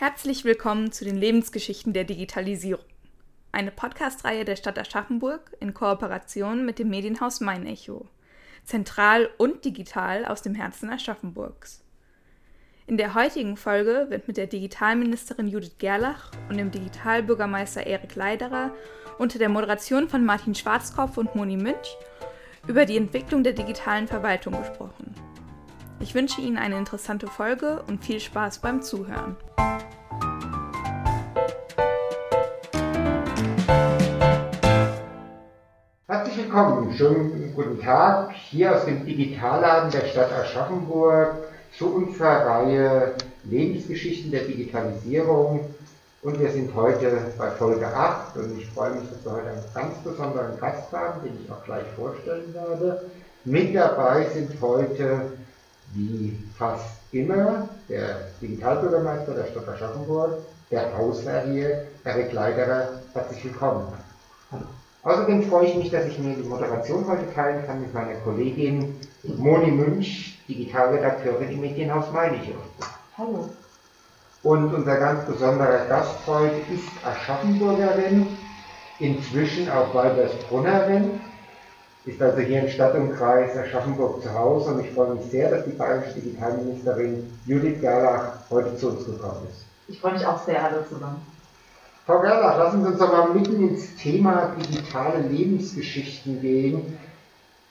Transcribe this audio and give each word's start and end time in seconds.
Herzlich 0.00 0.46
willkommen 0.46 0.92
zu 0.92 1.04
den 1.04 1.18
Lebensgeschichten 1.18 1.92
der 1.92 2.04
Digitalisierung. 2.04 2.86
Eine 3.52 3.70
Podcast-Reihe 3.70 4.46
der 4.46 4.56
Stadt 4.56 4.78
Aschaffenburg 4.78 5.54
in 5.60 5.74
Kooperation 5.74 6.64
mit 6.64 6.78
dem 6.78 6.88
Medienhaus 6.88 7.40
Mein 7.40 7.66
Echo. 7.66 8.08
Zentral 8.64 9.28
und 9.36 9.62
digital 9.66 10.24
aus 10.24 10.40
dem 10.40 10.54
Herzen 10.54 10.88
Aschaffenburgs. 10.88 11.84
In 12.86 12.96
der 12.96 13.12
heutigen 13.12 13.58
Folge 13.58 14.06
wird 14.08 14.26
mit 14.26 14.38
der 14.38 14.46
Digitalministerin 14.46 15.48
Judith 15.48 15.76
Gerlach 15.76 16.30
und 16.48 16.56
dem 16.56 16.70
Digitalbürgermeister 16.70 17.86
Erik 17.86 18.14
Leiderer 18.14 18.74
unter 19.18 19.38
der 19.38 19.50
Moderation 19.50 20.08
von 20.08 20.24
Martin 20.24 20.54
Schwarzkopf 20.54 21.18
und 21.18 21.34
Moni 21.34 21.58
Münch 21.58 21.94
über 22.66 22.86
die 22.86 22.96
Entwicklung 22.96 23.44
der 23.44 23.52
digitalen 23.52 24.08
Verwaltung 24.08 24.58
gesprochen. 24.58 25.14
Ich 26.02 26.14
wünsche 26.14 26.40
Ihnen 26.40 26.56
eine 26.56 26.78
interessante 26.78 27.26
Folge 27.26 27.82
und 27.86 28.02
viel 28.02 28.20
Spaß 28.20 28.60
beim 28.60 28.80
Zuhören. 28.80 29.36
Herzlich 36.06 36.38
willkommen, 36.38 36.94
schönen 36.94 37.52
guten 37.54 37.78
Tag 37.82 38.32
hier 38.32 38.74
aus 38.74 38.86
dem 38.86 39.04
Digitalladen 39.04 39.90
der 39.90 40.06
Stadt 40.06 40.32
Aschaffenburg 40.32 41.34
zu 41.76 41.94
unserer 41.94 42.46
Reihe 42.46 43.14
Lebensgeschichten 43.44 44.30
der 44.30 44.44
Digitalisierung. 44.44 45.68
Und 46.22 46.40
wir 46.40 46.50
sind 46.50 46.74
heute 46.74 47.30
bei 47.36 47.50
Folge 47.50 47.86
8 47.86 48.36
und 48.38 48.58
ich 48.58 48.66
freue 48.70 48.92
mich, 48.92 49.08
dass 49.10 49.22
wir 49.22 49.32
heute 49.32 49.50
einen 49.50 49.64
ganz 49.74 49.98
besonderen 49.98 50.58
Gast 50.58 50.90
haben, 50.92 51.22
den 51.22 51.38
ich 51.44 51.50
auch 51.52 51.62
gleich 51.64 51.86
vorstellen 51.94 52.54
werde. 52.54 53.10
Mit 53.44 53.74
dabei 53.74 54.26
sind 54.30 54.50
heute 54.62 55.32
wie 55.94 56.36
fast 56.56 57.00
immer 57.12 57.68
der 57.88 58.28
Digitalbürgermeister 58.40 59.34
der 59.34 59.46
Stadt 59.46 59.68
Aschaffenburg, 59.68 60.38
der 60.70 60.96
Hausherr 60.96 61.46
hier, 61.46 61.86
Erik 62.04 62.32
Leiderer. 62.32 63.00
Herzlich 63.12 63.44
willkommen. 63.44 63.86
Außerdem 65.02 65.42
freue 65.44 65.66
ich 65.66 65.74
mich, 65.76 65.90
dass 65.90 66.06
ich 66.06 66.18
mir 66.18 66.34
die 66.34 66.48
Moderation 66.48 67.06
heute 67.08 67.32
teilen 67.34 67.66
kann 67.66 67.80
mit 67.80 67.92
meiner 67.94 68.14
Kollegin 68.20 68.96
Moni 69.22 69.70
Münch, 69.70 70.38
Digitalredakteurin 70.48 71.50
im 71.50 71.60
Medienhaus 71.60 72.12
Meiliche. 72.12 72.52
Hallo. 73.16 73.48
Und 74.42 74.72
unser 74.72 74.96
ganz 74.96 75.26
besonderer 75.26 75.86
Gast 75.86 76.16
heute 76.26 76.56
ist 76.72 76.88
Aschaffenburgerin, 77.04 78.26
inzwischen 78.98 79.68
auch 79.70 79.94
Walbersbrunnerin 79.94 81.20
ist 82.06 82.20
also 82.22 82.38
hier 82.38 82.62
im 82.62 82.68
Stadtumkreis 82.68 83.56
Aschaffenburg 83.56 84.22
zu 84.22 84.32
Hause 84.32 84.72
und 84.72 84.84
ich 84.84 84.90
freue 84.92 85.14
mich 85.14 85.30
sehr, 85.30 85.50
dass 85.50 85.64
die 85.64 85.72
bayerische 85.72 86.14
Digitalministerin 86.14 87.30
Judith 87.46 87.80
Gerlach 87.80 88.38
heute 88.50 88.76
zu 88.76 88.88
uns 88.90 89.04
gekommen 89.04 89.46
ist. 89.50 89.64
Ich 89.88 90.00
freue 90.00 90.14
mich 90.14 90.24
auch 90.24 90.42
sehr, 90.44 90.62
hallo 90.62 90.82
zusammen. 90.88 91.20
Frau 92.06 92.20
Gerlach, 92.20 92.58
lassen 92.58 92.82
Sie 92.82 92.88
uns 92.88 92.98
doch 92.98 93.12
mal 93.12 93.34
mitten 93.34 93.68
ins 93.68 93.94
Thema 93.96 94.54
digitale 94.58 95.20
Lebensgeschichten 95.28 96.40
gehen. 96.40 96.98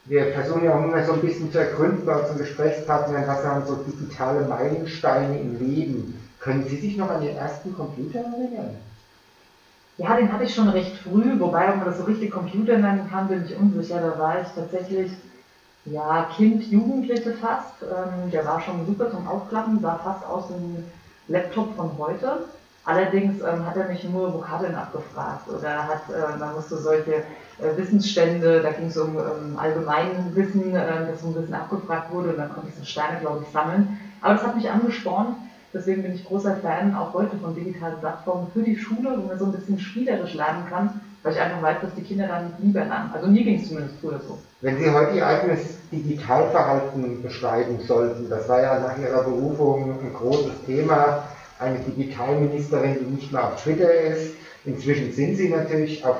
Wir 0.05 0.31
versuchen 0.33 0.63
ja 0.63 0.75
auch 0.75 0.83
immer 0.83 1.03
so 1.03 1.13
ein 1.13 1.21
bisschen 1.21 1.51
zu 1.51 1.59
ergründen 1.59 2.05
bei 2.05 2.15
unseren 2.15 2.37
Gesprächspartnern, 2.37 3.27
was 3.27 3.43
haben 3.43 3.65
so 3.65 3.75
digitale 3.75 4.47
Meilensteine 4.47 5.39
im 5.39 5.59
Leben. 5.59 6.19
Können 6.39 6.65
Sie 6.67 6.77
sich 6.77 6.97
noch 6.97 7.09
an 7.09 7.23
Ihren 7.23 7.37
ersten 7.37 7.75
Computer 7.75 8.19
erinnern? 8.19 8.77
Ja, 9.99 10.15
den 10.15 10.31
hatte 10.31 10.45
ich 10.45 10.53
schon 10.55 10.69
recht 10.69 10.95
früh, 10.97 11.39
wobei, 11.39 11.69
ob 11.71 11.77
man 11.77 11.87
das 11.87 11.97
so 11.97 12.05
richtig 12.05 12.31
Computer 12.31 12.77
nennen 12.77 13.07
kann, 13.09 13.27
bin 13.27 13.43
ich 13.45 13.55
unsicher. 13.55 13.99
Da 14.01 14.17
war 14.17 14.41
ich 14.41 14.47
tatsächlich, 14.55 15.11
ja, 15.85 16.23
Kind, 16.23 16.71
Jugendliche 16.71 17.33
fast. 17.33 17.73
Ähm, 17.83 18.31
der 18.31 18.45
war 18.45 18.61
schon 18.61 18.85
super 18.85 19.09
zum 19.11 19.27
Aufklappen, 19.27 19.81
sah 19.81 19.95
fast 19.97 20.25
aus 20.25 20.49
wie 20.49 20.55
ein 20.55 20.85
Laptop 21.29 21.73
von 21.75 21.97
heute. 21.97 22.41
Allerdings 22.85 23.41
ähm, 23.41 23.65
hat 23.65 23.77
er 23.77 23.85
mich 23.87 24.05
nur 24.05 24.33
Vokabeln 24.33 24.75
abgefragt 24.75 25.49
oder 25.49 25.87
hat, 25.87 26.09
äh, 26.09 26.35
man 26.37 26.53
musste 26.53 26.77
solche 26.77 27.23
äh, 27.59 27.77
Wissensstände, 27.77 28.61
da 28.61 28.71
ging 28.71 28.87
es 28.87 28.97
um 28.97 29.19
ähm, 29.19 29.57
Allgemeinwissen, 29.57 30.75
äh, 30.75 31.05
das 31.05 31.21
so 31.21 31.27
ein 31.27 31.35
bisschen 31.35 31.55
abgefragt 31.55 32.09
wurde 32.09 32.31
und 32.31 32.37
dann 32.37 32.49
konnte 32.49 32.69
ich 32.69 32.75
so 32.75 32.83
Steine, 32.83 33.19
glaube 33.19 33.41
ich, 33.41 33.49
sammeln. 33.51 33.87
Aber 34.21 34.33
das 34.33 34.43
hat 34.43 34.55
mich 34.55 34.71
angespornt 34.71 35.35
Deswegen 35.73 36.01
bin 36.01 36.15
ich 36.15 36.25
großer 36.25 36.55
Fan 36.57 36.95
auch 36.95 37.13
heute 37.13 37.37
von 37.37 37.53
digitalen 37.53 37.99
Plattformen 37.99 38.47
für 38.53 38.63
die 38.63 38.75
Schule, 38.75 39.15
wo 39.17 39.27
man 39.27 39.37
so 39.37 39.45
ein 39.45 39.51
bisschen 39.51 39.77
spielerisch 39.77 40.33
lernen 40.33 40.65
kann, 40.67 40.99
weil 41.21 41.33
ich 41.33 41.39
einfach 41.39 41.61
weiß, 41.61 41.77
dass 41.81 41.93
die 41.95 42.01
Kinder 42.01 42.27
dann 42.27 42.53
lieber 42.59 42.85
lernen. 42.85 43.11
Also 43.13 43.27
mir 43.27 43.43
ging 43.43 43.59
es 43.59 43.67
zumindest 43.67 43.95
früher 44.01 44.19
so. 44.19 44.39
Wenn 44.61 44.79
Sie 44.79 44.89
heute 44.89 45.17
Ihr 45.17 45.27
eigenes 45.27 45.77
Digitalverhalten 45.91 47.21
beschreiben 47.21 47.79
sollten, 47.85 48.29
das 48.29 48.49
war 48.49 48.61
ja 48.61 48.79
nach 48.79 48.97
Ihrer 48.97 49.23
Berufung 49.23 49.99
ein 50.01 50.13
großes 50.13 50.65
Thema, 50.65 51.23
eine 51.59 51.79
Digitalministerin, 51.79 52.97
die 52.99 53.15
nicht 53.15 53.31
mehr 53.31 53.45
auf 53.45 53.61
Twitter 53.61 53.91
ist. 53.91 54.33
Inzwischen 54.65 55.11
sind 55.11 55.35
Sie 55.35 55.49
natürlich 55.49 56.03
auf 56.03 56.17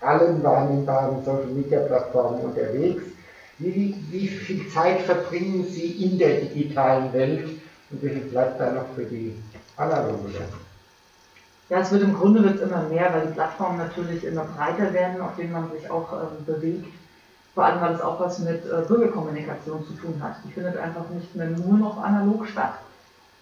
allen 0.00 0.42
wahrnehmbaren 0.42 1.24
Social-Media-Plattformen 1.24 2.40
unterwegs. 2.42 3.02
Wie, 3.58 3.96
wie 4.10 4.26
viel 4.26 4.68
Zeit 4.68 5.00
verbringen 5.00 5.64
Sie 5.68 6.04
in 6.04 6.18
der 6.18 6.40
digitalen 6.40 7.12
Welt? 7.12 7.48
Und 7.94 8.02
wie 8.02 8.08
viel 8.08 8.22
bleibt 8.22 8.60
da 8.60 8.72
noch 8.72 8.86
für 8.96 9.04
die 9.04 9.40
analoge 9.76 10.30
Ja, 11.68 11.78
es 11.78 11.92
wird 11.92 12.02
im 12.02 12.14
Grunde 12.14 12.42
wird's 12.42 12.60
immer 12.60 12.82
mehr, 12.88 13.12
weil 13.12 13.28
die 13.28 13.34
Plattformen 13.34 13.78
natürlich 13.78 14.24
immer 14.24 14.44
breiter 14.44 14.92
werden, 14.92 15.20
auf 15.20 15.36
denen 15.36 15.52
man 15.52 15.70
sich 15.70 15.88
auch 15.88 16.12
ähm, 16.12 16.44
bewegt. 16.44 16.86
Vor 17.54 17.64
allem, 17.64 17.80
weil 17.80 17.94
es 17.94 18.00
auch 18.00 18.18
was 18.18 18.40
mit 18.40 18.64
äh, 18.66 18.82
Bürgerkommunikation 18.88 19.86
zu 19.86 19.92
tun 19.92 20.20
hat. 20.20 20.34
Die 20.44 20.52
findet 20.52 20.76
einfach 20.76 21.08
nicht 21.10 21.36
mehr 21.36 21.46
nur 21.46 21.78
noch 21.78 22.02
analog 22.02 22.48
statt. 22.48 22.74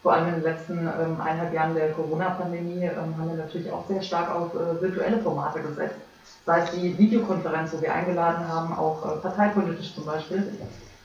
Vor 0.03 0.13
allem 0.13 0.29
in 0.29 0.35
den 0.35 0.43
letzten 0.43 0.79
ähm, 0.81 1.19
eineinhalb 1.19 1.55
Jahren 1.55 1.75
der 1.75 1.93
Corona-Pandemie 1.93 2.85
ähm, 2.85 3.17
haben 3.17 3.29
wir 3.31 3.37
natürlich 3.37 3.73
auch 3.73 3.87
sehr 3.89 4.03
stark 4.03 4.35
auf 4.35 4.55
äh, 4.55 4.83
virtuelle 4.83 5.19
Formate 5.21 5.61
gesetzt. 5.63 5.97
Sei 6.45 6.61
es 6.61 6.73
die 6.73 6.99
Videokonferenz, 6.99 7.73
wo 7.73 7.81
wir 7.81 7.95
eingeladen 7.95 8.47
haben, 8.47 8.77
auch 8.77 9.03
äh, 9.03 9.17
parteipolitisch 9.21 9.95
zum 9.95 10.05
Beispiel, 10.05 10.53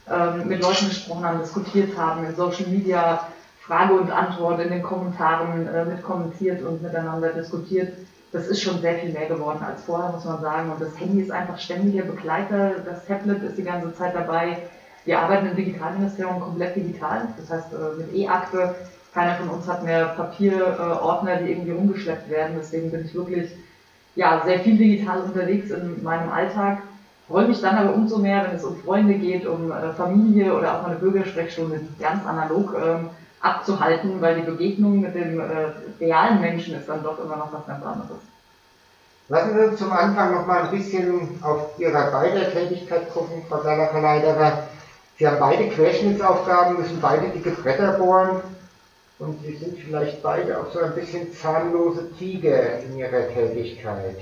ähm, 0.10 0.48
mit 0.48 0.62
Leuten 0.62 0.88
gesprochen 0.88 1.26
haben, 1.26 1.40
diskutiert 1.40 1.98
haben, 1.98 2.26
in 2.26 2.36
Social 2.36 2.68
Media 2.68 3.28
Frage 3.68 3.94
und 3.96 4.10
Antwort 4.10 4.62
in 4.62 4.70
den 4.70 4.82
Kommentaren 4.82 5.68
äh, 5.68 5.84
mitkommentiert 5.86 6.62
und 6.64 6.82
miteinander 6.82 7.30
diskutiert. 7.34 7.94
Das 8.32 8.48
ist 8.48 8.62
schon 8.62 8.80
sehr 8.80 8.96
viel 8.96 9.12
mehr 9.12 9.28
geworden 9.28 9.60
als 9.62 9.84
vorher, 9.84 10.12
muss 10.12 10.26
man 10.26 10.42
sagen. 10.42 10.72
Und 10.72 10.82
das 10.82 10.98
Handy 11.00 11.22
ist 11.22 11.32
einfach 11.32 11.60
ständiger 11.60 12.04
Begleiter. 12.04 12.76
Das 12.86 13.06
Tablet 13.06 13.44
ist 13.44 13.58
die 13.58 13.64
ganze 13.64 13.94
Zeit 13.94 14.16
dabei. 14.16 14.58
Wir 15.04 15.20
arbeiten 15.20 15.48
im 15.48 15.56
Digitalministerium 15.56 16.40
komplett 16.40 16.76
digital. 16.78 17.28
Das 17.38 17.50
heißt, 17.50 17.74
äh, 17.74 17.98
mit 17.98 18.14
E-Akte. 18.14 18.76
Keiner 19.14 19.36
von 19.36 19.50
uns 19.50 19.68
hat 19.68 19.84
mehr 19.84 20.06
Papierordner, 20.06 21.38
die 21.38 21.52
irgendwie 21.52 21.72
umgeschleppt 21.72 22.30
werden. 22.30 22.56
Deswegen 22.58 22.92
bin 22.92 23.04
ich 23.06 23.16
wirklich 23.16 23.52
ja, 24.16 24.42
sehr 24.46 24.60
viel 24.60 24.78
digital 24.78 25.22
unterwegs 25.22 25.72
in 25.72 26.04
meinem 26.04 26.30
Alltag 26.30 26.80
freue 27.28 27.48
mich 27.48 27.62
dann 27.62 27.76
aber 27.76 27.94
umso 27.94 28.20
mehr, 28.20 28.46
wenn 28.46 28.56
es 28.56 28.64
um 28.64 28.78
Freunde 28.78 29.16
geht, 29.16 29.46
um 29.46 29.72
äh, 29.72 29.92
Familie 29.94 30.56
oder 30.56 30.80
auch 30.80 30.86
eine 30.86 30.96
Bürgersprechstunde 30.96 31.82
ganz 32.00 32.26
analog 32.26 32.74
ähm, 32.82 33.10
abzuhalten, 33.42 34.22
weil 34.22 34.36
die 34.36 34.50
Begegnung 34.50 35.02
mit 35.02 35.16
dem 35.16 35.40
äh, 35.40 35.44
realen 36.00 36.42
Menschen 36.42 36.76
ist 36.76 36.90
dann 36.90 37.04
doch 37.04 37.20
immer 37.24 37.36
noch 37.38 37.54
was 37.54 37.66
ganz 37.66 37.86
anderes. 37.86 38.18
Lassen 39.30 39.54
Sie 39.54 39.66
uns 39.66 39.80
zum 39.80 39.92
Anfang 39.92 40.34
noch 40.34 40.48
mal 40.48 40.64
ein 40.64 40.72
bisschen 40.72 41.40
auf 41.44 41.78
Ihre 41.78 42.10
beide 42.12 42.50
Tätigkeit 42.52 43.12
gucken, 43.14 43.44
Frau 43.50 43.62
Salacher-Leiderer. 43.62 44.64
Sie 45.18 45.28
haben 45.28 45.40
beide 45.40 45.68
Querschnittsaufgaben, 45.70 46.78
müssen 46.78 47.02
beide 47.02 47.28
dicke 47.30 47.52
Bretter 47.52 47.94
bohren 47.94 48.42
und 49.20 49.42
Sie 49.44 49.56
sind 49.56 49.80
vielleicht 49.80 50.24
beide 50.24 50.60
auch 50.60 50.72
so 50.72 50.80
ein 50.80 50.96
bisschen 50.96 51.34
zahnlose 51.34 52.10
Tiger 52.18 52.80
in 52.80 52.98
Ihrer 52.98 53.28
Tätigkeit. 53.34 54.18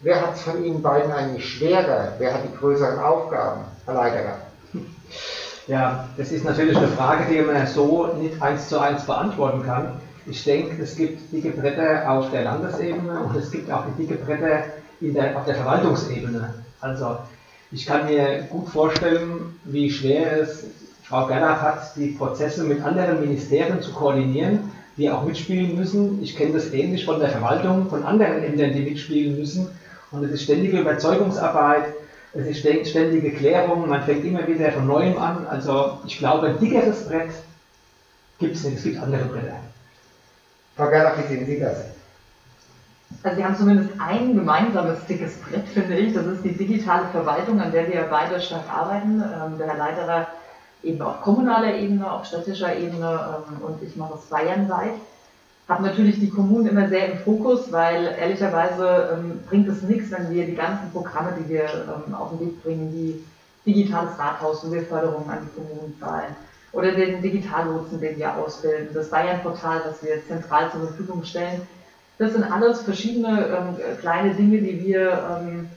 Wer 0.00 0.22
hat 0.22 0.34
es 0.36 0.42
von 0.42 0.64
Ihnen 0.64 0.80
beiden 0.80 1.12
eigentlich 1.12 1.46
schwerer? 1.46 2.14
Wer 2.18 2.34
hat 2.34 2.44
die 2.44 2.56
größeren 2.56 3.00
Aufgaben? 3.00 3.64
Herr 3.84 3.94
Leiterer. 3.94 4.38
Ja, 5.68 6.08
das 6.16 6.32
ist 6.32 6.44
natürlich 6.46 6.78
eine 6.78 6.88
Frage, 6.88 7.24
die 7.30 7.42
man 7.42 7.66
so 7.66 8.08
nicht 8.18 8.40
eins 8.40 8.68
zu 8.70 8.80
eins 8.80 9.04
beantworten 9.04 9.62
kann. 9.62 10.00
Ich 10.24 10.42
denke, 10.42 10.82
es 10.82 10.96
gibt 10.96 11.30
dicke 11.30 11.50
Bretter 11.50 12.10
auf 12.10 12.30
der 12.30 12.44
Landesebene 12.44 13.20
und 13.20 13.36
es 13.36 13.50
gibt 13.50 13.70
auch 13.70 13.84
dicke 13.98 14.14
Bretter 14.14 14.64
der, 15.00 15.36
auf 15.36 15.44
der 15.44 15.56
Verwaltungsebene. 15.56 16.54
Also 16.80 17.18
ich 17.70 17.84
kann 17.84 18.06
mir 18.06 18.46
gut 18.50 18.68
vorstellen, 18.68 19.58
wie 19.64 19.90
schwer 19.90 20.40
es 20.40 20.64
Frau 21.02 21.26
Gerlach 21.26 21.60
hat, 21.60 21.96
die 21.96 22.08
Prozesse 22.08 22.64
mit 22.64 22.82
anderen 22.82 23.20
Ministerien 23.20 23.82
zu 23.82 23.92
koordinieren, 23.92 24.70
die 24.96 25.10
auch 25.10 25.24
mitspielen 25.24 25.76
müssen. 25.76 26.22
Ich 26.22 26.34
kenne 26.34 26.54
das 26.54 26.72
ähnlich 26.72 27.04
von 27.04 27.20
der 27.20 27.28
Verwaltung, 27.28 27.90
von 27.90 28.04
anderen 28.04 28.42
Ämtern, 28.42 28.72
die 28.72 28.90
mitspielen 28.90 29.38
müssen. 29.38 29.68
Und 30.10 30.24
es 30.24 30.30
ist 30.30 30.44
ständige 30.44 30.80
Überzeugungsarbeit, 30.80 31.84
es 32.38 32.46
ist 32.46 32.88
ständige 32.90 33.32
Klärung, 33.32 33.88
man 33.88 34.02
fängt 34.02 34.24
immer 34.24 34.46
wieder 34.46 34.70
von 34.70 34.86
Neuem 34.86 35.18
an. 35.18 35.46
Also 35.48 35.98
ich 36.06 36.18
glaube, 36.18 36.48
ein 36.48 36.60
dickeres 36.60 37.08
Brett 37.08 37.30
gibt 38.38 38.54
es 38.54 38.64
nicht, 38.64 38.76
es 38.76 38.84
gibt 38.84 39.02
andere 39.02 39.24
Bretter. 39.24 39.58
Frau 40.76 40.88
Gerlach, 40.88 41.18
wie 41.18 41.26
sehen 41.26 41.46
Sie 41.46 41.58
das? 41.58 41.84
Also 43.22 43.36
wir 43.36 43.44
haben 43.44 43.56
zumindest 43.56 43.90
ein 43.98 44.34
gemeinsames 44.34 45.04
dickes 45.06 45.34
Brett, 45.38 45.66
finde 45.66 45.96
ich. 45.96 46.14
Das 46.14 46.26
ist 46.26 46.44
die 46.44 46.56
digitale 46.56 47.08
Verwaltung, 47.08 47.60
an 47.60 47.72
der 47.72 47.88
wir 47.92 48.02
beide 48.02 48.40
stark 48.40 48.70
arbeiten. 48.72 49.20
Ähm, 49.20 49.58
der 49.58 49.66
Herr 49.66 49.78
Leiterer 49.78 50.28
eben 50.84 51.02
auf 51.02 51.20
kommunaler 51.22 51.74
Ebene, 51.74 52.08
auf 52.08 52.24
städtischer 52.26 52.76
Ebene 52.76 53.42
ähm, 53.48 53.64
und 53.64 53.82
ich 53.82 53.96
mache 53.96 54.14
es 54.14 54.26
bayernweit. 54.26 54.94
Habe 55.68 55.82
natürlich 55.82 56.18
die 56.18 56.30
Kommunen 56.30 56.66
immer 56.66 56.88
sehr 56.88 57.12
im 57.12 57.18
Fokus, 57.18 57.70
weil 57.70 58.16
ehrlicherweise 58.18 59.10
ähm, 59.12 59.40
bringt 59.48 59.68
es 59.68 59.82
nichts, 59.82 60.10
wenn 60.10 60.30
wir 60.30 60.46
die 60.46 60.54
ganzen 60.54 60.90
Programme, 60.92 61.34
die 61.38 61.48
wir 61.48 61.64
ähm, 61.64 62.14
auf 62.14 62.30
den 62.30 62.40
Weg 62.40 62.62
bringen, 62.62 62.92
wie 62.92 63.22
digitales 63.70 64.18
Rathaus, 64.18 64.66
wo 64.66 64.72
wir 64.72 64.82
Förderungen 64.82 65.28
an 65.28 65.40
die 65.42 65.60
Kommunen 65.60 65.94
zahlen, 66.00 66.34
oder 66.72 66.92
den 66.92 67.20
Digitallotsen, 67.20 68.00
den 68.00 68.18
wir 68.18 68.34
ausbilden, 68.36 68.88
das 68.94 69.10
Bayern-Portal, 69.10 69.82
das 69.84 70.02
wir 70.02 70.26
zentral 70.26 70.70
zur 70.70 70.80
Verfügung 70.86 71.22
stellen. 71.24 71.62
Das 72.18 72.32
sind 72.32 72.44
alles 72.44 72.82
verschiedene 72.82 73.46
ähm, 73.46 73.98
kleine 74.00 74.34
Dinge, 74.34 74.58
die 74.58 74.86
wir 74.86 75.40
ähm, 75.40 75.68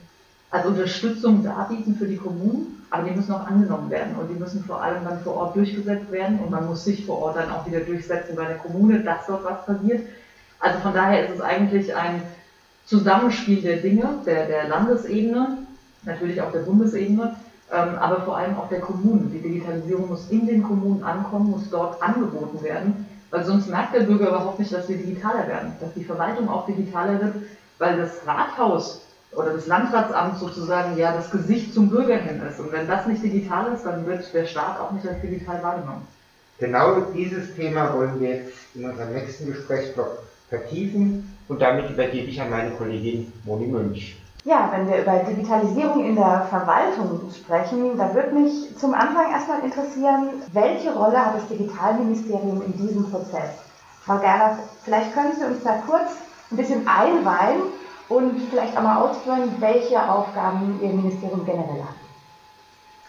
als 0.50 0.66
Unterstützung 0.66 1.44
darbieten 1.44 1.96
für 1.96 2.06
die 2.06 2.16
Kommunen, 2.16 2.81
aber 2.92 3.08
die 3.08 3.16
müssen 3.16 3.32
auch 3.32 3.46
angenommen 3.46 3.88
werden 3.90 4.14
und 4.16 4.28
die 4.28 4.38
müssen 4.38 4.62
vor 4.64 4.82
allem 4.82 5.02
dann 5.02 5.18
vor 5.20 5.34
Ort 5.36 5.56
durchgesetzt 5.56 6.12
werden 6.12 6.38
und 6.40 6.50
man 6.50 6.66
muss 6.66 6.84
sich 6.84 7.06
vor 7.06 7.22
Ort 7.22 7.36
dann 7.36 7.50
auch 7.50 7.66
wieder 7.66 7.80
durchsetzen 7.80 8.36
bei 8.36 8.44
der 8.44 8.58
Kommune, 8.58 9.00
dass 9.00 9.24
dort 9.26 9.44
was 9.44 9.64
passiert. 9.64 10.02
Also 10.60 10.78
von 10.80 10.92
daher 10.92 11.24
ist 11.24 11.36
es 11.36 11.40
eigentlich 11.40 11.96
ein 11.96 12.20
Zusammenspiel 12.84 13.62
der 13.62 13.78
Dinge, 13.78 14.16
der, 14.26 14.44
der 14.46 14.68
Landesebene, 14.68 15.56
natürlich 16.04 16.42
auch 16.42 16.52
der 16.52 16.60
Bundesebene, 16.60 17.34
ähm, 17.72 17.94
aber 17.98 18.20
vor 18.20 18.36
allem 18.36 18.58
auch 18.58 18.68
der 18.68 18.80
Kommunen. 18.80 19.30
Die 19.32 19.40
Digitalisierung 19.40 20.08
muss 20.08 20.28
in 20.28 20.46
den 20.46 20.62
Kommunen 20.62 21.02
ankommen, 21.02 21.50
muss 21.50 21.70
dort 21.70 22.02
angeboten 22.02 22.62
werden, 22.62 23.06
weil 23.30 23.42
sonst 23.42 23.70
merkt 23.70 23.94
der 23.94 24.00
Bürger 24.00 24.28
überhaupt 24.28 24.58
nicht, 24.58 24.70
dass 24.70 24.86
wir 24.90 24.98
digitaler 24.98 25.48
werden, 25.48 25.72
dass 25.80 25.94
die 25.94 26.04
Verwaltung 26.04 26.50
auch 26.50 26.66
digitaler 26.66 27.18
wird, 27.22 27.36
weil 27.78 27.96
das 27.96 28.10
Rathaus 28.26 29.00
oder 29.34 29.54
das 29.54 29.66
Landratsamt 29.66 30.38
sozusagen 30.38 30.96
ja 30.96 31.12
das 31.12 31.30
Gesicht 31.30 31.74
zum 31.74 31.88
Bürger 31.88 32.16
hin 32.16 32.42
ist. 32.48 32.60
Und 32.60 32.72
wenn 32.72 32.86
das 32.86 33.06
nicht 33.06 33.22
digital 33.22 33.72
ist, 33.72 33.84
dann 33.84 34.06
wird 34.06 34.32
der 34.34 34.46
Staat 34.46 34.78
auch 34.78 34.90
nicht 34.92 35.06
als 35.06 35.20
digital 35.20 35.62
wahrgenommen. 35.62 36.06
Genau 36.58 37.00
dieses 37.14 37.54
Thema 37.54 37.92
wollen 37.94 38.20
wir 38.20 38.36
jetzt 38.36 38.52
in 38.74 38.88
unserem 38.88 39.12
nächsten 39.14 39.46
Gesprächsblock 39.46 40.18
vertiefen 40.48 41.36
und 41.48 41.60
damit 41.60 41.90
übergebe 41.90 42.28
ich 42.28 42.40
an 42.40 42.50
meine 42.50 42.70
Kollegin 42.72 43.32
Moni 43.44 43.66
Münch. 43.66 44.16
Ja, 44.44 44.70
wenn 44.72 44.88
wir 44.88 45.00
über 45.00 45.18
Digitalisierung 45.18 46.04
in 46.04 46.16
der 46.16 46.46
Verwaltung 46.50 47.30
sprechen, 47.34 47.96
da 47.96 48.12
würde 48.12 48.34
mich 48.34 48.76
zum 48.76 48.92
Anfang 48.92 49.30
erstmal 49.30 49.60
interessieren, 49.60 50.42
welche 50.52 50.92
Rolle 50.92 51.24
hat 51.24 51.36
das 51.36 51.48
Digitalministerium 51.48 52.60
in 52.66 52.76
diesem 52.76 53.08
Prozess? 53.08 53.50
Frau 54.04 54.18
Gerlach, 54.18 54.58
vielleicht 54.84 55.14
können 55.14 55.32
Sie 55.38 55.44
uns 55.44 55.62
da 55.62 55.80
kurz 55.86 56.10
ein 56.50 56.56
bisschen 56.56 56.86
einweihen 56.88 57.62
und 58.12 58.40
vielleicht 58.50 58.76
auch 58.76 58.82
mal 58.82 58.98
ausführen, 58.98 59.54
welche 59.58 60.02
Aufgaben 60.02 60.78
Ihr 60.82 60.90
Ministerium 60.90 61.44
generell 61.46 61.82
hat. 61.82 61.94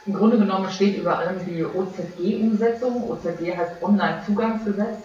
Im 0.05 0.13
Grunde 0.13 0.37
genommen 0.37 0.69
steht 0.69 0.97
über 0.97 1.17
allem 1.17 1.39
die 1.45 1.63
OZG-Umsetzung. 1.63 3.09
OZG 3.09 3.57
heißt 3.57 3.81
Online-Zugangsgesetz. 3.81 4.97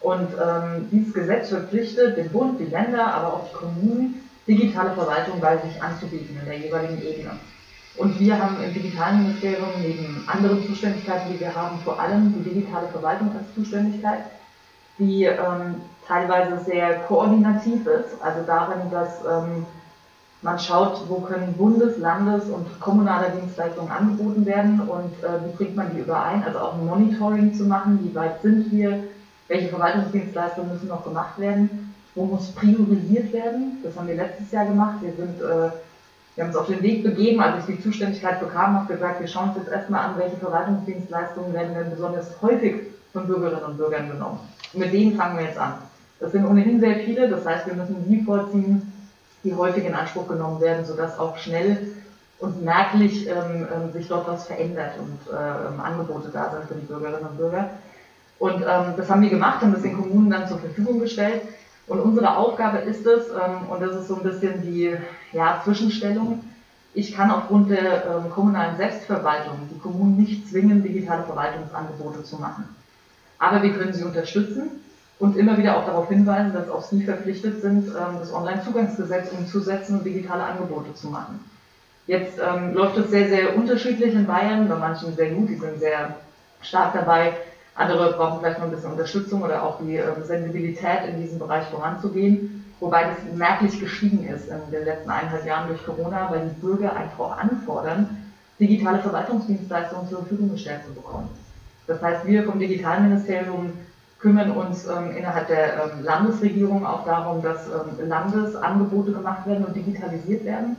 Und 0.00 0.28
ähm, 0.32 0.88
dieses 0.90 1.14
Gesetz 1.14 1.48
verpflichtet 1.50 2.16
den 2.16 2.28
Bund, 2.30 2.58
die 2.58 2.64
Länder, 2.64 3.14
aber 3.14 3.34
auch 3.34 3.48
die 3.48 3.54
Kommunen, 3.54 4.28
digitale 4.48 4.92
Verwaltung 4.92 5.40
bei 5.40 5.56
sich 5.58 5.80
anzubieten 5.82 6.36
in 6.40 6.46
der 6.46 6.58
jeweiligen 6.58 7.00
Ebene. 7.00 7.30
Und 7.96 8.18
wir 8.18 8.38
haben 8.38 8.56
im 8.62 8.74
Digitalministerium 8.74 9.68
neben 9.80 10.24
anderen 10.26 10.66
Zuständigkeiten, 10.66 11.32
die 11.32 11.40
wir 11.40 11.54
haben, 11.54 11.78
vor 11.84 12.00
allem 12.00 12.34
die 12.36 12.50
digitale 12.50 12.88
Verwaltung 12.88 13.30
als 13.36 13.54
Zuständigkeit, 13.54 14.24
die 14.98 15.24
ähm, 15.24 15.76
teilweise 16.12 16.64
sehr 16.64 17.00
koordinativ 17.08 17.86
ist, 17.86 18.20
also 18.22 18.40
darin, 18.46 18.90
dass 18.90 19.20
ähm, 19.24 19.66
man 20.42 20.58
schaut, 20.58 21.08
wo 21.08 21.20
können 21.20 21.54
Bundes-, 21.54 21.98
Landes- 21.98 22.50
und 22.50 22.80
kommunale 22.80 23.30
Dienstleistungen 23.30 23.90
angeboten 23.90 24.44
werden 24.44 24.80
und 24.80 25.12
äh, 25.22 25.44
wie 25.44 25.56
bringt 25.56 25.76
man 25.76 25.90
die 25.94 26.00
überein, 26.00 26.44
also 26.44 26.58
auch 26.58 26.74
ein 26.74 26.86
Monitoring 26.86 27.54
zu 27.54 27.64
machen, 27.64 28.00
wie 28.02 28.14
weit 28.14 28.42
sind 28.42 28.70
wir, 28.72 29.04
welche 29.48 29.68
Verwaltungsdienstleistungen 29.68 30.72
müssen 30.72 30.88
noch 30.88 31.04
gemacht 31.04 31.38
werden 31.38 31.92
wo 32.14 32.24
muss 32.24 32.52
priorisiert 32.52 33.32
werden. 33.32 33.78
Das 33.82 33.96
haben 33.96 34.08
wir 34.08 34.16
letztes 34.16 34.50
Jahr 34.50 34.66
gemacht. 34.66 34.96
Wir, 35.00 35.12
sind, 35.12 35.40
äh, 35.40 35.70
wir 36.34 36.44
haben 36.44 36.48
uns 36.48 36.56
auf 36.56 36.66
den 36.66 36.82
Weg 36.82 37.02
begeben, 37.02 37.40
als 37.40 37.66
ich 37.66 37.76
die 37.76 37.82
Zuständigkeit 37.82 38.40
bekam, 38.40 38.78
habe 38.78 38.92
gesagt, 38.92 39.20
wir 39.20 39.28
schauen 39.28 39.50
uns 39.50 39.58
jetzt 39.58 39.70
erstmal 39.70 40.06
an, 40.06 40.18
welche 40.18 40.36
Verwaltungsdienstleistungen 40.36 41.52
werden 41.52 41.74
denn 41.74 41.90
besonders 41.90 42.30
häufig 42.42 42.82
von 43.12 43.26
Bürgerinnen 43.26 43.64
und 43.64 43.76
Bürgern 43.76 44.10
genommen. 44.10 44.40
Mit 44.74 44.92
denen 44.92 45.16
fangen 45.16 45.38
wir 45.38 45.46
jetzt 45.46 45.58
an. 45.58 45.74
Das 46.22 46.30
sind 46.30 46.46
ohnehin 46.46 46.78
sehr 46.78 47.00
viele, 47.00 47.28
das 47.28 47.44
heißt, 47.44 47.66
wir 47.66 47.74
müssen 47.74 48.08
die 48.08 48.22
vorziehen, 48.22 48.92
die 49.42 49.52
häufig 49.54 49.84
in 49.84 49.94
Anspruch 49.94 50.28
genommen 50.28 50.60
werden, 50.60 50.84
sodass 50.84 51.18
auch 51.18 51.36
schnell 51.36 51.96
und 52.38 52.62
merklich 52.62 53.26
ähm, 53.26 53.66
ähm, 53.74 53.92
sich 53.92 54.06
dort 54.06 54.28
was 54.28 54.46
verändert 54.46 54.92
und 55.00 55.18
ähm, 55.32 55.80
Angebote 55.80 56.30
da 56.32 56.52
sind 56.52 56.68
für 56.68 56.74
die 56.74 56.86
Bürgerinnen 56.86 57.26
und 57.28 57.36
Bürger. 57.38 57.70
Und 58.38 58.62
ähm, 58.62 58.94
das 58.96 59.10
haben 59.10 59.22
wir 59.22 59.30
gemacht, 59.30 59.62
haben 59.62 59.72
das 59.72 59.82
den 59.82 59.96
Kommunen 59.96 60.30
dann 60.30 60.46
zur 60.46 60.58
Verfügung 60.58 61.00
gestellt. 61.00 61.42
Und 61.88 61.98
unsere 61.98 62.36
Aufgabe 62.36 62.78
ist 62.78 63.04
es, 63.04 63.28
ähm, 63.28 63.68
und 63.68 63.82
das 63.82 63.96
ist 63.96 64.06
so 64.06 64.14
ein 64.14 64.22
bisschen 64.22 64.62
die 64.62 64.94
ja, 65.32 65.60
Zwischenstellung, 65.64 66.44
ich 66.94 67.16
kann 67.16 67.32
aufgrund 67.32 67.70
der 67.70 68.04
ähm, 68.06 68.30
kommunalen 68.30 68.76
Selbstverwaltung 68.76 69.68
die 69.74 69.78
Kommunen 69.80 70.18
nicht 70.18 70.48
zwingen, 70.48 70.84
digitale 70.84 71.24
Verwaltungsangebote 71.24 72.22
zu 72.22 72.36
machen. 72.36 72.68
Aber 73.40 73.60
wir 73.60 73.72
können 73.72 73.92
sie 73.92 74.04
unterstützen 74.04 74.82
und 75.22 75.36
immer 75.36 75.56
wieder 75.56 75.76
auch 75.76 75.86
darauf 75.86 76.08
hinweisen, 76.08 76.52
dass 76.52 76.68
auch 76.68 76.82
sie 76.82 77.04
verpflichtet 77.04 77.62
sind, 77.62 77.86
ähm, 77.86 78.16
das 78.18 78.34
Onlinezugangsgesetz 78.34 79.30
umzusetzen 79.30 79.98
und 79.98 80.04
digitale 80.04 80.42
Angebote 80.42 80.92
zu 80.94 81.06
machen. 81.10 81.38
Jetzt 82.08 82.40
ähm, 82.40 82.74
läuft 82.74 82.96
es 82.98 83.08
sehr, 83.10 83.28
sehr 83.28 83.56
unterschiedlich 83.56 84.14
in 84.14 84.26
Bayern, 84.26 84.68
bei 84.68 84.74
manchen 84.74 85.14
sehr 85.14 85.30
gut, 85.30 85.48
die 85.48 85.54
sind 85.54 85.78
sehr 85.78 86.16
stark 86.60 86.94
dabei, 86.94 87.34
andere 87.76 88.14
brauchen 88.14 88.40
vielleicht 88.40 88.58
noch 88.58 88.66
ein 88.66 88.72
bisschen 88.72 88.90
Unterstützung 88.90 89.42
oder 89.42 89.62
auch 89.62 89.78
die 89.78 89.94
ähm, 89.94 90.24
Sensibilität 90.24 91.04
in 91.08 91.22
diesem 91.22 91.38
Bereich 91.38 91.66
voranzugehen, 91.66 92.64
wobei 92.80 93.04
das 93.04 93.36
merklich 93.36 93.78
gestiegen 93.78 94.26
ist 94.26 94.48
in 94.48 94.72
den 94.72 94.84
letzten 94.84 95.08
eineinhalb 95.08 95.46
Jahren 95.46 95.68
durch 95.68 95.86
Corona, 95.86 96.32
weil 96.32 96.48
die 96.48 96.60
Bürger 96.60 96.96
einfach 96.96 97.20
auch 97.20 97.38
anfordern, 97.38 98.08
digitale 98.58 98.98
Verwaltungsdienstleistungen 98.98 100.08
zur 100.08 100.18
Verfügung 100.18 100.50
gestellt 100.50 100.80
zu 100.84 100.92
bekommen. 100.92 101.28
Das 101.86 102.02
heißt, 102.02 102.26
wir 102.26 102.42
vom 102.42 102.58
Digitalministerium 102.58 103.72
kümmern 104.22 104.52
uns 104.52 104.86
ähm, 104.86 105.16
innerhalb 105.16 105.48
der 105.48 105.74
ähm, 105.74 106.04
Landesregierung 106.04 106.86
auch 106.86 107.04
darum, 107.04 107.42
dass 107.42 107.66
ähm, 107.66 108.08
Landesangebote 108.08 109.12
gemacht 109.12 109.46
werden 109.46 109.64
und 109.64 109.74
digitalisiert 109.74 110.44
werden. 110.44 110.76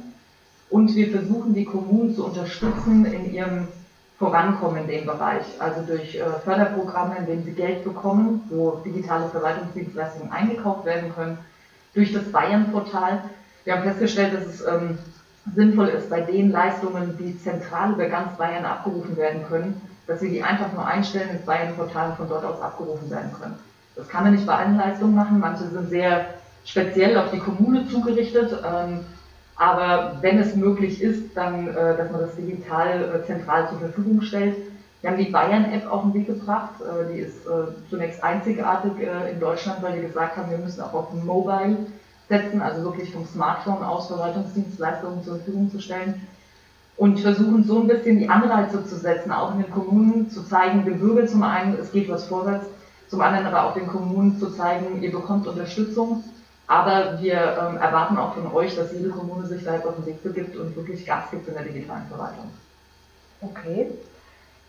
Und 0.69 0.95
wir 0.95 1.11
versuchen, 1.11 1.53
die 1.53 1.65
Kommunen 1.65 2.15
zu 2.15 2.25
unterstützen 2.25 3.05
in 3.05 3.33
ihrem 3.33 3.67
vorankommen 4.17 4.83
in 4.83 4.87
dem 4.87 5.05
Bereich. 5.05 5.43
Also 5.59 5.81
durch 5.81 6.15
äh, 6.15 6.23
Förderprogramme, 6.45 7.17
in 7.17 7.25
denen 7.25 7.43
sie 7.43 7.51
Geld 7.51 7.83
bekommen, 7.83 8.43
wo 8.49 8.81
digitale 8.85 9.27
Verwaltungsdienstleistungen 9.27 10.31
eingekauft 10.31 10.85
werden 10.85 11.13
können, 11.13 11.37
durch 11.93 12.13
das 12.13 12.31
Bayern-Portal. 12.31 13.23
Wir 13.65 13.75
haben 13.75 13.83
festgestellt, 13.83 14.33
dass 14.33 14.47
es 14.47 14.65
ähm, 14.65 14.97
sinnvoll 15.53 15.89
ist, 15.89 16.09
bei 16.09 16.21
den 16.21 16.51
Leistungen, 16.51 17.17
die 17.19 17.37
zentral 17.37 17.91
über 17.91 18.05
ganz 18.05 18.37
Bayern 18.37 18.63
abgerufen 18.63 19.17
werden 19.17 19.43
können, 19.49 19.81
dass 20.07 20.21
wir 20.21 20.29
die 20.29 20.43
einfach 20.43 20.71
nur 20.73 20.85
einstellen 20.85 21.29
ins 21.29 21.45
Bayern-Portal 21.45 22.13
von 22.17 22.27
dort 22.27 22.43
aus 22.43 22.61
abgerufen 22.61 23.09
werden 23.09 23.31
können. 23.39 23.55
Das 23.95 24.07
kann 24.09 24.23
man 24.23 24.33
nicht 24.33 24.45
bei 24.45 24.55
allen 24.55 24.77
Leistungen 24.77 25.15
machen. 25.15 25.39
Manche 25.39 25.67
sind 25.67 25.89
sehr 25.89 26.25
speziell 26.65 27.17
auf 27.17 27.31
die 27.31 27.39
Kommune 27.39 27.87
zugerichtet. 27.87 28.51
Ähm, 28.65 29.01
aber 29.55 30.17
wenn 30.21 30.39
es 30.39 30.55
möglich 30.55 31.01
ist, 31.01 31.35
dann, 31.35 31.67
äh, 31.67 31.95
dass 31.95 32.11
man 32.11 32.21
das 32.21 32.35
digital 32.35 33.21
äh, 33.21 33.25
zentral 33.25 33.69
zur 33.69 33.79
Verfügung 33.79 34.21
stellt. 34.21 34.55
Wir 35.01 35.11
haben 35.11 35.17
die 35.17 35.31
Bayern-App 35.31 35.91
auf 35.91 36.03
den 36.03 36.13
Weg 36.13 36.27
gebracht. 36.27 36.81
Äh, 36.81 37.13
die 37.13 37.19
ist 37.19 37.45
zunächst 37.89 38.23
einzigartig 38.23 38.93
in 39.31 39.39
Deutschland, 39.39 39.83
weil 39.83 39.95
wir 39.95 40.07
gesagt 40.07 40.37
haben, 40.37 40.49
wir 40.49 40.57
müssen 40.57 40.81
auch 40.81 40.93
auf 40.93 41.13
Mobile 41.13 41.77
setzen, 42.29 42.61
also 42.61 42.83
wirklich 42.83 43.11
vom 43.11 43.25
Smartphone 43.25 43.83
aus 43.83 44.07
Verwaltungsdienstleistungen 44.07 45.23
zur 45.23 45.35
Verfügung 45.35 45.69
zu 45.69 45.79
stellen. 45.79 46.25
Und 46.95 47.19
versuchen 47.19 47.63
so 47.63 47.79
ein 47.79 47.87
bisschen 47.87 48.19
die 48.19 48.29
Anreize 48.29 48.85
zu 48.85 48.95
setzen, 48.95 49.31
auch 49.31 49.55
in 49.55 49.63
den 49.63 49.71
Kommunen 49.71 50.29
zu 50.29 50.43
zeigen, 50.43 50.85
den 50.85 50.99
Bürgern 50.99 51.27
zum 51.27 51.43
einen, 51.43 51.77
es 51.79 51.91
geht 51.91 52.07
was 52.09 52.25
vorwärts, 52.25 52.67
zum 53.09 53.21
anderen 53.21 53.47
aber 53.47 53.63
auch 53.63 53.73
den 53.73 53.87
Kommunen 53.87 54.37
zu 54.39 54.51
zeigen, 54.51 55.01
ihr 55.01 55.11
bekommt 55.11 55.47
Unterstützung 55.47 56.23
aber 56.67 57.21
wir 57.21 57.33
ähm, 57.33 57.77
erwarten 57.77 58.17
auch 58.17 58.33
von 58.33 58.51
euch, 58.53 58.75
dass 58.75 58.93
jede 58.93 59.09
Kommune 59.09 59.45
sich 59.45 59.63
da 59.63 59.75
jetzt 59.75 59.85
auf 59.85 59.95
den 59.95 60.05
Weg 60.05 60.23
begibt 60.23 60.55
und 60.55 60.75
wirklich 60.75 61.05
Gas 61.05 61.25
gibt 61.31 61.47
in 61.47 61.53
der 61.55 61.63
digitalen 61.63 62.05
Verwaltung. 62.07 62.49
Okay. 63.41 63.91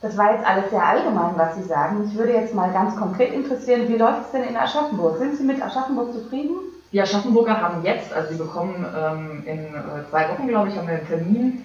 Das 0.02 0.16
war 0.18 0.34
jetzt 0.34 0.44
alles 0.44 0.70
sehr 0.70 0.84
allgemein, 0.84 1.32
was 1.36 1.56
Sie 1.56 1.62
sagen. 1.62 2.02
Mich 2.02 2.14
würde 2.14 2.32
jetzt 2.32 2.54
mal 2.54 2.72
ganz 2.72 2.96
konkret 2.96 3.32
interessieren, 3.32 3.88
wie 3.88 3.96
läuft 3.96 4.26
es 4.26 4.32
denn 4.32 4.42
in 4.42 4.56
Aschaffenburg? 4.56 5.18
Sind 5.18 5.36
Sie 5.36 5.44
mit 5.44 5.62
Aschaffenburg 5.62 6.12
zufrieden? 6.12 6.56
Die 6.92 7.00
Aschaffenburger 7.00 7.60
haben 7.60 7.82
jetzt, 7.84 8.12
also 8.12 8.32
sie 8.32 8.38
bekommen 8.38 8.84
ähm, 8.96 9.42
in 9.46 9.58
äh, 9.58 10.10
zwei 10.10 10.28
Wochen, 10.28 10.46
glaube 10.46 10.68
ich, 10.68 10.76
haben 10.76 10.86
wir 10.86 10.94
einen 10.96 11.08
Termin, 11.08 11.64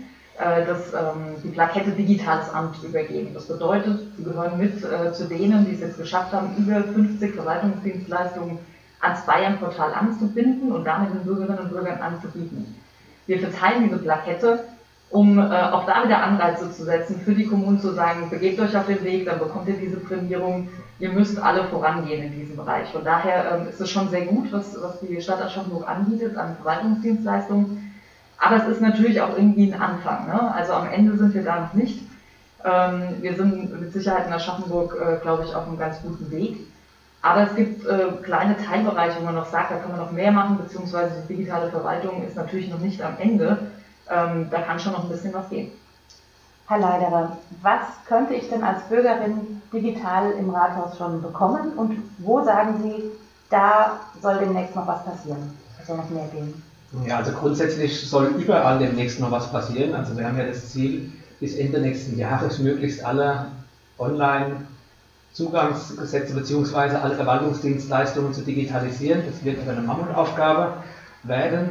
das, 0.66 0.94
ähm, 0.94 1.36
die 1.44 1.50
Plakette 1.50 1.92
Digitales 1.92 2.50
Amt 2.54 2.84
übergeben. 2.84 3.32
Das 3.34 3.46
bedeutet, 3.46 4.00
sie 4.18 4.24
gehören 4.24 4.58
mit 4.58 4.84
äh, 4.84 5.12
zu 5.12 5.26
denen, 5.26 5.66
die 5.66 5.74
es 5.74 5.82
jetzt 5.82 5.98
geschafft 5.98 6.34
haben, 6.34 6.56
über 6.58 6.84
50 6.84 7.36
Verwaltungsdienstleistungen 7.36 8.60
ans 9.02 9.26
Bayern-Portal 9.26 9.94
anzubinden 9.94 10.72
und 10.72 10.86
damit 10.86 11.14
den 11.14 11.24
Bürgerinnen 11.24 11.60
und 11.60 11.70
Bürgern 11.70 12.02
anzubieten. 12.02 12.76
Wir 13.28 13.40
verteilen 13.40 13.84
diese 13.84 13.98
Plakette 13.98 14.64
um 15.12 15.40
äh, 15.40 15.42
auch 15.42 15.86
da 15.86 16.04
wieder 16.04 16.22
Anreize 16.22 16.72
zu 16.72 16.84
setzen, 16.84 17.20
für 17.22 17.34
die 17.34 17.48
Kommunen 17.48 17.80
zu 17.80 17.94
sagen, 17.94 18.30
begebt 18.30 18.60
euch 18.60 18.76
auf 18.78 18.86
den 18.86 19.04
Weg, 19.04 19.26
dann 19.26 19.40
bekommt 19.40 19.68
ihr 19.68 19.78
diese 19.78 19.98
Prämierung, 19.98 20.70
ihr 21.00 21.12
müsst 21.12 21.42
alle 21.42 21.64
vorangehen 21.66 22.24
in 22.24 22.40
diesem 22.40 22.56
Bereich. 22.56 22.90
Von 22.90 23.04
daher 23.04 23.56
ähm, 23.56 23.70
ist 23.70 23.82
es 23.82 23.90
schon 23.90 24.10
sehr 24.10 24.26
gut, 24.26 24.52
was, 24.52 24.78
was 24.82 25.00
die 25.00 25.20
Stadt 25.20 25.42
Aschaffenburg 25.42 25.88
anbietet 25.88 26.38
an 26.38 26.56
Verwaltungsdienstleistungen. 26.58 27.89
Aber 28.40 28.56
es 28.56 28.68
ist 28.68 28.82
natürlich 28.82 29.22
auch 29.22 29.36
irgendwie 29.36 29.72
ein 29.72 29.82
Anfang. 29.82 30.28
Ne? 30.28 30.54
Also 30.54 30.74
am 30.74 30.88
Ende 30.88 31.18
sind 31.18 31.34
wir 31.34 31.44
da 31.44 31.60
noch 31.60 31.74
nicht. 31.74 32.00
Ähm, 32.64 33.18
wir 33.22 33.36
sind 33.36 33.80
mit 33.80 33.94
Sicherheit 33.94 34.28
in 34.28 34.34
Aschaffenburg, 34.34 34.96
äh, 34.96 35.22
glaube 35.22 35.44
ich, 35.44 35.54
auf 35.54 35.68
einem 35.68 35.78
ganz 35.78 36.02
guten 36.02 36.32
Weg. 36.32 36.58
Aber 37.22 37.44
es 37.44 37.56
gibt 37.56 37.86
äh, 37.86 38.08
kleine 38.24 38.56
Teilbereiche, 38.58 39.20
wo 39.20 39.26
man 39.26 39.36
noch 39.36 39.46
sagt, 39.52 39.72
da 39.72 39.76
kann 39.76 39.92
man 39.92 40.00
noch 40.00 40.12
mehr 40.12 40.32
machen, 40.32 40.58
beziehungsweise 40.58 41.22
die 41.28 41.36
digitale 41.36 41.70
Verwaltung 41.70 42.24
ist 42.24 42.38
natürlich 42.38 42.70
noch 42.70 42.80
nicht 42.80 43.02
am 43.02 43.18
Ende. 43.18 43.58
Ähm, 44.10 44.48
da 44.50 44.62
kann 44.62 44.80
schon 44.80 44.94
noch 44.94 45.04
ein 45.04 45.10
bisschen 45.10 45.34
was 45.34 45.50
gehen. 45.50 45.72
Herr 46.68 46.80
Leiderer, 46.80 47.38
was 47.62 47.82
könnte 48.08 48.36
ich 48.36 48.48
denn 48.48 48.64
als 48.64 48.84
Bürgerin 48.84 49.62
digital 49.74 50.32
im 50.32 50.50
Rathaus 50.52 50.98
schon 50.98 51.22
bekommen 51.22 51.74
und 51.76 51.98
wo 52.20 52.44
sagen 52.44 52.82
Sie, 52.84 53.04
da 53.50 54.00
soll 54.22 54.38
demnächst 54.38 54.76
noch 54.76 54.88
was 54.88 55.04
passieren? 55.04 55.58
Soll 55.86 55.98
noch 55.98 56.10
mehr 56.10 56.28
gehen? 56.28 56.69
Ja, 57.06 57.18
also 57.18 57.32
grundsätzlich 57.32 58.10
soll 58.10 58.28
überall 58.38 58.80
demnächst 58.80 59.20
noch 59.20 59.32
was 59.32 59.52
passieren. 59.52 59.94
Also 59.94 60.18
wir 60.18 60.26
haben 60.26 60.38
ja 60.38 60.46
das 60.46 60.72
Ziel, 60.72 61.12
bis 61.40 61.56
Ende 61.56 61.80
nächsten 61.80 62.18
Jahres 62.18 62.60
möglichst 62.60 63.04
alle 63.06 63.46
online 63.98 64.66
Zugangsgesetze 65.34 66.34
bzw. 66.34 66.96
alle 66.96 67.16
Verwaltungsdienstleistungen 67.16 68.34
zu 68.34 68.42
digitalisieren. 68.42 69.22
Das 69.30 69.44
wird 69.44 69.60
aber 69.62 69.72
eine 69.72 69.82
Mammutaufgabe 69.82 70.74
werden. 71.24 71.70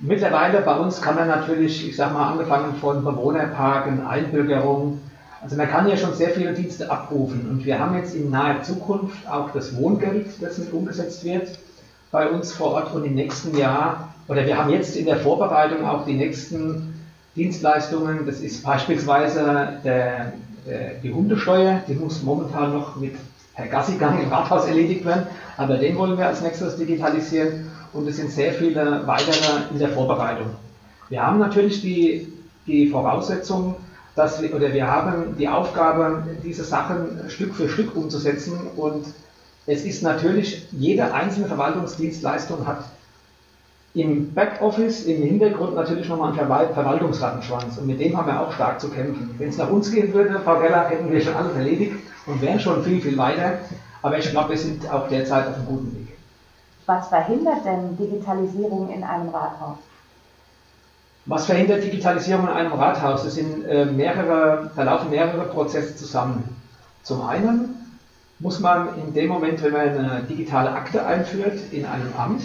Mittlerweile 0.00 0.62
bei 0.62 0.76
uns 0.76 1.00
kann 1.02 1.16
man 1.16 1.28
natürlich, 1.28 1.86
ich 1.86 1.96
sage 1.96 2.14
mal, 2.14 2.32
angefangen 2.32 2.74
von 2.76 3.04
Bewohnerparken, 3.04 4.06
Einbürgerung, 4.06 5.00
also 5.40 5.56
man 5.56 5.68
kann 5.68 5.88
ja 5.88 5.96
schon 5.96 6.14
sehr 6.14 6.30
viele 6.30 6.52
Dienste 6.52 6.90
abrufen 6.90 7.48
und 7.48 7.64
wir 7.64 7.78
haben 7.78 7.96
jetzt 7.96 8.14
in 8.14 8.30
naher 8.30 8.62
Zukunft 8.62 9.28
auch 9.28 9.50
das 9.52 9.76
Wohngeld, 9.76 10.26
das 10.40 10.58
mit 10.58 10.72
umgesetzt 10.72 11.24
wird 11.24 11.58
bei 12.10 12.28
uns 12.28 12.52
vor 12.52 12.72
Ort 12.72 12.94
und 12.94 13.04
im 13.04 13.14
nächsten 13.14 13.56
Jahr, 13.56 14.08
oder 14.28 14.46
wir 14.46 14.56
haben 14.56 14.70
jetzt 14.70 14.96
in 14.96 15.06
der 15.06 15.18
Vorbereitung 15.18 15.86
auch 15.86 16.04
die 16.04 16.14
nächsten 16.14 16.94
Dienstleistungen, 17.34 18.26
das 18.26 18.40
ist 18.40 18.62
beispielsweise 18.62 19.80
der 19.84 20.32
äh, 20.68 21.00
die 21.02 21.12
Hundesteuer, 21.12 21.82
die 21.88 21.94
muss 21.94 22.22
momentan 22.22 22.74
noch 22.74 22.96
mit 22.96 23.14
Herr 23.54 23.68
Gassigang 23.68 24.22
im 24.22 24.28
Rathaus 24.28 24.66
erledigt 24.66 25.04
werden, 25.04 25.26
aber 25.56 25.78
den 25.78 25.96
wollen 25.96 26.18
wir 26.18 26.26
als 26.26 26.42
nächstes 26.42 26.76
digitalisieren. 26.76 27.70
Und 27.92 28.06
es 28.06 28.16
sind 28.16 28.30
sehr 28.30 28.52
viele 28.52 29.06
weitere 29.06 29.62
in 29.72 29.78
der 29.78 29.88
Vorbereitung. 29.88 30.50
Wir 31.08 31.24
haben 31.24 31.38
natürlich 31.38 31.80
die, 31.80 32.30
die 32.66 32.88
Voraussetzung, 32.88 33.76
dass 34.14 34.42
wir, 34.42 34.54
oder 34.54 34.74
wir 34.74 34.86
haben 34.86 35.36
die 35.38 35.48
Aufgabe, 35.48 36.22
diese 36.44 36.64
Sachen 36.64 37.18
Stück 37.28 37.54
für 37.54 37.68
Stück 37.68 37.96
umzusetzen. 37.96 38.58
Und 38.76 39.06
es 39.66 39.84
ist 39.84 40.02
natürlich, 40.02 40.66
jede 40.70 41.14
einzelne 41.14 41.46
Verwaltungsdienstleistung 41.46 42.66
hat 42.66 42.84
im 43.94 44.34
Backoffice, 44.34 45.04
im 45.06 45.22
Hintergrund 45.22 45.74
natürlich 45.74 46.08
nochmal 46.08 46.28
einen 46.28 46.38
Verwalt 46.38 46.72
Verwaltungsrattenschwanz 46.72 47.78
und 47.78 47.86
mit 47.86 48.00
dem 48.00 48.16
haben 48.16 48.26
wir 48.26 48.40
auch 48.40 48.52
stark 48.52 48.80
zu 48.80 48.90
kämpfen. 48.90 49.34
Wenn 49.38 49.48
es 49.48 49.56
nach 49.56 49.70
uns 49.70 49.90
gehen 49.90 50.12
würde, 50.12 50.38
Frau 50.40 50.58
Geller, 50.60 50.88
hätten 50.88 51.10
wir 51.10 51.20
schon 51.20 51.34
alles 51.34 51.54
erledigt 51.56 51.94
und 52.26 52.40
wären 52.42 52.60
schon 52.60 52.82
viel, 52.84 53.00
viel 53.00 53.16
weiter. 53.16 53.58
Aber 54.02 54.18
ich 54.18 54.30
glaube, 54.30 54.50
wir 54.50 54.58
sind 54.58 54.88
auch 54.92 55.08
derzeit 55.08 55.48
auf 55.48 55.54
einem 55.54 55.66
guten 55.66 55.96
Weg. 55.96 56.16
Was 56.86 57.08
verhindert 57.08 57.64
denn 57.64 57.96
Digitalisierung 57.96 58.90
in 58.90 59.02
einem 59.02 59.28
Rathaus? 59.30 59.78
Was 61.26 61.46
verhindert 61.46 61.82
Digitalisierung 61.82 62.46
in 62.46 62.52
einem 62.52 62.72
Rathaus? 62.72 63.24
Das 63.24 63.34
sind 63.34 63.64
äh, 63.66 63.86
mehrere, 63.86 64.70
da 64.74 64.82
laufen 64.84 65.10
mehrere 65.10 65.44
Prozesse 65.44 65.96
zusammen. 65.96 66.56
Zum 67.02 67.26
einen 67.26 67.74
muss 68.38 68.60
man 68.60 68.88
in 69.04 69.12
dem 69.12 69.28
Moment, 69.28 69.62
wenn 69.62 69.72
man 69.72 69.82
eine 69.82 70.22
digitale 70.22 70.70
Akte 70.70 71.04
einführt 71.04 71.58
in 71.72 71.84
einem 71.84 72.12
Amt, 72.16 72.42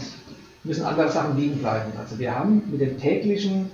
müssen 0.64 0.86
andere 0.86 1.12
Sachen 1.12 1.38
liegen 1.38 1.60
bleiben. 1.60 1.92
Also 2.00 2.20
wir 2.20 2.38
haben 2.38 2.64
mit 2.72 2.82
dem 2.82 2.98
täglichen, 3.00 3.72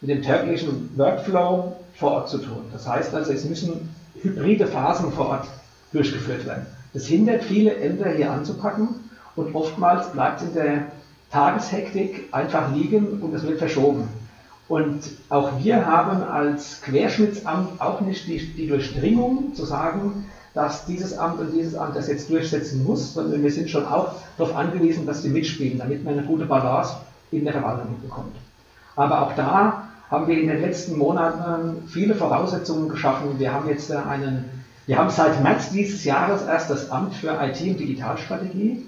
mit 0.00 0.10
dem 0.10 0.22
täglichen 0.22 0.90
Workflow 0.96 1.76
vor 1.94 2.12
Ort 2.12 2.28
zu 2.30 2.38
tun. 2.38 2.64
Das 2.72 2.88
heißt 2.88 3.14
also, 3.14 3.32
es 3.32 3.44
müssen 3.44 3.94
hybride 4.20 4.66
Phasen 4.66 5.12
vor 5.12 5.28
Ort 5.28 5.48
durchgeführt 5.92 6.46
werden. 6.46 6.66
Das 6.94 7.06
hindert 7.06 7.44
viele 7.44 7.76
Ämter 7.76 8.10
hier 8.10 8.30
anzupacken 8.30 8.88
und 9.36 9.54
oftmals 9.54 10.10
bleibt 10.12 10.40
es 10.40 10.48
in 10.48 10.54
der 10.54 10.86
Tageshektik 11.30 12.28
einfach 12.32 12.74
liegen 12.74 13.20
und 13.20 13.34
es 13.34 13.42
wird 13.42 13.58
verschoben. 13.58 14.08
Und 14.68 15.00
auch 15.28 15.50
wir 15.62 15.86
haben 15.86 16.22
als 16.22 16.80
Querschnittsamt 16.82 17.80
auch 17.80 18.00
nicht 18.00 18.26
die, 18.26 18.38
die 18.38 18.68
Durchdringung 18.68 19.54
zu 19.54 19.64
sagen, 19.64 20.26
dass 20.54 20.84
dieses 20.84 21.16
Amt 21.16 21.40
und 21.40 21.52
dieses 21.52 21.74
Amt 21.74 21.96
das 21.96 22.08
jetzt 22.08 22.28
durchsetzen 22.28 22.84
muss, 22.84 23.14
sondern 23.14 23.42
wir 23.42 23.50
sind 23.50 23.70
schon 23.70 23.86
auch 23.86 24.12
darauf 24.36 24.54
angewiesen, 24.54 25.06
dass 25.06 25.22
sie 25.22 25.30
mitspielen, 25.30 25.78
damit 25.78 26.04
man 26.04 26.18
eine 26.18 26.26
gute 26.26 26.44
Balance 26.44 26.94
in 27.30 27.44
der 27.44 27.54
Verwaltung 27.54 27.96
bekommt. 28.02 28.36
Aber 28.96 29.22
auch 29.22 29.34
da 29.34 29.88
haben 30.10 30.28
wir 30.28 30.38
in 30.38 30.48
den 30.48 30.60
letzten 30.60 30.98
Monaten 30.98 31.88
viele 31.88 32.14
Voraussetzungen 32.14 32.88
geschaffen. 32.88 33.38
Wir 33.38 33.52
haben 33.52 33.68
jetzt 33.68 33.90
einen, 33.90 34.44
wir 34.86 34.98
haben 34.98 35.08
seit 35.08 35.42
März 35.42 35.70
dieses 35.70 36.04
Jahres 36.04 36.42
erst 36.42 36.68
das 36.68 36.90
Amt 36.90 37.14
für 37.14 37.30
IT 37.42 37.60
und 37.62 37.80
Digitalstrategie. 37.80 38.84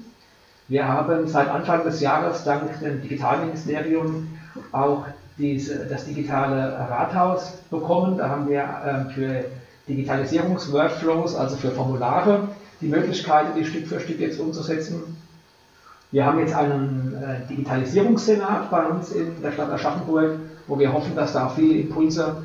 Wir 0.68 0.86
haben 0.86 1.26
seit 1.26 1.48
Anfang 1.48 1.84
des 1.84 2.00
Jahres 2.00 2.44
dank 2.44 2.78
dem 2.80 3.00
Digitalministerium 3.00 4.28
auch 4.72 5.06
diese, 5.38 5.86
das 5.86 6.04
digitale 6.04 6.78
Rathaus 6.90 7.52
bekommen. 7.70 8.18
Da 8.18 8.28
haben 8.28 8.48
wir 8.48 8.60
äh, 8.60 9.12
für 9.12 9.44
Digitalisierungsworkflows, 9.88 11.34
also 11.34 11.56
für 11.56 11.70
Formulare, 11.70 12.48
die 12.80 12.88
Möglichkeit, 12.88 13.46
die 13.56 13.64
Stück 13.64 13.86
für 13.86 14.00
Stück 14.00 14.20
jetzt 14.20 14.40
umzusetzen. 14.40 15.16
Wir 16.10 16.24
haben 16.24 16.38
jetzt 16.38 16.54
einen 16.54 17.14
äh, 17.20 17.46
Digitalisierungssenat 17.48 18.70
bei 18.70 18.86
uns 18.86 19.12
in 19.12 19.42
der 19.42 19.52
Stadt 19.52 19.70
Aschaffenburg, 19.70 20.38
wo 20.66 20.78
wir 20.78 20.92
hoffen, 20.92 21.16
dass 21.16 21.32
da 21.32 21.48
viele 21.48 21.80
Impulse 21.80 22.36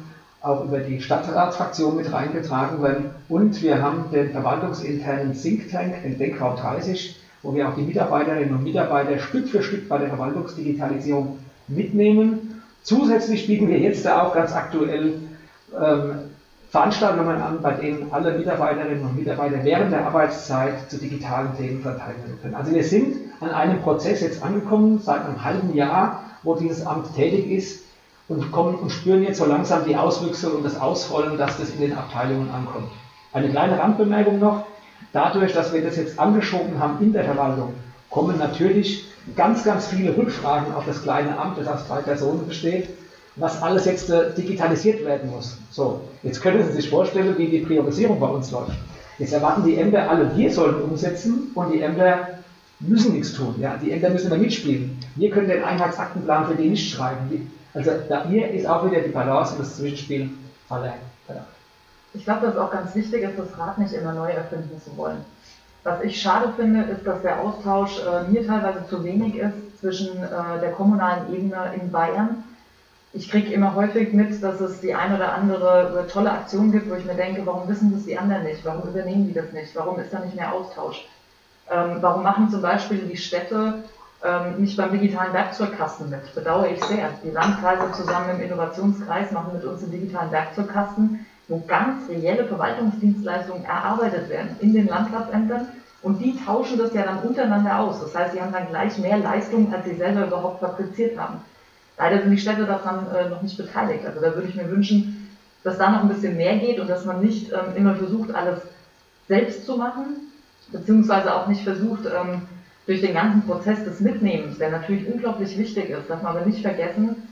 auch 0.41 0.63
über 0.63 0.79
die 0.79 1.01
Stadtratsfraktion 1.01 1.95
mit 1.95 2.11
reingetragen 2.11 2.81
werden. 2.81 3.11
Und 3.27 3.61
wir 3.61 3.81
haben 3.81 4.05
den 4.11 4.31
verwaltungsinternen 4.31 5.33
Think 5.33 5.69
Tank, 5.69 6.01
den 6.03 6.17
Denkraum 6.17 6.55
30, 6.55 7.19
wo 7.43 7.53
wir 7.53 7.67
auch 7.67 7.75
die 7.75 7.81
Mitarbeiterinnen 7.81 8.55
und 8.55 8.63
Mitarbeiter 8.63 9.19
Stück 9.19 9.47
für 9.47 9.61
Stück 9.61 9.87
bei 9.89 9.97
der 9.97 10.09
Verwaltungsdigitalisierung 10.09 11.39
mitnehmen. 11.67 12.61
Zusätzlich 12.83 13.47
bieten 13.47 13.67
wir 13.67 13.79
jetzt 13.79 14.05
da 14.05 14.23
auch 14.23 14.33
ganz 14.33 14.53
aktuell 14.53 15.13
ähm, 15.79 16.15
Veranstaltungen 16.69 17.41
an, 17.41 17.61
bei 17.63 17.73
denen 17.73 18.13
alle 18.13 18.37
Mitarbeiterinnen 18.37 19.03
und 19.03 19.17
Mitarbeiter 19.17 19.63
während 19.63 19.91
der 19.91 20.05
Arbeitszeit 20.05 20.89
zu 20.89 20.97
digitalen 20.97 21.57
Themen 21.57 21.81
verteilen 21.81 22.37
können. 22.41 22.53
Also 22.53 22.71
wir 22.71 22.83
sind 22.83 23.15
an 23.39 23.49
einem 23.49 23.81
Prozess 23.81 24.21
jetzt 24.21 24.43
angekommen, 24.43 24.99
seit 24.99 25.25
einem 25.25 25.43
halben 25.43 25.73
Jahr, 25.73 26.23
wo 26.43 26.53
dieses 26.53 26.85
Amt 26.85 27.15
tätig 27.15 27.49
ist 27.49 27.81
und 28.27 28.51
kommen 28.51 28.75
und 28.75 28.91
spüren 28.91 29.23
jetzt 29.23 29.39
so 29.39 29.45
langsam 29.45 29.83
die 29.85 29.95
Auswüchse 29.95 30.51
und 30.51 30.63
das 30.63 30.79
Ausrollen, 30.79 31.37
dass 31.39 31.57
das 31.57 31.71
in 31.71 31.81
den 31.81 31.97
Abteilungen 31.97 32.51
ankommt. 32.51 32.89
Eine 33.33 33.49
kleine 33.49 33.79
Randbemerkung 33.79 34.37
noch. 34.37 34.65
Dadurch, 35.11 35.53
dass 35.53 35.73
wir 35.73 35.81
das 35.83 35.95
jetzt 35.95 36.19
angeschoben 36.19 36.77
haben 36.79 37.03
in 37.03 37.13
der 37.13 37.23
Verwaltung, 37.23 37.73
kommen 38.11 38.37
natürlich 38.37 39.05
ganz, 39.35 39.63
ganz 39.63 39.87
viele 39.87 40.15
Rückfragen 40.15 40.75
auf 40.75 40.85
das 40.85 41.01
kleine 41.01 41.35
Amt, 41.39 41.57
das 41.57 41.67
aus 41.67 41.87
drei 41.87 42.01
Personen 42.01 42.45
besteht 42.45 42.89
was 43.35 43.61
alles 43.61 43.85
jetzt 43.85 44.09
äh, 44.09 44.33
digitalisiert 44.33 45.05
werden 45.05 45.29
muss. 45.29 45.57
So, 45.71 46.01
jetzt 46.23 46.41
können 46.41 46.63
Sie 46.63 46.73
sich 46.73 46.89
vorstellen, 46.89 47.37
wie 47.37 47.47
die 47.47 47.59
Priorisierung 47.59 48.19
bei 48.19 48.27
uns 48.27 48.51
läuft. 48.51 48.77
Jetzt 49.17 49.33
erwarten 49.33 49.65
die 49.65 49.77
Ämter 49.77 50.09
alle, 50.09 50.35
wir 50.35 50.51
sollen 50.51 50.81
umsetzen 50.81 51.51
und 51.53 51.73
die 51.73 51.81
Ämter 51.81 52.39
müssen 52.79 53.13
nichts 53.13 53.33
tun. 53.33 53.55
Ja? 53.59 53.77
Die 53.77 53.91
Ämter 53.91 54.09
müssen 54.09 54.29
da 54.29 54.37
mitspielen. 54.37 54.97
Wir 55.15 55.29
können 55.29 55.49
den 55.49 55.63
Einheitsaktenplan 55.63 56.47
für 56.47 56.55
die 56.55 56.69
nicht 56.69 56.89
schreiben. 56.89 57.51
Also 57.73 57.91
da 58.07 58.25
hier 58.27 58.49
ist 58.51 58.65
auch 58.65 58.89
wieder 58.89 59.01
die 59.01 59.09
Balance 59.09 59.53
und 59.53 59.61
das 59.61 59.77
Zwischenspiel 59.77 60.29
aller 60.69 60.95
Ich 62.13 62.23
glaube, 62.23 62.45
dass 62.45 62.55
es 62.55 62.59
auch 62.59 62.71
ganz 62.71 62.95
wichtig 62.95 63.23
ist, 63.23 63.37
das 63.37 63.59
Rad 63.59 63.77
nicht 63.77 63.93
immer 63.93 64.13
neu 64.13 64.29
erfinden 64.29 64.81
zu 64.83 64.95
wollen. 64.97 65.23
Was 65.83 66.03
ich 66.03 66.21
schade 66.21 66.51
finde, 66.57 66.83
ist, 66.83 67.05
dass 67.05 67.21
der 67.21 67.39
Austausch 67.39 67.99
äh, 67.99 68.29
mir 68.29 68.45
teilweise 68.45 68.85
zu 68.89 69.03
wenig 69.03 69.35
ist 69.35 69.79
zwischen 69.79 70.23
äh, 70.23 70.59
der 70.61 70.71
kommunalen 70.71 71.33
Ebene 71.33 71.73
in 71.79 71.91
Bayern 71.91 72.43
ich 73.13 73.29
kriege 73.29 73.53
immer 73.53 73.73
häufig 73.73 74.13
mit, 74.13 74.41
dass 74.43 74.59
es 74.59 74.81
die 74.81 74.93
eine 74.93 75.15
oder 75.15 75.33
andere 75.33 76.05
tolle 76.11 76.31
Aktion 76.31 76.71
gibt, 76.71 76.89
wo 76.89 76.93
ich 76.93 77.05
mir 77.05 77.15
denke, 77.15 77.45
warum 77.45 77.67
wissen 77.67 77.91
das 77.93 78.05
die 78.05 78.17
anderen 78.17 78.43
nicht? 78.43 78.63
Warum 78.63 78.87
übernehmen 78.87 79.27
die 79.27 79.33
das 79.33 79.51
nicht? 79.51 79.75
Warum 79.75 79.99
ist 79.99 80.13
da 80.13 80.19
nicht 80.19 80.35
mehr 80.35 80.53
Austausch? 80.53 81.05
Ähm, 81.71 81.97
warum 82.01 82.23
machen 82.23 82.49
zum 82.49 82.61
Beispiel 82.61 82.99
die 82.99 83.17
Städte 83.17 83.83
ähm, 84.23 84.57
nicht 84.59 84.77
beim 84.77 84.91
digitalen 84.91 85.33
Werkzeugkasten 85.33 86.09
mit? 86.09 86.35
Bedauere 86.35 86.69
ich 86.69 86.83
sehr. 86.83 87.09
Die 87.23 87.31
Landkreise 87.31 87.91
zusammen 87.93 88.29
im 88.35 88.41
Innovationskreis 88.41 89.31
machen 89.31 89.53
mit 89.53 89.63
uns 89.63 89.81
den 89.81 89.91
digitalen 89.91 90.31
Werkzeugkasten, 90.31 91.25
wo 91.47 91.63
ganz 91.67 92.07
reelle 92.09 92.45
Verwaltungsdienstleistungen 92.45 93.65
erarbeitet 93.65 94.29
werden 94.29 94.55
in 94.59 94.73
den 94.73 94.87
Landratsämtern 94.87 95.67
und 96.03 96.19
die 96.19 96.39
tauschen 96.45 96.77
das 96.77 96.93
ja 96.93 97.03
dann 97.03 97.19
untereinander 97.19 97.79
aus. 97.79 97.99
Das 98.01 98.15
heißt, 98.15 98.33
sie 98.33 98.41
haben 98.41 98.53
dann 98.53 98.69
gleich 98.69 98.97
mehr 98.99 99.17
Leistung, 99.17 99.73
als 99.73 99.85
sie 99.85 99.95
selber 99.95 100.27
überhaupt 100.27 100.59
fabriziert 100.59 101.17
haben. 101.17 101.41
Leider 101.99 102.21
sind 102.21 102.31
die 102.31 102.37
Städte 102.37 102.65
daran 102.65 103.07
äh, 103.13 103.29
noch 103.29 103.41
nicht 103.41 103.57
beteiligt. 103.57 104.05
Also 104.05 104.21
da 104.21 104.33
würde 104.33 104.47
ich 104.47 104.55
mir 104.55 104.71
wünschen, 104.71 105.29
dass 105.63 105.77
da 105.77 105.91
noch 105.91 106.03
ein 106.03 106.07
bisschen 106.07 106.37
mehr 106.37 106.57
geht 106.57 106.79
und 106.79 106.89
dass 106.89 107.05
man 107.05 107.21
nicht 107.21 107.51
ähm, 107.51 107.75
immer 107.75 107.93
versucht, 107.93 108.33
alles 108.33 108.61
selbst 109.27 109.65
zu 109.65 109.75
machen, 109.75 110.31
beziehungsweise 110.71 111.35
auch 111.35 111.47
nicht 111.47 111.63
versucht, 111.63 112.05
ähm, 112.05 112.43
durch 112.87 113.01
den 113.01 113.13
ganzen 113.13 113.45
Prozess 113.45 113.83
des 113.83 113.99
Mitnehmens, 113.99 114.57
der 114.57 114.71
natürlich 114.71 115.07
unglaublich 115.07 115.57
wichtig 115.57 115.89
ist, 115.89 116.09
darf 116.09 116.23
man 116.23 116.37
aber 116.37 116.45
nicht 116.45 116.61
vergessen, 116.61 117.27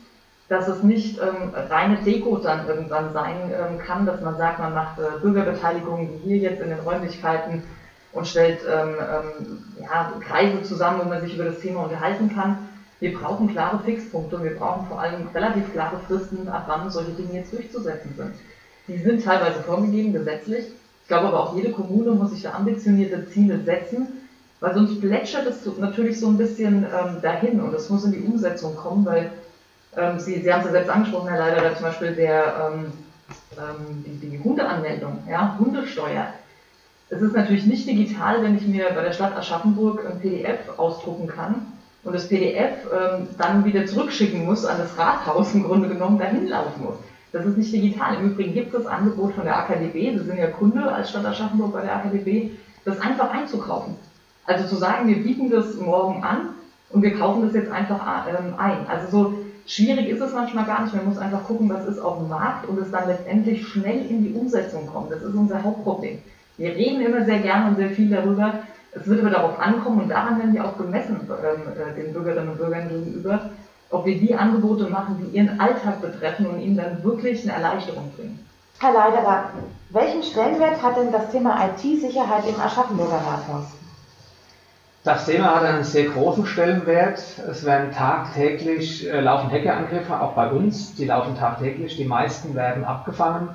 dass 0.49 0.67
es 0.67 0.83
nicht 0.83 1.17
ähm, 1.19 1.53
reine 1.69 1.97
Deko 1.97 2.37
dann 2.37 2.67
irgendwann 2.67 3.13
sein 3.13 3.49
ähm, 3.51 3.79
kann, 3.79 4.05
dass 4.05 4.21
man 4.21 4.37
sagt, 4.37 4.59
man 4.59 4.73
macht 4.73 4.99
äh, 4.99 5.19
Bürgerbeteiligung 5.21 6.09
wie 6.09 6.27
hier 6.27 6.37
jetzt 6.37 6.61
in 6.61 6.69
den 6.69 6.79
Räumlichkeiten 6.79 7.63
und 8.11 8.27
stellt 8.27 8.59
ähm, 8.69 8.95
ähm, 8.99 9.63
ja, 9.81 10.11
Kreise 10.19 10.61
zusammen, 10.61 10.99
wo 11.03 11.09
man 11.09 11.21
sich 11.21 11.35
über 11.35 11.45
das 11.45 11.59
Thema 11.59 11.83
unterhalten 11.83 12.33
kann. 12.35 12.57
Wir 12.99 13.13
brauchen 13.13 13.49
klare 13.49 13.79
Fixpunkte 13.79 14.37
und 14.37 14.43
wir 14.43 14.55
brauchen 14.55 14.87
vor 14.87 14.99
allem 14.99 15.27
relativ 15.33 15.71
klare 15.71 15.99
Fristen, 16.07 16.47
ab 16.47 16.63
wann 16.67 16.89
solche 16.89 17.11
Dinge 17.11 17.33
jetzt 17.33 17.53
durchzusetzen 17.53 18.13
sind. 18.17 18.33
Die 18.87 18.97
sind 18.97 19.23
teilweise 19.23 19.61
vorgegeben, 19.61 20.13
gesetzlich. 20.13 20.65
Ich 21.03 21.07
glaube 21.07 21.27
aber 21.27 21.39
auch 21.41 21.55
jede 21.55 21.71
Kommune 21.71 22.11
muss 22.11 22.31
sich 22.31 22.41
da 22.41 22.53
ambitionierte 22.53 23.29
Ziele 23.29 23.59
setzen, 23.59 24.07
weil 24.59 24.73
sonst 24.73 24.99
plätschert 24.99 25.45
es 25.45 25.65
natürlich 25.77 26.19
so 26.19 26.27
ein 26.27 26.37
bisschen 26.37 26.83
ähm, 26.83 27.21
dahin 27.21 27.61
und 27.61 27.73
es 27.73 27.89
muss 27.89 28.03
in 28.03 28.13
die 28.13 28.21
Umsetzung 28.21 28.75
kommen, 28.75 29.05
weil 29.05 29.31
ähm, 29.95 30.19
Sie, 30.19 30.41
Sie 30.41 30.51
haben 30.51 30.61
es 30.61 30.65
ja 30.65 30.71
selbst 30.71 30.89
angesprochen, 30.89 31.29
Herr 31.29 31.37
Leiter, 31.37 31.75
zum 31.75 31.85
Beispiel 31.85 32.15
der, 32.15 32.71
ähm, 32.71 32.91
ähm, 33.57 34.03
die, 34.05 34.27
die 34.27 34.39
Hundeanmeldung, 34.43 35.19
ja, 35.29 35.55
Hundesteuer. 35.59 36.33
Es 37.09 37.21
ist 37.21 37.35
natürlich 37.35 37.65
nicht 37.67 37.87
digital, 37.87 38.43
wenn 38.43 38.57
ich 38.57 38.67
mir 38.67 38.89
bei 38.89 39.03
der 39.03 39.13
Stadt 39.13 39.37
Aschaffenburg 39.37 40.03
ein 40.05 40.19
PDF 40.19 40.77
ausdrucken 40.77 41.27
kann 41.27 41.76
und 42.03 42.13
das 42.13 42.27
PDF 42.27 42.73
ähm, 42.93 43.27
dann 43.37 43.65
wieder 43.65 43.85
zurückschicken 43.85 44.45
muss 44.45 44.65
an 44.65 44.77
das 44.77 44.97
Rathaus 44.97 45.53
im 45.53 45.63
Grunde 45.63 45.89
genommen 45.89 46.17
dahin 46.17 46.47
laufen 46.47 46.83
muss. 46.83 46.95
Das 47.31 47.45
ist 47.45 47.57
nicht 47.57 47.73
digital. 47.73 48.15
Im 48.15 48.31
Übrigen 48.31 48.53
gibt 48.53 48.73
es 48.73 48.83
das 48.83 48.91
Angebot 48.91 49.33
von 49.33 49.43
der 49.43 49.57
AKDB, 49.57 50.17
Sie 50.17 50.23
sind 50.23 50.37
ja 50.37 50.47
Kunde 50.47 50.91
als 50.91 51.09
Stadt 51.09 51.25
Aschaffenburg 51.25 51.73
bei 51.73 51.81
der 51.81 51.97
AKDB, 51.97 52.51
das 52.85 52.99
einfach 53.01 53.31
einzukaufen. 53.31 53.95
Also 54.45 54.67
zu 54.67 54.75
sagen, 54.77 55.09
wir 55.09 55.21
bieten 55.21 55.49
das 55.49 55.75
morgen 55.75 56.23
an 56.23 56.49
und 56.89 57.01
wir 57.01 57.17
kaufen 57.17 57.41
das 57.41 57.53
jetzt 57.53 57.71
einfach 57.71 58.27
ähm, 58.27 58.53
ein. 58.57 58.87
Also 58.87 59.11
so 59.11 59.33
schwierig 59.65 60.07
ist 60.07 60.21
es 60.21 60.33
manchmal 60.33 60.65
gar 60.65 60.83
nicht. 60.83 60.95
Man 60.95 61.05
muss 61.05 61.17
einfach 61.17 61.43
gucken, 61.43 61.69
was 61.69 61.85
ist 61.85 61.99
auf 61.99 62.19
dem 62.19 62.29
Markt 62.29 62.67
und 62.69 62.79
es 62.79 62.89
dann 62.89 63.07
letztendlich 63.07 63.67
schnell 63.67 64.05
in 64.09 64.23
die 64.23 64.33
Umsetzung 64.33 64.87
kommt. 64.87 65.11
Das 65.11 65.21
ist 65.21 65.35
unser 65.35 65.61
Hauptproblem. 65.61 66.19
Wir 66.57 66.75
reden 66.75 67.01
immer 67.01 67.25
sehr 67.25 67.39
gerne 67.39 67.67
und 67.67 67.75
sehr 67.75 67.89
viel 67.89 68.09
darüber. 68.09 68.53
Es 68.99 69.07
wird 69.07 69.21
aber 69.21 69.29
darauf 69.29 69.59
ankommen 69.59 70.01
und 70.01 70.09
daran 70.09 70.39
werden 70.39 70.53
wir 70.53 70.65
auch 70.65 70.77
gemessen 70.77 71.29
ähm, 71.29 71.61
äh, 71.73 72.01
den 72.01 72.13
Bürgerinnen 72.13 72.49
und 72.49 72.57
Bürgern 72.57 72.89
gegenüber, 72.89 73.49
ob 73.89 74.05
wir 74.05 74.17
die 74.17 74.35
Angebote 74.35 74.89
machen, 74.89 75.17
die 75.19 75.37
ihren 75.37 75.59
Alltag 75.59 76.01
betreffen 76.01 76.47
und 76.47 76.59
ihnen 76.59 76.77
dann 76.77 77.03
wirklich 77.03 77.43
eine 77.43 77.63
Erleichterung 77.63 78.11
bringen. 78.15 78.45
Herr 78.79 78.93
Leiderer, 78.93 79.49
welchen 79.89 80.21
Stellenwert 80.23 80.81
hat 80.83 80.97
denn 80.97 81.11
das 81.11 81.31
Thema 81.31 81.67
IT-Sicherheit 81.67 82.43
im 82.47 82.59
Aschaffenburger 82.59 83.17
Rathaus? 83.17 83.65
Das 85.03 85.25
Thema 85.25 85.55
hat 85.55 85.63
einen 85.63 85.85
sehr 85.85 86.09
großen 86.09 86.45
Stellenwert. 86.45 87.19
Es 87.49 87.63
werden 87.63 87.93
tagtäglich 87.93 89.09
äh, 89.09 89.21
laufen 89.21 89.49
Hackerangriffe, 89.49 90.19
auch 90.19 90.33
bei 90.33 90.49
uns. 90.49 90.95
Die 90.95 91.05
laufen 91.05 91.37
tagtäglich. 91.37 91.95
Die 91.95 92.03
meisten 92.03 92.55
werden 92.55 92.83
abgefangen. 92.83 93.49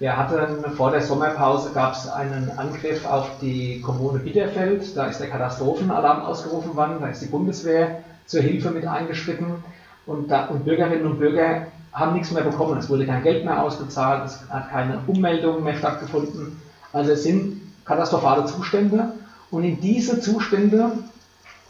Wir 0.00 0.16
hatten 0.16 0.72
vor 0.72 0.90
der 0.90 1.02
Sommerpause 1.02 1.70
gab 1.72 1.94
es 1.94 2.08
einen 2.08 2.50
Angriff 2.58 3.06
auf 3.06 3.30
die 3.40 3.80
Kommune 3.80 4.18
Bitterfeld. 4.18 4.96
Da 4.96 5.06
ist 5.06 5.20
der 5.20 5.28
Katastrophenalarm 5.28 6.22
ausgerufen 6.22 6.74
worden. 6.74 6.96
Da 7.00 7.08
ist 7.08 7.22
die 7.22 7.26
Bundeswehr 7.26 8.02
zur 8.26 8.42
Hilfe 8.42 8.70
mit 8.70 8.86
eingeschritten. 8.86 9.62
Und, 10.06 10.30
da, 10.30 10.46
und 10.46 10.64
Bürgerinnen 10.64 11.06
und 11.06 11.20
Bürger 11.20 11.68
haben 11.92 12.14
nichts 12.14 12.32
mehr 12.32 12.42
bekommen. 12.42 12.76
Es 12.76 12.88
wurde 12.88 13.06
kein 13.06 13.22
Geld 13.22 13.44
mehr 13.44 13.62
ausgezahlt. 13.62 14.26
Es 14.26 14.40
hat 14.50 14.70
keine 14.70 14.98
Ummeldung 15.06 15.62
mehr 15.62 15.76
stattgefunden. 15.76 16.60
Also 16.92 17.12
es 17.12 17.22
sind 17.22 17.60
katastrophale 17.84 18.46
Zustände. 18.46 19.12
Und 19.52 19.62
in 19.62 19.80
diese 19.80 20.20
Zustände, 20.20 20.90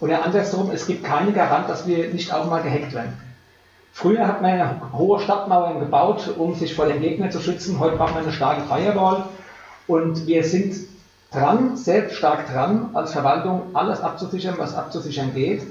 oder 0.01 0.25
andersrum, 0.25 0.71
es 0.71 0.87
gibt 0.87 1.05
keine 1.05 1.33
Garant, 1.33 1.69
dass 1.69 1.87
wir 1.87 2.09
nicht 2.09 2.33
auch 2.33 2.49
mal 2.49 2.63
gehackt 2.63 2.95
werden. 2.95 3.13
Früher 3.97 4.27
hat 4.27 4.43
man 4.43 4.93
hohe 4.93 5.21
Stadtmauern 5.21 5.79
gebaut, 5.79 6.35
um 6.37 6.53
sich 6.57 6.75
vor 6.75 6.87
den 6.87 7.01
Gegnern 7.01 7.31
zu 7.31 7.39
schützen. 7.39 7.79
Heute 7.79 7.97
braucht 7.97 8.15
man 8.15 8.25
eine 8.25 8.33
starke 8.33 8.63
Firewall. 8.63 9.23
Und 9.87 10.27
wir 10.27 10.43
sind 10.43 10.75
dran, 11.31 11.77
sehr 11.77 12.11
stark 12.11 12.53
dran, 12.53 12.91
als 12.93 13.13
Verwaltung 13.13 13.63
alles 13.73 14.01
abzusichern, 14.01 14.57
was 14.59 14.75
abzusichern 14.75 15.33
geht. 15.33 15.63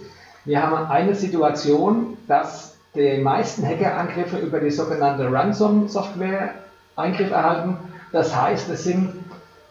Wir 0.45 0.63
haben 0.63 0.89
eine 0.89 1.15
Situation, 1.15 2.17
dass 2.29 2.77
die 2.95 3.17
meisten 3.17 3.67
Hackerangriffe 3.67 4.38
über 4.38 4.62
die 4.62 4.71
sogenannte 4.71 5.29
Ransom-Software 5.29 6.53
Eingriff 6.95 7.31
erhalten. 7.31 7.77
Das 8.13 8.33
heißt, 8.33 8.69
es 8.69 8.86
sind 8.86 9.15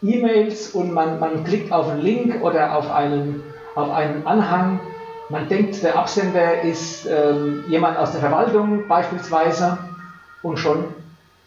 E-Mails 0.03 0.69
und 0.69 0.93
man, 0.93 1.19
man 1.19 1.43
klickt 1.43 1.71
auf 1.71 1.89
einen 1.89 2.01
Link 2.01 2.43
oder 2.43 2.75
auf 2.75 2.91
einen, 2.91 3.41
auf 3.73 3.89
einen 3.89 4.27
Anhang 4.27 4.79
man 5.33 5.49
denkt, 5.49 5.81
der 5.81 5.97
Absender 5.97 6.61
ist 6.61 7.07
ähm, 7.07 7.63
jemand 7.67 7.97
aus 7.97 8.11
der 8.11 8.21
Verwaltung 8.21 8.87
beispielsweise 8.87 9.79
und 10.43 10.59
schon 10.59 10.85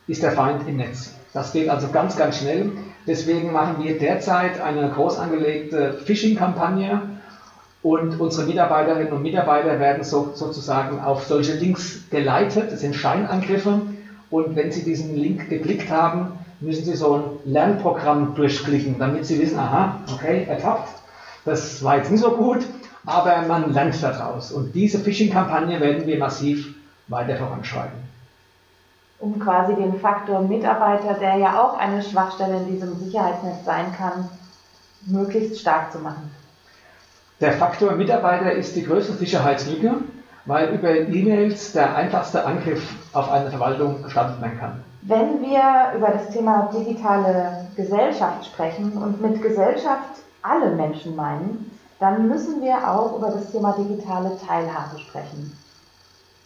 ist 0.09 0.25
der 0.25 0.33
Feind 0.33 0.67
im 0.67 0.77
Netz. 0.77 1.15
Das 1.33 1.53
geht 1.53 1.69
also 1.69 1.89
ganz, 1.89 2.17
ganz 2.17 2.39
schnell. 2.39 2.73
Deswegen 3.07 3.53
machen 3.53 3.77
wir 3.79 3.97
derzeit 3.97 4.61
eine 4.61 4.91
groß 4.91 5.19
angelegte 5.21 5.93
Phishing-Kampagne 6.05 7.01
und 7.85 8.19
unsere 8.19 8.49
Mitarbeiterinnen 8.49 9.13
und 9.13 9.23
Mitarbeiter 9.23 9.79
werden 9.79 10.03
so, 10.03 10.33
sozusagen 10.35 11.01
auf 11.01 11.25
solche 11.25 11.53
Links 11.53 12.11
geleitet. 12.11 12.73
Das 12.73 12.81
sind 12.81 12.97
Scheinangriffe 12.97 13.83
und 14.31 14.57
wenn 14.57 14.73
sie 14.73 14.83
diesen 14.83 15.15
Link 15.15 15.49
geklickt 15.49 15.91
haben, 15.93 16.33
müssen 16.59 16.85
sie 16.85 16.97
so 16.97 17.15
ein 17.15 17.53
Lernprogramm 17.53 18.35
durchklicken, 18.35 18.99
damit 18.99 19.27
sie 19.27 19.41
wissen, 19.41 19.61
aha, 19.61 20.01
okay, 20.13 20.45
ertappt, 20.49 20.89
das 21.45 21.85
war 21.85 21.99
jetzt 21.99 22.11
nicht 22.11 22.23
so 22.23 22.33
gut, 22.33 22.67
aber 23.07 23.43
man 23.43 23.73
lernt 23.73 24.03
daraus. 24.03 24.53
Und 24.53 24.75
diese 24.75 24.99
Phishing-Kampagne 24.99 25.81
werden 25.81 26.07
wir 26.07 26.19
massiv 26.19 26.75
weiter 27.09 27.37
voranschreiten. 27.37 28.07
Um 29.19 29.39
quasi 29.39 29.75
den 29.75 29.99
Faktor 29.99 30.43
Mitarbeiter, 30.43 31.15
der 31.15 31.37
ja 31.37 31.63
auch 31.63 31.79
eine 31.79 32.03
Schwachstelle 32.03 32.59
in 32.59 32.67
diesem 32.73 32.99
Sicherheitsnetz 32.99 33.65
sein 33.65 33.93
kann, 33.97 34.29
möglichst 35.07 35.61
stark 35.61 35.93
zu 35.93 35.99
machen. 36.01 36.31
Der 37.41 37.53
Faktor 37.53 37.93
Mitarbeiter 37.93 38.53
ist 38.53 38.77
die 38.77 38.83
größte 38.83 39.15
Sicherheitslücke, 39.15 39.95
weil 40.45 40.75
über 40.75 40.91
E-Mails 40.91 41.73
der 41.73 41.95
einfachste 41.95 42.45
Angriff 42.45 42.83
auf 43.13 43.31
eine 43.31 43.51
Verwaltung 43.51 44.03
gestartet 44.03 44.41
werden 44.41 44.59
kann. 44.59 44.85
Wenn 45.03 45.41
wir 45.41 45.93
über 45.97 46.09
das 46.09 46.31
Thema 46.31 46.71
digitale 46.75 47.69
Gesellschaft 47.77 48.47
sprechen 48.47 48.93
und 48.93 49.21
mit 49.21 49.41
Gesellschaft 49.41 50.21
alle 50.43 50.75
Menschen 50.75 51.15
meinen, 51.15 51.76
dann 51.99 52.29
müssen 52.29 52.63
wir 52.63 52.91
auch 52.91 53.17
über 53.17 53.31
das 53.31 53.51
Thema 53.51 53.73
digitale 53.73 54.39
Teilhabe 54.47 54.99
sprechen. 54.99 55.57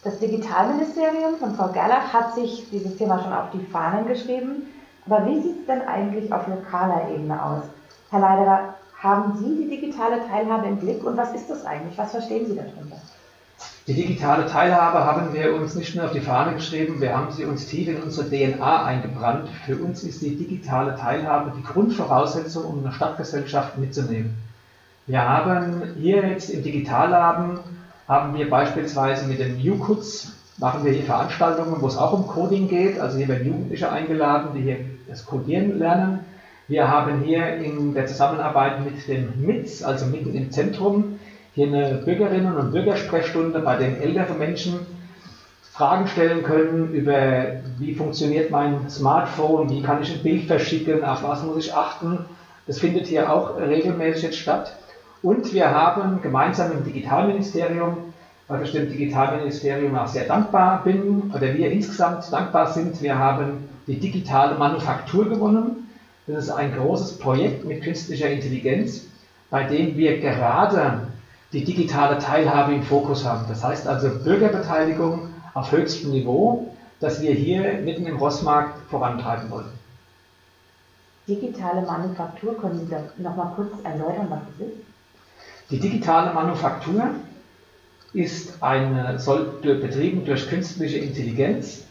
Das 0.03 0.19
Digitalministerium 0.19 1.37
von 1.39 1.55
Frau 1.55 1.69
Gerlach 1.69 2.13
hat 2.13 2.35
sich 2.35 2.69
dieses 2.71 2.97
Thema 2.97 3.23
schon 3.23 3.33
auf 3.33 3.51
die 3.53 3.67
Fahnen 3.67 4.07
geschrieben. 4.07 4.63
Aber 5.07 5.27
wie 5.27 5.43
sieht 5.43 5.61
es 5.61 5.67
denn 5.67 5.83
eigentlich 5.83 6.33
auf 6.33 6.47
lokaler 6.47 7.11
Ebene 7.11 7.43
aus? 7.43 7.65
Herr 8.11 8.21
Leiderer, 8.21 8.75
haben 8.99 9.39
Sie 9.39 9.57
die 9.57 9.69
digitale 9.69 10.27
Teilhabe 10.29 10.69
im 10.69 10.77
Blick 10.77 11.03
und 11.05 11.17
was 11.17 11.33
ist 11.35 11.49
das 11.49 11.65
eigentlich? 11.65 11.97
Was 11.99 12.13
verstehen 12.13 12.47
Sie 12.47 12.55
darunter? 12.55 12.97
Die 13.87 13.95
digitale 13.95 14.47
Teilhabe 14.47 15.05
haben 15.05 15.33
wir 15.33 15.55
uns 15.55 15.75
nicht 15.75 15.97
nur 15.97 16.05
auf 16.05 16.13
die 16.13 16.21
Fahne 16.21 16.55
geschrieben, 16.55 17.01
wir 17.01 17.17
haben 17.17 17.33
sie 17.33 17.45
uns 17.45 17.67
tief 17.67 17.89
in 17.89 18.03
unsere 18.03 18.29
DNA 18.29 18.85
eingebrannt. 18.85 19.49
Für 19.67 19.77
uns 19.77 20.05
ist 20.05 20.23
die 20.23 20.37
digitale 20.37 20.95
Teilhabe 20.97 21.53
die 21.57 21.63
Grundvoraussetzung, 21.63 22.65
um 22.65 22.85
eine 22.85 22.93
Stadtgesellschaft 22.93 23.79
mitzunehmen. 23.79 24.37
Wir 25.07 25.29
haben 25.29 25.95
hier 25.99 26.29
jetzt 26.29 26.51
im 26.51 26.63
Digitalladen, 26.63 27.59
haben 28.07 28.35
wir 28.37 28.49
beispielsweise 28.49 29.27
mit 29.27 29.41
dem 29.41 29.57
UKUTS, 29.57 30.33
machen 30.59 30.85
wir 30.85 30.93
hier 30.93 31.05
Veranstaltungen, 31.05 31.81
wo 31.81 31.87
es 31.87 31.97
auch 31.97 32.13
um 32.13 32.27
Coding 32.27 32.69
geht. 32.69 32.99
Also 32.99 33.19
hier 33.19 33.29
werden 33.29 33.47
Jugendliche 33.47 33.91
eingeladen, 33.91 34.51
die 34.55 34.63
hier 34.63 34.79
das 35.09 35.25
Codieren 35.25 35.79
lernen. 35.79 36.21
Wir 36.69 36.89
haben 36.89 37.23
hier 37.23 37.57
in 37.57 37.95
der 37.95 38.07
Zusammenarbeit 38.07 38.85
mit 38.85 39.09
dem 39.09 39.45
MITS, 39.45 39.83
also 39.83 40.07
mitten 40.07 40.35
im 40.35 40.53
Zentrum, 40.53 41.19
hier 41.55 41.67
eine 41.67 42.03
Bürgerinnen- 42.05 42.57
und 42.57 42.71
Bürgersprechstunde, 42.71 43.59
bei 43.59 43.77
den 43.77 44.01
älteren 44.01 44.39
Menschen 44.39 44.87
Fragen 45.73 46.07
stellen 46.07 46.45
können 46.45 46.93
über, 46.93 47.63
wie 47.79 47.95
funktioniert 47.95 48.51
mein 48.51 48.89
Smartphone, 48.91 49.71
wie 49.71 49.83
kann 49.83 50.03
ich 50.03 50.13
ein 50.13 50.23
Bild 50.23 50.45
verschicken, 50.45 51.03
auf 51.03 51.23
was 51.23 51.43
muss 51.43 51.57
ich 51.57 51.75
achten. 51.75 52.27
Das 52.67 52.79
findet 52.79 53.07
hier 53.07 53.33
auch 53.33 53.59
regelmäßig 53.59 54.23
jetzt 54.23 54.39
statt. 54.39 54.77
Und 55.23 55.53
wir 55.53 55.71
haben 55.71 56.23
gemeinsam 56.23 56.73
im 56.73 56.85
Digitalministerium, 56.85 58.15
weil 58.49 58.63
ich 58.63 58.73
dem 58.73 58.89
Digitalministerium 58.89 59.97
auch 59.97 60.07
sehr 60.07 60.25
dankbar 60.25 60.83
bin, 60.83 61.31
oder 61.35 61.55
wir 61.55 61.71
insgesamt 61.71 62.33
dankbar 62.33 62.69
sind, 62.69 63.01
wir 63.03 63.19
haben 63.19 63.69
die 63.87 63.99
digitale 63.99 64.57
Manufaktur 64.57 65.29
gewonnen. 65.29 65.89
Das 66.27 66.45
ist 66.45 66.51
ein 66.51 66.75
großes 66.75 67.19
Projekt 67.19 67.65
mit 67.65 67.83
künstlicher 67.83 68.31
Intelligenz, 68.31 69.03
bei 69.51 69.65
dem 69.65 69.97
wir 69.97 70.21
gerade 70.21 71.09
die 71.53 71.65
digitale 71.65 72.19
Teilhabe 72.19 72.73
im 72.73 72.83
Fokus 72.83 73.25
haben. 73.25 73.45
Das 73.49 73.65
heißt 73.65 73.87
also 73.87 74.11
Bürgerbeteiligung, 74.11 75.29
auf 75.55 75.73
höchstem 75.73 76.13
Niveau, 76.13 76.73
das 77.01 77.21
wir 77.21 77.33
hier 77.33 77.81
mitten 77.83 78.07
im 78.07 78.17
Rossmarkt 78.17 78.79
vorantreiben 78.89 79.51
wollen. 79.51 79.73
Digitale 81.27 81.83
Manufaktur, 81.83 82.57
können 82.57 82.87
Sie 82.87 83.23
noch 83.23 83.37
mal 83.37 83.53
kurz 83.57 83.73
erläutern, 83.85 84.27
was 84.31 84.41
das 84.59 84.69
ist? 84.69 84.90
Die 85.71 85.79
digitale 85.79 86.33
Manufaktur 86.35 87.11
ist 88.13 88.63
eine, 88.63 89.19
soll 89.19 89.45
betrieben 89.63 90.25
durch 90.25 90.49
künstliche 90.49 90.99
Intelligenz 90.99 91.85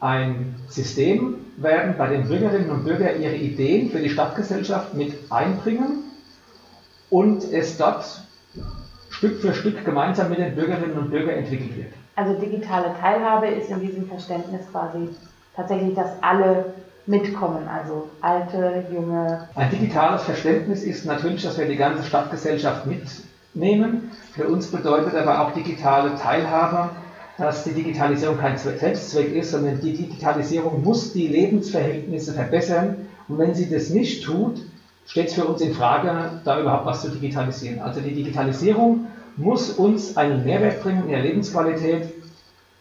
ein 0.00 0.54
System 0.68 1.36
werden, 1.56 1.94
bei 1.96 2.08
dem 2.08 2.28
Bürgerinnen 2.28 2.70
und 2.70 2.84
Bürger 2.84 3.16
ihre 3.16 3.34
Ideen 3.34 3.90
für 3.90 4.00
die 4.00 4.10
Stadtgesellschaft 4.10 4.92
mit 4.92 5.14
einbringen 5.30 6.04
und 7.08 7.44
es 7.50 7.78
dort 7.78 8.20
Stück 9.08 9.40
für 9.40 9.54
Stück 9.54 9.84
gemeinsam 9.84 10.28
mit 10.28 10.40
den 10.40 10.54
Bürgerinnen 10.54 10.98
und 10.98 11.10
Bürgern 11.10 11.36
entwickelt 11.36 11.76
wird. 11.76 11.92
Also 12.16 12.38
digitale 12.38 12.94
Teilhabe 13.00 13.46
ist 13.46 13.70
in 13.70 13.80
diesem 13.80 14.06
Verständnis 14.06 14.62
quasi 14.70 15.08
tatsächlich, 15.56 15.94
dass 15.94 16.10
alle 16.20 16.74
mitkommen, 17.06 17.68
also 17.68 18.08
alte, 18.20 18.84
junge. 18.92 19.48
Ein 19.54 19.70
digitales 19.70 20.22
Verständnis 20.22 20.82
ist 20.82 21.04
natürlich, 21.04 21.42
dass 21.42 21.58
wir 21.58 21.66
die 21.66 21.76
ganze 21.76 22.02
Stadtgesellschaft 22.02 22.86
mitnehmen. 22.86 24.10
Für 24.32 24.48
uns 24.48 24.68
bedeutet 24.68 25.14
aber 25.14 25.40
auch 25.40 25.52
digitale 25.52 26.14
Teilhabe, 26.16 26.90
dass 27.36 27.64
die 27.64 27.72
Digitalisierung 27.72 28.38
kein 28.38 28.56
Selbstzweck 28.56 29.32
ist, 29.34 29.50
sondern 29.50 29.80
die 29.80 29.92
Digitalisierung 29.92 30.82
muss 30.82 31.12
die 31.12 31.28
Lebensverhältnisse 31.28 32.32
verbessern. 32.32 33.08
Und 33.28 33.38
wenn 33.38 33.54
sie 33.54 33.68
das 33.68 33.90
nicht 33.90 34.24
tut, 34.24 34.60
steht 35.06 35.28
es 35.28 35.34
für 35.34 35.44
uns 35.44 35.60
in 35.60 35.74
Frage, 35.74 36.40
da 36.44 36.60
überhaupt 36.60 36.86
was 36.86 37.02
zu 37.02 37.10
digitalisieren. 37.10 37.80
Also 37.80 38.00
die 38.00 38.14
Digitalisierung 38.14 39.06
muss 39.36 39.70
uns 39.70 40.16
einen 40.16 40.44
Mehrwert 40.44 40.82
bringen 40.82 41.04
in 41.04 41.10
der 41.10 41.22
Lebensqualität, 41.22 42.08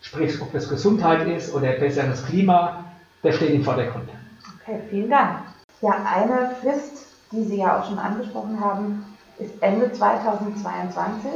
sprich 0.02 0.40
ob 0.42 0.52
das 0.54 0.70
Gesundheit 0.70 1.28
ist 1.28 1.54
oder 1.54 1.74
besseres 1.74 2.26
Klima, 2.26 2.86
der 3.24 3.32
steht 3.32 3.54
im 3.54 3.64
Vordergrund. 3.64 4.10
Okay, 4.62 4.82
vielen 4.90 5.10
Dank. 5.10 5.40
Ja, 5.82 6.06
eine 6.06 6.56
Frist, 6.62 7.08
die 7.32 7.44
Sie 7.44 7.58
ja 7.58 7.80
auch 7.80 7.86
schon 7.86 8.00
angesprochen 8.00 8.60
haben, 8.60 9.18
ist 9.38 9.62
Ende 9.62 9.92
2022. 9.92 11.32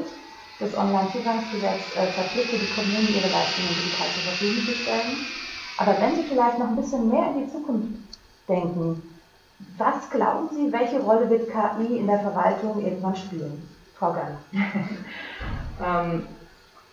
Das 0.60 0.76
Onlinezugangsgesetz 0.76 1.96
äh, 1.96 2.08
verpflichtet 2.14 2.62
die 2.62 2.70
Kommunen, 2.70 3.14
ihre 3.14 3.30
Leistungen 3.30 3.76
digital 3.76 4.08
zur 4.14 4.24
Verfügung 4.24 4.66
zu 4.66 4.76
stellen. 4.76 5.28
Aber 5.78 6.00
wenn 6.00 6.16
Sie 6.16 6.24
vielleicht 6.28 6.58
noch 6.58 6.70
ein 6.70 6.76
bisschen 6.76 7.10
mehr 7.10 7.32
in 7.32 7.46
die 7.46 7.52
Zukunft 7.52 7.90
denken, 8.48 9.02
was 9.78 10.10
glauben 10.10 10.50
Sie, 10.52 10.72
welche 10.72 11.00
Rolle 11.00 11.30
wird 11.30 11.50
KI 11.50 11.98
in 11.98 12.08
der 12.08 12.20
Verwaltung 12.20 12.84
irgendwann 12.84 13.16
spielen? 13.16 13.68
Frau 13.96 14.14
Gall. 14.14 14.38
ähm, 15.84 16.28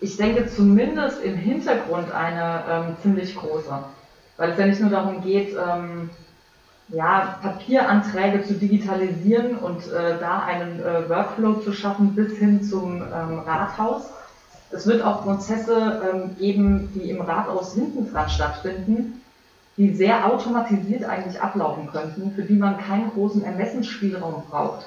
ich 0.01 0.17
denke 0.17 0.47
zumindest 0.47 1.23
im 1.23 1.37
Hintergrund 1.37 2.11
eine 2.13 2.65
ähm, 2.69 2.97
ziemlich 3.01 3.37
große. 3.37 3.85
Weil 4.37 4.51
es 4.51 4.59
ja 4.59 4.67
nicht 4.67 4.81
nur 4.81 4.91
darum 4.91 5.23
geht, 5.23 5.55
ähm, 5.55 6.11
ja, 6.89 7.39
Papieranträge 7.43 8.45
zu 8.45 8.55
digitalisieren 8.55 9.57
und 9.57 9.91
äh, 9.91 10.19
da 10.21 10.41
einen 10.41 10.81
äh, 10.81 11.09
Workflow 11.09 11.55
zu 11.55 11.73
schaffen 11.73 12.15
bis 12.15 12.37
hin 12.37 12.63
zum 12.63 12.97
ähm, 12.97 13.39
Rathaus. 13.47 14.11
Es 14.71 14.87
wird 14.87 15.03
auch 15.03 15.23
Prozesse 15.23 16.03
ähm, 16.13 16.37
geben, 16.37 16.91
die 16.95 17.11
im 17.11 17.21
Rathaus 17.21 17.75
hinten 17.75 18.13
dran 18.13 18.29
stattfinden, 18.29 19.23
die 19.77 19.95
sehr 19.95 20.27
automatisiert 20.27 21.05
eigentlich 21.05 21.41
ablaufen 21.41 21.89
könnten, 21.91 22.33
für 22.33 22.43
die 22.43 22.57
man 22.57 22.79
keinen 22.79 23.11
großen 23.11 23.45
Ermessensspielraum 23.45 24.43
braucht. 24.51 24.87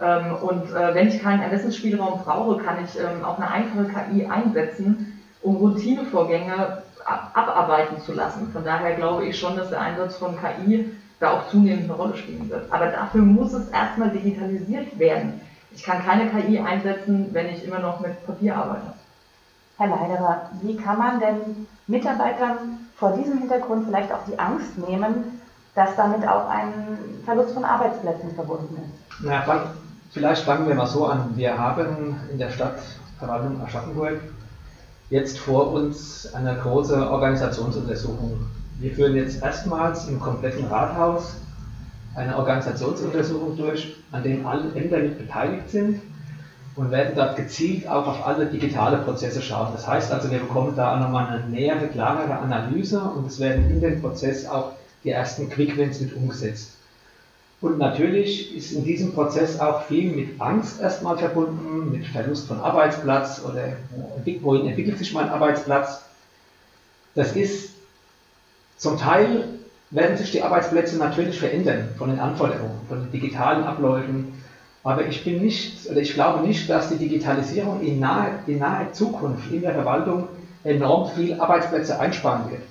Ähm, 0.00 0.34
und 0.40 0.70
äh, 0.70 0.94
wenn 0.94 1.08
ich 1.08 1.22
keinen 1.22 1.42
Ermessensspielraum 1.42 2.20
brauche, 2.24 2.62
kann 2.62 2.76
ich 2.84 2.98
ähm, 2.98 3.24
auch 3.24 3.38
eine 3.38 3.50
einfache 3.50 3.86
KI 3.86 4.26
einsetzen, 4.26 5.20
um 5.42 5.56
Routinevorgänge 5.56 6.82
abarbeiten 7.04 8.00
zu 8.02 8.12
lassen. 8.12 8.50
Von 8.52 8.64
daher 8.64 8.94
glaube 8.94 9.26
ich 9.26 9.38
schon, 9.38 9.56
dass 9.56 9.70
der 9.70 9.80
Einsatz 9.80 10.16
von 10.16 10.36
KI 10.38 10.92
da 11.20 11.32
auch 11.32 11.48
zunehmend 11.48 11.84
eine 11.84 11.94
Rolle 11.94 12.16
spielen 12.16 12.48
wird. 12.48 12.72
Aber 12.72 12.86
dafür 12.86 13.22
muss 13.22 13.52
es 13.52 13.68
erstmal 13.68 14.10
digitalisiert 14.10 14.98
werden. 14.98 15.40
Ich 15.72 15.82
kann 15.82 16.04
keine 16.04 16.28
KI 16.30 16.58
einsetzen, 16.58 17.28
wenn 17.32 17.48
ich 17.48 17.64
immer 17.64 17.78
noch 17.80 18.00
mit 18.00 18.24
Papier 18.26 18.56
arbeite. 18.56 18.94
Herr 19.76 19.88
Leiderer, 19.88 20.50
wie 20.62 20.76
kann 20.76 20.98
man 20.98 21.20
denn 21.20 21.66
Mitarbeitern 21.86 22.88
vor 22.96 23.12
diesem 23.12 23.38
Hintergrund 23.38 23.86
vielleicht 23.86 24.12
auch 24.12 24.24
die 24.26 24.38
Angst 24.38 24.76
nehmen, 24.76 25.40
dass 25.74 25.94
damit 25.94 26.26
auch 26.26 26.48
ein 26.48 26.98
Verlust 27.24 27.54
von 27.54 27.64
Arbeitsplätzen 27.64 28.34
verbunden 28.34 28.76
ist? 28.76 29.22
Na, 29.22 29.44
vielleicht 30.10 30.44
fangen 30.44 30.66
wir 30.66 30.74
mal 30.74 30.86
so 30.86 31.06
an. 31.06 31.32
Wir 31.36 31.56
haben 31.56 32.16
in 32.32 32.38
der 32.38 32.50
Stadtverwaltung 32.50 33.62
Aschaffenburg 33.62 34.20
jetzt 35.10 35.38
vor 35.38 35.72
uns 35.72 36.32
eine 36.34 36.56
große 36.56 37.10
Organisationsuntersuchung. 37.10 38.38
Wir 38.78 38.92
führen 38.92 39.16
jetzt 39.16 39.42
erstmals 39.42 40.08
im 40.08 40.20
kompletten 40.20 40.66
Rathaus 40.66 41.36
eine 42.14 42.36
Organisationsuntersuchung 42.36 43.56
durch, 43.56 43.96
an 44.12 44.22
der 44.22 44.44
alle 44.44 44.72
Ämter 44.74 44.98
mit 44.98 45.18
beteiligt 45.18 45.70
sind 45.70 46.00
und 46.76 46.90
werden 46.90 47.14
dort 47.16 47.36
gezielt 47.36 47.88
auch 47.88 48.06
auf 48.06 48.26
alle 48.26 48.46
digitale 48.46 48.98
Prozesse 48.98 49.42
schauen. 49.42 49.68
Das 49.72 49.86
heißt 49.86 50.12
also, 50.12 50.30
wir 50.30 50.38
bekommen 50.38 50.74
da 50.76 50.96
nochmal 50.96 51.26
eine 51.26 51.48
nähere, 51.48 51.88
klarere 51.88 52.38
Analyse 52.38 53.00
und 53.00 53.26
es 53.26 53.40
werden 53.40 53.70
in 53.70 53.80
den 53.80 54.00
Prozess 54.00 54.46
auch 54.46 54.72
die 55.04 55.10
ersten 55.10 55.48
Quickwins 55.48 56.00
mit 56.00 56.14
umgesetzt. 56.14 56.77
Und 57.60 57.78
natürlich 57.78 58.56
ist 58.56 58.72
in 58.72 58.84
diesem 58.84 59.12
Prozess 59.12 59.58
auch 59.58 59.82
viel 59.82 60.12
mit 60.14 60.40
Angst 60.40 60.80
erstmal 60.80 61.18
verbunden, 61.18 61.90
mit 61.90 62.06
Verlust 62.06 62.46
von 62.46 62.60
Arbeitsplatz 62.60 63.42
oder 63.44 63.72
wohin 64.42 64.68
entwickelt 64.68 64.98
sich 64.98 65.12
mein 65.12 65.28
Arbeitsplatz. 65.28 66.04
Das 67.16 67.34
ist 67.34 67.70
zum 68.76 68.96
Teil 68.96 69.44
werden 69.90 70.16
sich 70.16 70.30
die 70.30 70.42
Arbeitsplätze 70.42 70.98
natürlich 70.98 71.40
verändern 71.40 71.88
von 71.96 72.10
den 72.10 72.20
Anforderungen, 72.20 72.80
von 72.88 73.00
den 73.00 73.10
digitalen 73.10 73.64
Abläufen. 73.64 74.34
Aber 74.84 75.06
ich 75.06 75.24
bin 75.24 75.42
nicht, 75.42 75.90
oder 75.90 76.00
ich 76.00 76.14
glaube 76.14 76.46
nicht, 76.46 76.70
dass 76.70 76.88
die 76.88 76.96
Digitalisierung 76.96 77.80
in 77.80 77.98
naher, 77.98 78.38
in 78.46 78.58
naher 78.58 78.92
Zukunft 78.92 79.50
in 79.50 79.62
der 79.62 79.72
Verwaltung 79.72 80.28
enorm 80.62 81.10
viel 81.10 81.40
Arbeitsplätze 81.40 81.98
einsparen 81.98 82.50
wird. 82.50 82.62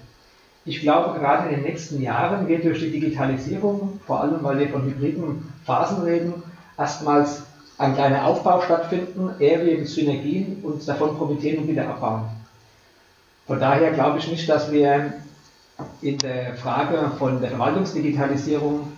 Ich 0.67 0.81
glaube, 0.81 1.17
gerade 1.17 1.47
in 1.47 1.55
den 1.55 1.63
nächsten 1.63 2.01
Jahren 2.01 2.45
wird 2.49 2.65
durch 2.65 2.79
die 2.79 2.91
Digitalisierung, 2.91 4.01
vor 4.05 4.19
allem 4.19 4.43
weil 4.43 4.59
wir 4.59 4.67
von 4.67 4.83
hybriden 4.83 5.53
Phasen 5.65 6.03
reden, 6.03 6.43
erstmals 6.77 7.43
ein 7.77 7.95
kleiner 7.95 8.25
Aufbau 8.25 8.59
stattfinden, 8.59 9.29
eher 9.39 9.65
wie 9.65 9.85
Synergien 9.85 10.61
und 10.63 10.85
davon 10.85 11.15
profitieren 11.15 11.59
und 11.59 11.69
wieder 11.69 11.87
abbauen. 11.87 12.23
Von 13.45 13.61
daher 13.61 13.91
glaube 13.91 14.19
ich 14.19 14.27
nicht, 14.27 14.49
dass 14.49 14.69
wir 14.69 15.13
in 16.01 16.17
der 16.17 16.55
Frage 16.55 17.11
von 17.17 17.39
der 17.39 17.51
Verwaltungsdigitalisierung 17.51 18.91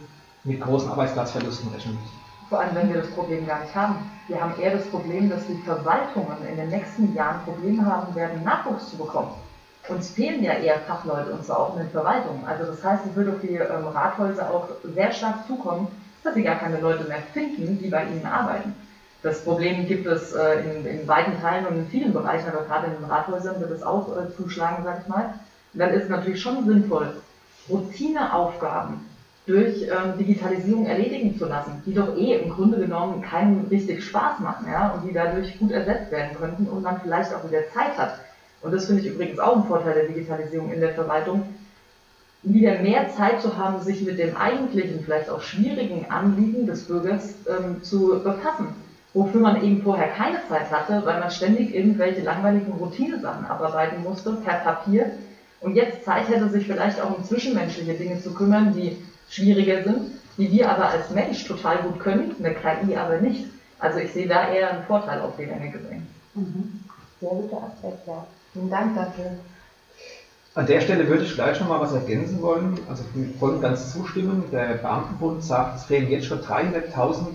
mit 0.45 0.59
großen 0.61 0.89
Arbeitsplatzverlusten 0.89 1.71
rechnen 1.71 1.93
müssen. 1.93 2.19
Vor 2.49 2.61
allem, 2.61 2.73
wenn 2.73 2.89
wir 2.91 3.01
das 3.01 3.11
Problem 3.11 3.45
gar 3.45 3.61
nicht 3.61 3.75
haben. 3.75 3.95
Wir 4.27 4.41
haben 4.41 4.59
eher 4.59 4.75
das 4.75 4.87
Problem, 4.87 5.29
dass 5.29 5.45
die 5.45 5.61
Verwaltungen 5.65 6.37
in 6.49 6.57
den 6.57 6.69
nächsten 6.69 7.13
Jahren 7.13 7.43
Probleme 7.45 7.85
haben 7.85 8.15
werden, 8.15 8.43
Nachwuchs 8.43 8.89
zu 8.89 8.97
bekommen. 8.97 9.29
Uns 9.89 10.09
fehlen 10.09 10.43
ja 10.43 10.53
eher 10.53 10.79
Fachleute 10.79 11.31
und 11.31 11.43
zwar 11.43 11.59
auch 11.59 11.75
in 11.75 11.83
den 11.83 11.91
Verwaltungen. 11.91 12.45
Also 12.45 12.65
das 12.65 12.83
heißt, 12.83 13.05
es 13.09 13.15
wird 13.15 13.29
auf 13.29 13.41
die 13.41 13.55
ähm, 13.55 13.87
Rathäuser 13.87 14.51
auch 14.51 14.67
sehr 14.83 15.11
stark 15.11 15.47
zukommen, 15.47 15.87
dass 16.23 16.35
sie 16.35 16.43
gar 16.43 16.57
keine 16.57 16.79
Leute 16.79 17.05
mehr 17.05 17.21
finden, 17.33 17.79
die 17.81 17.89
bei 17.89 18.03
ihnen 18.03 18.25
arbeiten. 18.25 18.75
Das 19.23 19.43
Problem 19.43 19.87
gibt 19.87 20.05
es 20.05 20.33
äh, 20.33 20.61
in, 20.61 20.85
in, 20.85 21.07
weiten 21.07 21.41
Teilen 21.41 21.65
und 21.65 21.75
in 21.75 21.87
vielen 21.87 22.13
Bereichen, 22.13 22.49
aber 22.49 22.65
gerade 22.65 22.87
in 22.87 22.93
den 22.93 23.05
Rathäusern 23.05 23.59
wird 23.59 23.71
es 23.71 23.83
auch 23.83 24.15
äh, 24.15 24.33
zuschlagen, 24.37 24.83
sag 24.83 25.01
ich 25.01 25.07
mal. 25.07 25.33
Und 25.73 25.79
dann 25.79 25.89
ist 25.89 26.03
es 26.03 26.09
natürlich 26.09 26.41
schon 26.41 26.65
sinnvoll, 26.65 27.13
Routineaufgaben 27.69 29.05
durch 29.45 29.81
ähm, 29.83 30.17
Digitalisierung 30.17 30.85
erledigen 30.85 31.37
zu 31.37 31.45
lassen, 31.45 31.81
die 31.85 31.93
doch 31.93 32.15
eh 32.15 32.35
im 32.35 32.51
Grunde 32.51 32.77
genommen 32.77 33.21
keinen 33.21 33.65
richtig 33.69 34.03
Spaß 34.03 34.39
machen 34.39 34.67
ja, 34.71 34.89
und 34.89 35.07
die 35.07 35.13
dadurch 35.13 35.57
gut 35.57 35.71
ersetzt 35.71 36.11
werden 36.11 36.37
könnten 36.37 36.67
und 36.67 36.83
man 36.83 37.01
vielleicht 37.01 37.33
auch 37.33 37.43
wieder 37.47 37.67
Zeit 37.73 37.97
hat 37.97 38.19
und 38.61 38.73
das 38.73 38.87
finde 38.87 39.01
ich 39.01 39.07
übrigens 39.07 39.39
auch 39.39 39.57
ein 39.57 39.63
Vorteil 39.65 39.93
der 39.93 40.07
Digitalisierung 40.07 40.71
in 40.71 40.81
der 40.81 40.93
Verwaltung, 40.93 41.43
wieder 42.43 42.79
mehr 42.79 43.09
Zeit 43.09 43.41
zu 43.41 43.57
haben, 43.57 43.81
sich 43.81 44.01
mit 44.01 44.17
dem 44.17 44.35
eigentlichen, 44.37 45.03
vielleicht 45.03 45.29
auch 45.29 45.41
schwierigen 45.41 46.09
Anliegen 46.09 46.65
des 46.65 46.85
Bürgers 46.85 47.33
ähm, 47.47 47.83
zu 47.83 48.21
befassen. 48.23 48.75
Wofür 49.13 49.41
man 49.41 49.63
eben 49.63 49.81
vorher 49.81 50.07
keine 50.09 50.37
Zeit 50.47 50.71
hatte, 50.71 51.05
weil 51.05 51.19
man 51.19 51.31
ständig 51.31 51.73
irgendwelche 51.73 52.21
langweiligen 52.21 52.71
Routinesachen 52.73 53.45
abarbeiten 53.45 54.03
musste, 54.03 54.33
per 54.33 54.55
Papier. 54.55 55.11
Und 55.61 55.75
jetzt 55.75 56.05
Zeit 56.05 56.29
hätte, 56.29 56.47
sich 56.49 56.65
vielleicht 56.67 57.01
auch 57.01 57.17
um 57.17 57.25
zwischenmenschliche 57.25 57.95
Dinge 57.95 58.21
zu 58.21 58.33
kümmern, 58.33 58.73
die 58.73 58.97
schwieriger 59.29 59.83
sind, 59.83 60.11
die 60.37 60.51
wir 60.51 60.69
aber 60.69 60.89
als 60.89 61.09
Mensch 61.09 61.43
total 61.45 61.79
gut 61.79 61.99
können, 61.99 62.35
eine 62.39 62.53
KI 62.53 62.95
aber 62.95 63.17
nicht. 63.17 63.45
Also 63.79 63.99
ich 63.99 64.13
sehe 64.13 64.27
da 64.27 64.51
eher 64.53 64.71
einen 64.71 64.83
Vorteil 64.83 65.21
auf 65.21 65.35
die 65.37 65.45
Länge 65.45 65.71
gesehen. 65.71 66.07
Mhm. 66.35 66.79
Sehr 67.19 67.29
guter 67.29 67.63
Aspekt, 67.63 68.07
ja. 68.07 68.25
Vielen 68.53 68.69
Dank 68.69 68.95
dafür. 68.95 69.31
An 70.55 70.65
der 70.65 70.81
Stelle 70.81 71.07
würde 71.07 71.23
ich 71.23 71.35
gleich 71.35 71.59
noch 71.59 71.69
mal 71.69 71.79
was 71.79 71.93
ergänzen 71.93 72.41
wollen. 72.41 72.79
Also 72.89 73.03
voll 73.39 73.51
und 73.51 73.61
ganz 73.61 73.93
zustimmen. 73.93 74.43
Der 74.51 74.75
Beamtenbund 74.75 75.43
sagt, 75.43 75.77
es 75.77 75.83
fehlen 75.85 76.09
jetzt 76.09 76.25
schon 76.25 76.41
300.000 76.41 77.27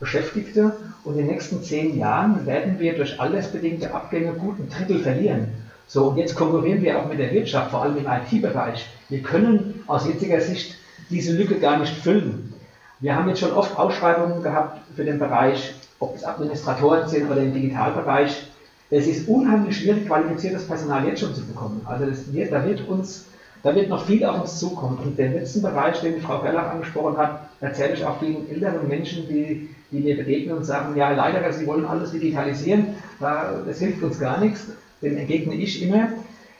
Beschäftigte 0.00 0.76
und 1.02 1.14
in 1.14 1.26
den 1.26 1.26
nächsten 1.28 1.62
zehn 1.62 1.98
Jahren 1.98 2.46
werden 2.46 2.78
wir 2.78 2.96
durch 2.96 3.18
altersbedingte 3.18 3.92
Abgänge 3.92 4.32
gut 4.34 4.58
ein 4.58 4.68
Drittel 4.68 5.00
verlieren. 5.00 5.48
So, 5.88 6.08
und 6.08 6.18
jetzt 6.18 6.36
konkurrieren 6.36 6.82
wir 6.82 6.98
auch 6.98 7.08
mit 7.08 7.18
der 7.18 7.32
Wirtschaft, 7.32 7.70
vor 7.70 7.82
allem 7.82 7.96
im 7.96 8.06
IT-Bereich. 8.06 8.86
Wir 9.08 9.22
können 9.22 9.82
aus 9.86 10.06
jetziger 10.06 10.40
Sicht 10.40 10.76
diese 11.10 11.32
Lücke 11.32 11.58
gar 11.58 11.78
nicht 11.78 11.94
füllen. 11.96 12.52
Wir 13.00 13.16
haben 13.16 13.28
jetzt 13.28 13.40
schon 13.40 13.52
oft 13.52 13.76
Ausschreibungen 13.78 14.42
gehabt 14.42 14.80
für 14.94 15.04
den 15.04 15.18
Bereich, 15.18 15.74
ob 15.98 16.14
es 16.14 16.24
Administratoren 16.24 17.08
sind 17.08 17.30
oder 17.30 17.40
im 17.40 17.54
Digitalbereich. 17.54 18.47
Es 18.90 19.06
ist 19.06 19.28
unheimlich 19.28 19.76
schwierig, 19.76 20.06
qualifiziertes 20.06 20.66
Personal 20.66 21.06
jetzt 21.06 21.20
schon 21.20 21.34
zu 21.34 21.44
bekommen. 21.44 21.82
Also 21.84 22.06
wird, 22.32 22.52
da 22.52 22.64
wird 22.64 22.88
uns, 22.88 23.26
da 23.62 23.74
wird 23.74 23.90
noch 23.90 24.06
viel 24.06 24.24
auf 24.24 24.40
uns 24.40 24.58
zukommen. 24.58 24.98
Und 25.04 25.18
den 25.18 25.34
letzten 25.34 25.62
Bereich, 25.62 26.00
den 26.00 26.20
Frau 26.20 26.40
Gerlach 26.40 26.70
angesprochen 26.70 27.16
hat, 27.18 27.40
erzähle 27.60 27.94
ich 27.94 28.04
auch 28.04 28.18
vielen 28.18 28.48
älteren 28.50 28.88
Menschen, 28.88 29.28
die, 29.28 29.68
die 29.90 30.00
mir 30.00 30.16
begegnen 30.16 30.56
und 30.56 30.64
sagen, 30.64 30.96
ja 30.96 31.10
leider, 31.10 31.52
sie 31.52 31.66
wollen 31.66 31.84
alles 31.84 32.12
digitalisieren, 32.12 32.94
das 33.20 33.78
hilft 33.78 34.02
uns 34.02 34.18
gar 34.18 34.40
nichts 34.40 34.68
dem 35.02 35.16
entgegne 35.16 35.54
ich 35.54 35.82
immer, 35.82 36.08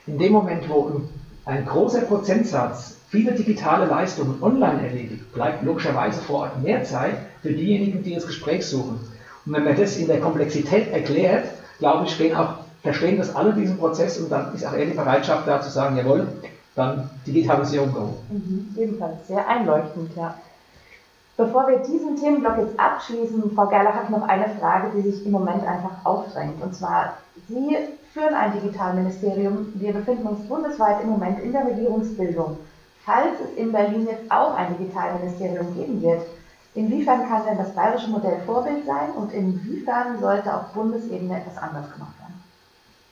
in 0.07 0.17
dem 0.17 0.33
Moment, 0.33 0.69
wo 0.69 1.01
ein 1.45 1.65
großer 1.65 2.01
Prozentsatz 2.01 2.97
viele 3.09 3.33
digitale 3.33 3.85
Leistungen 3.85 4.41
online 4.41 4.87
erledigt, 4.87 5.33
bleibt 5.33 5.63
logischerweise 5.63 6.21
vor 6.21 6.41
Ort 6.41 6.63
mehr 6.63 6.83
Zeit 6.83 7.15
für 7.41 7.51
diejenigen, 7.51 8.03
die 8.03 8.15
das 8.15 8.27
Gespräch 8.27 8.65
suchen. 8.65 8.99
Und 9.45 9.53
wenn 9.53 9.63
man 9.63 9.75
das 9.75 9.97
in 9.97 10.07
der 10.07 10.19
Komplexität 10.19 10.91
erklärt, 10.91 11.47
glaube 11.79 12.05
ich, 12.05 12.13
stehen 12.13 12.35
auch, 12.35 12.55
verstehen 12.83 13.17
das 13.17 13.35
alle 13.35 13.53
diesen 13.53 13.77
Prozess 13.77 14.19
und 14.19 14.31
dann 14.31 14.53
ist 14.53 14.65
auch 14.65 14.73
eher 14.73 14.85
die 14.85 14.97
Bereitschaft 14.97 15.47
da 15.47 15.61
zu 15.61 15.69
sagen, 15.69 15.97
jawohl, 15.97 16.27
dann 16.75 17.09
Digitalisierung 17.25 17.91
go. 17.91 18.13
Mhm, 18.29 18.75
ebenfalls 18.77 19.27
sehr 19.27 19.47
einleuchtend, 19.47 20.15
ja. 20.15 20.35
Bevor 21.35 21.67
wir 21.67 21.77
diesen 21.77 22.17
Themenblock 22.17 22.57
jetzt 22.57 22.79
abschließen, 22.79 23.51
Frau 23.55 23.65
Gerlach 23.67 23.95
hat 23.95 24.09
noch 24.09 24.27
eine 24.27 24.49
Frage, 24.59 24.89
die 24.93 25.09
sich 25.09 25.25
im 25.25 25.31
Moment 25.31 25.65
einfach 25.65 26.03
aufdrängt. 26.03 26.61
Und 26.61 26.75
zwar, 26.75 27.13
Sie 27.47 27.77
führen 28.13 28.33
ein 28.33 28.51
Digitalministerium. 28.51 29.71
Wir 29.75 29.93
befinden 29.93 30.27
uns 30.27 30.45
bundesweit 30.49 31.01
im 31.01 31.11
Moment 31.11 31.39
in 31.39 31.53
der 31.53 31.65
Regierungsbildung. 31.65 32.57
Falls 33.05 33.39
es 33.39 33.57
in 33.57 33.71
Berlin 33.71 34.07
jetzt 34.07 34.29
auch 34.29 34.53
ein 34.53 34.77
Digitalministerium 34.77 35.73
geben 35.75 36.01
wird, 36.01 36.23
inwiefern 36.73 37.27
kann 37.27 37.45
denn 37.45 37.57
das 37.57 37.73
bayerische 37.73 38.09
Modell 38.09 38.39
Vorbild 38.45 38.85
sein 38.85 39.11
und 39.11 39.33
inwiefern 39.33 40.19
sollte 40.19 40.53
auf 40.53 40.73
Bundesebene 40.73 41.37
etwas 41.37 41.57
anders 41.57 41.91
gemacht 41.91 42.13
werden? 42.19 42.43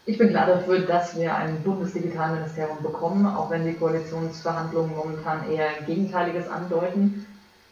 Ich 0.05 0.17
bin 0.17 0.29
klar 0.29 0.47
dafür, 0.47 0.79
dass 0.79 1.17
wir 1.17 1.35
ein 1.35 1.61
Bundesdigitalministerium 1.63 2.81
bekommen, 2.81 3.25
auch 3.25 3.49
wenn 3.49 3.65
die 3.65 3.73
Koalitionsverhandlungen 3.73 4.95
momentan 4.95 5.49
eher 5.51 5.67
Gegenteiliges 5.85 6.49
andeuten. 6.49 7.25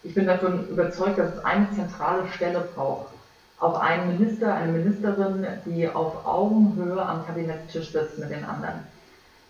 Ich 0.04 0.14
bin 0.14 0.28
davon 0.28 0.68
überzeugt, 0.68 1.18
dass 1.18 1.36
es 1.36 1.46
eine 1.46 1.72
zentrale 1.72 2.28
Stelle 2.28 2.68
braucht 2.76 3.16
auf 3.60 3.80
einen 3.80 4.18
Minister, 4.18 4.54
eine 4.54 4.72
Ministerin, 4.72 5.46
die 5.66 5.88
auf 5.88 6.26
Augenhöhe 6.26 7.02
am 7.02 7.26
Kabinettstisch 7.26 7.92
sitzt 7.92 8.20
mit 8.20 8.30
den 8.30 8.44
anderen. 8.44 8.82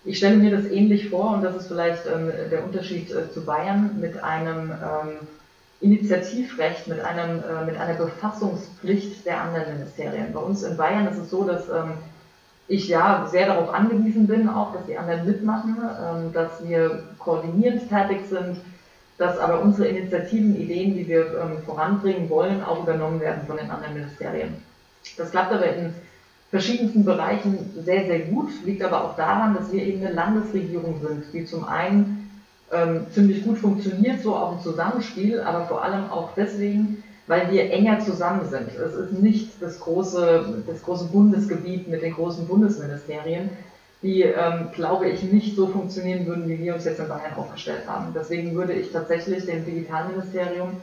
Ich 0.04 0.18
stelle 0.18 0.38
mir 0.38 0.56
das 0.56 0.66
ähnlich 0.66 1.10
vor, 1.10 1.34
und 1.34 1.44
das 1.44 1.56
ist 1.56 1.68
vielleicht 1.68 2.06
ähm, 2.06 2.32
der 2.52 2.64
Unterschied 2.64 3.12
äh, 3.12 3.32
zu 3.32 3.44
Bayern, 3.44 4.00
mit 4.00 4.24
einem 4.24 4.72
ähm, 4.72 5.28
Initiativrecht, 5.82 6.88
mit, 6.88 7.00
einem, 7.02 7.44
äh, 7.44 7.66
mit 7.66 7.78
einer 7.78 7.96
Befassungspflicht 7.96 9.26
der 9.26 9.42
anderen 9.42 9.74
Ministerien. 9.74 10.34
Bei 10.34 10.40
uns 10.40 10.64
in 10.64 10.78
Bayern 10.78 11.08
ist 11.08 11.18
es 11.18 11.30
so, 11.30 11.44
dass 11.44 11.70
ähm, 11.70 11.94
ich 12.68 12.88
ja 12.88 13.28
sehr 13.30 13.48
darauf 13.48 13.74
angewiesen 13.74 14.28
bin, 14.28 14.50
auch, 14.50 14.74
dass 14.74 14.86
die 14.86 14.98
anderen 14.98 15.26
mitmachen, 15.26 15.78
ähm, 15.78 16.34
dass 16.34 16.68
wir 16.68 17.04
koordinierend 17.20 17.90
tätig 17.90 18.22
sind, 18.30 18.58
dass 19.18 19.38
aber 19.38 19.62
unsere 19.62 19.88
Initiativen, 19.88 20.56
Ideen, 20.56 20.96
die 20.96 21.08
wir 21.08 21.26
ähm, 21.26 21.64
voranbringen 21.66 22.30
wollen, 22.30 22.64
auch 22.64 22.84
übernommen 22.84 23.20
werden 23.20 23.46
von 23.46 23.58
den 23.58 23.70
anderen 23.70 23.94
Ministerien. 23.94 24.56
Das 25.18 25.32
klappt 25.32 25.54
aber 25.54 25.68
in 25.74 25.94
verschiedensten 26.50 27.06
Bereichen 27.06 27.74
sehr, 27.84 28.06
sehr 28.06 28.20
gut, 28.20 28.50
liegt 28.66 28.84
aber 28.84 29.04
auch 29.04 29.16
daran, 29.16 29.56
dass 29.56 29.72
wir 29.72 29.84
eben 29.84 30.06
eine 30.06 30.16
Landesregierung 30.16 31.02
sind, 31.02 31.26
die 31.34 31.46
zum 31.46 31.66
einen 31.66 32.25
ähm, 32.76 33.06
ziemlich 33.12 33.44
gut 33.44 33.58
funktioniert, 33.58 34.22
so 34.22 34.36
auch 34.36 34.54
im 34.54 34.62
Zusammenspiel, 34.62 35.40
aber 35.40 35.66
vor 35.66 35.84
allem 35.84 36.10
auch 36.10 36.32
deswegen, 36.36 37.04
weil 37.28 37.52
wir 37.52 37.72
enger 37.72 38.00
zusammen 38.00 38.48
sind. 38.50 38.70
Es 38.70 38.94
ist 38.94 39.14
nicht 39.14 39.62
das 39.62 39.80
große, 39.80 40.64
das 40.68 40.84
große 40.84 41.06
Bundesgebiet 41.06 41.88
mit 41.88 42.02
den 42.02 42.14
großen 42.14 42.48
Bundesministerien, 42.48 43.50
die, 44.02 44.22
ähm, 44.22 44.70
glaube 44.74 45.10
ich, 45.10 45.24
nicht 45.24 45.56
so 45.56 45.68
funktionieren 45.68 46.26
würden, 46.26 46.48
wie 46.48 46.60
wir 46.60 46.76
uns 46.76 46.86
jetzt 46.86 47.00
in 47.00 47.08
Bayern 47.08 47.34
aufgestellt 47.36 47.88
haben. 47.88 48.14
Deswegen 48.14 48.54
würde 48.56 48.74
ich 48.74 48.92
tatsächlich 48.92 49.46
dem 49.46 49.66
Digitalministerium 49.66 50.78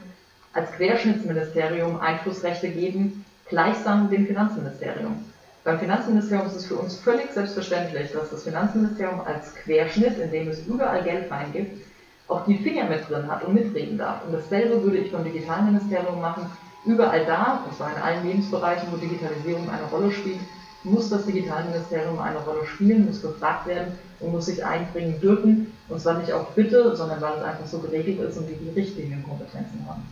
als 0.53 0.71
Querschnittsministerium 0.73 1.99
Einflussrechte 1.99 2.69
geben, 2.69 3.25
gleichsam 3.47 4.09
dem 4.09 4.27
Finanzministerium. 4.27 5.23
Beim 5.63 5.79
Finanzministerium 5.79 6.47
ist 6.47 6.57
es 6.57 6.65
für 6.65 6.75
uns 6.75 6.95
völlig 6.95 7.31
selbstverständlich, 7.31 8.11
dass 8.11 8.29
das 8.29 8.43
Finanzministerium 8.43 9.21
als 9.21 9.55
Querschnitt, 9.55 10.19
in 10.19 10.29
dem 10.29 10.49
es 10.49 10.67
überall 10.67 11.03
Geld 11.03 11.31
reingibt, 11.31 11.81
auch 12.27 12.45
die 12.45 12.57
Finger 12.57 12.89
mit 12.89 13.09
drin 13.09 13.31
hat 13.31 13.45
und 13.45 13.53
mitreden 13.53 13.97
darf. 13.97 14.25
Und 14.25 14.33
dasselbe 14.33 14.83
würde 14.83 14.97
ich 14.97 15.11
beim 15.11 15.23
Digitalministerium 15.23 16.19
machen. 16.19 16.51
Überall 16.85 17.25
da, 17.25 17.63
und 17.65 17.75
zwar 17.77 17.95
in 17.95 18.01
allen 18.01 18.27
Lebensbereichen, 18.27 18.89
wo 18.91 18.97
Digitalisierung 18.97 19.69
eine 19.69 19.85
Rolle 19.89 20.11
spielt, 20.11 20.39
muss 20.83 21.09
das 21.09 21.25
Digitalministerium 21.25 22.19
eine 22.19 22.39
Rolle 22.39 22.65
spielen, 22.65 23.05
muss 23.05 23.21
gefragt 23.21 23.67
werden 23.67 23.93
und 24.19 24.33
muss 24.33 24.47
sich 24.47 24.65
einbringen 24.65 25.21
dürfen. 25.21 25.71
Und 25.87 26.01
zwar 26.01 26.17
nicht 26.17 26.33
auf 26.33 26.49
Bitte, 26.55 26.93
sondern 26.93 27.21
weil 27.21 27.37
es 27.37 27.43
einfach 27.43 27.67
so 27.67 27.79
geregelt 27.79 28.19
ist 28.19 28.37
und 28.37 28.47
die 28.47 28.55
die 28.55 28.77
richtigen 28.77 29.23
Kompetenzen 29.23 29.85
haben. 29.87 30.03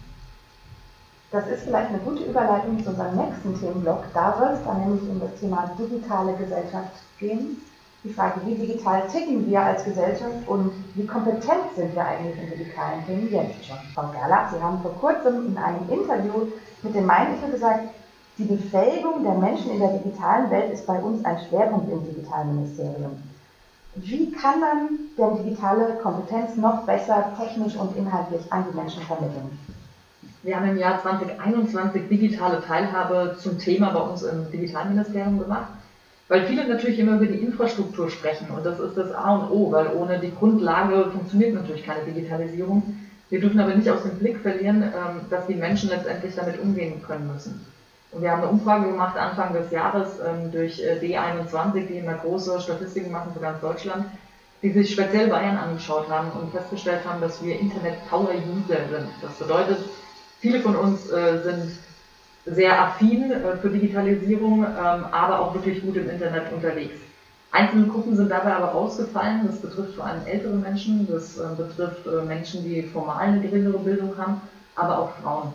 Das 1.32 1.48
ist 1.48 1.63
vielleicht 1.63 1.89
eine 1.89 2.00
gute 2.00 2.26
Überleitung 2.26 2.84
zu 2.84 2.89
unserem 2.89 3.15
nächsten 3.15 3.58
Themenblock. 3.58 4.04
Da 4.13 4.36
soll 4.38 4.50
es 4.50 4.63
dann 4.65 4.82
nämlich 4.82 5.10
um 5.10 5.22
das 5.22 5.34
Thema 5.39 5.72
digitale 5.80 6.34
Gesellschaft 6.34 6.91
gehen. 7.20 7.62
Die 8.04 8.12
Frage, 8.12 8.41
wie 8.46 8.56
digital 8.56 9.08
ticken 9.08 9.48
wir 9.48 9.62
als 9.62 9.86
Gesellschaft 9.86 10.46
und 10.48 10.74
wie 10.96 11.06
kompetent 11.06 11.72
sind 11.76 11.96
wir 11.96 12.04
eigentlich 12.04 12.38
in 12.38 12.58
digitalen 12.58 13.06
Themen 13.06 13.32
jetzt 13.32 13.65
schon? 13.65 13.78
Frau 13.96 14.08
Gerlach, 14.12 14.52
Sie 14.52 14.62
haben 14.62 14.82
vor 14.82 14.91
kurzem 14.96 15.48
in 15.48 15.58
einem 15.58 15.88
Interview 15.89 16.48
mit 16.82 16.96
dem 16.96 17.06
Main 17.06 17.39
gesagt, 17.50 17.89
die 18.38 18.44
Befähigung 18.44 19.24
der 19.24 19.36
Menschen 19.36 19.72
in 19.72 19.80
der 19.80 19.94
digitalen 19.94 20.50
Welt 20.52 20.74
ist 20.74 20.86
bei 20.86 21.00
uns 21.00 21.24
ein 21.24 21.38
Schwerpunkt 21.48 21.91
im 21.91 22.04
Digitalministerium. 22.04 23.24
Wie 23.96 24.32
kann 24.32 24.60
man 24.60 24.89
denn 25.17 25.44
digitale 25.46 25.94
Kompetenz 26.02 26.58
noch 26.58 26.84
besser 26.86 27.32
technisch 27.38 27.76
und 27.76 27.96
inhaltlich 27.96 28.52
an 28.52 28.65
die 28.70 28.76
Menschen 28.76 29.04
vermitteln? 29.04 29.58
Wir 30.43 30.56
haben 30.56 30.69
im 30.69 30.77
Jahr 30.77 30.99
2021 30.99 32.08
digitale 32.10 32.63
Teilhabe 32.65 33.36
zum 33.38 33.60
Thema 33.60 33.91
bei 33.91 33.99
uns 33.99 34.23
im 34.23 34.49
Digitalministerium 34.51 35.38
gemacht, 35.38 35.67
weil 36.30 36.47
viele 36.47 36.67
natürlich 36.67 36.97
immer 36.97 37.17
über 37.17 37.27
die 37.27 37.43
Infrastruktur 37.43 38.10
sprechen 38.10 38.47
und 38.49 38.65
das 38.65 38.80
ist 38.80 38.97
das 38.97 39.13
A 39.13 39.36
und 39.36 39.51
O, 39.51 39.71
weil 39.71 39.93
ohne 39.95 40.17
die 40.17 40.34
Grundlage 40.34 41.12
funktioniert 41.12 41.54
natürlich 41.54 41.86
keine 41.86 42.06
Digitalisierung. 42.06 42.82
Wir 43.30 43.39
dürfen 43.39 43.60
aber 43.60 43.75
nicht 43.75 43.89
aus 43.89 44.01
dem 44.01 44.17
Blick 44.17 44.39
verlieren, 44.39 44.82
ähm, 44.82 45.21
dass 45.30 45.45
die 45.45 45.54
Menschen 45.54 45.89
letztendlich 45.89 46.34
damit 46.36 46.60
umgehen 46.60 47.04
können 47.06 47.32
müssen. 47.32 47.63
Und 48.12 48.23
wir 48.23 48.32
haben 48.32 48.41
eine 48.41 48.51
Umfrage 48.51 48.89
gemacht 48.89 49.15
Anfang 49.15 49.54
des 49.54 49.69
Jahres 49.69 50.17
ähm, 50.25 50.51
durch 50.51 50.82
äh, 50.82 50.97
D21, 50.99 51.88
die 51.88 51.99
immer 51.99 52.15
große 52.15 52.60
Statistiken 52.60 53.12
machen 53.12 53.32
für 53.34 53.39
ganz 53.39 53.62
Deutschland, 53.62 54.06
die 54.63 54.71
sich 54.71 54.91
speziell 54.91 55.27
Bayern 55.27 55.56
angeschaut 55.58 56.10
haben 56.10 56.32
und 56.32 56.51
festgestellt 56.51 57.06
haben, 57.06 57.21
dass 57.21 57.43
wir 57.43 57.60
Internet-Power-User 57.60 58.80
sind. 58.89 59.08
Das 59.21 59.34
bedeutet, 59.36 59.77
viele 60.41 60.60
von 60.60 60.75
uns 60.75 61.10
äh, 61.10 61.41
sind 61.43 61.71
sehr 62.45 62.82
affin 62.82 63.32
äh, 63.32 63.56
für 63.58 63.69
Digitalisierung, 63.69 64.63
ähm, 64.63 65.06
aber 65.12 65.39
auch 65.39 65.54
wirklich 65.54 65.82
gut 65.82 65.95
im 65.95 66.10
Internet 66.10 66.51
unterwegs. 66.51 66.95
Einzelne 67.51 67.88
Gruppen 67.88 68.15
sind 68.15 68.30
dabei 68.30 68.54
aber 68.54 68.67
rausgefallen. 68.67 69.45
Das 69.45 69.60
betrifft 69.60 69.95
vor 69.95 70.06
allem 70.06 70.25
ältere 70.25 70.56
Menschen, 70.56 71.08
das 71.10 71.38
äh, 71.38 71.43
betrifft 71.56 72.08
äh, 72.08 72.25
Menschen, 72.25 72.63
die 72.63 72.82
formal 72.82 73.27
eine 73.27 73.41
geringere 73.41 73.80
Bildung 73.80 74.17
haben, 74.17 74.41
aber 74.75 74.97
auch 74.97 75.12
Frauen. 75.21 75.54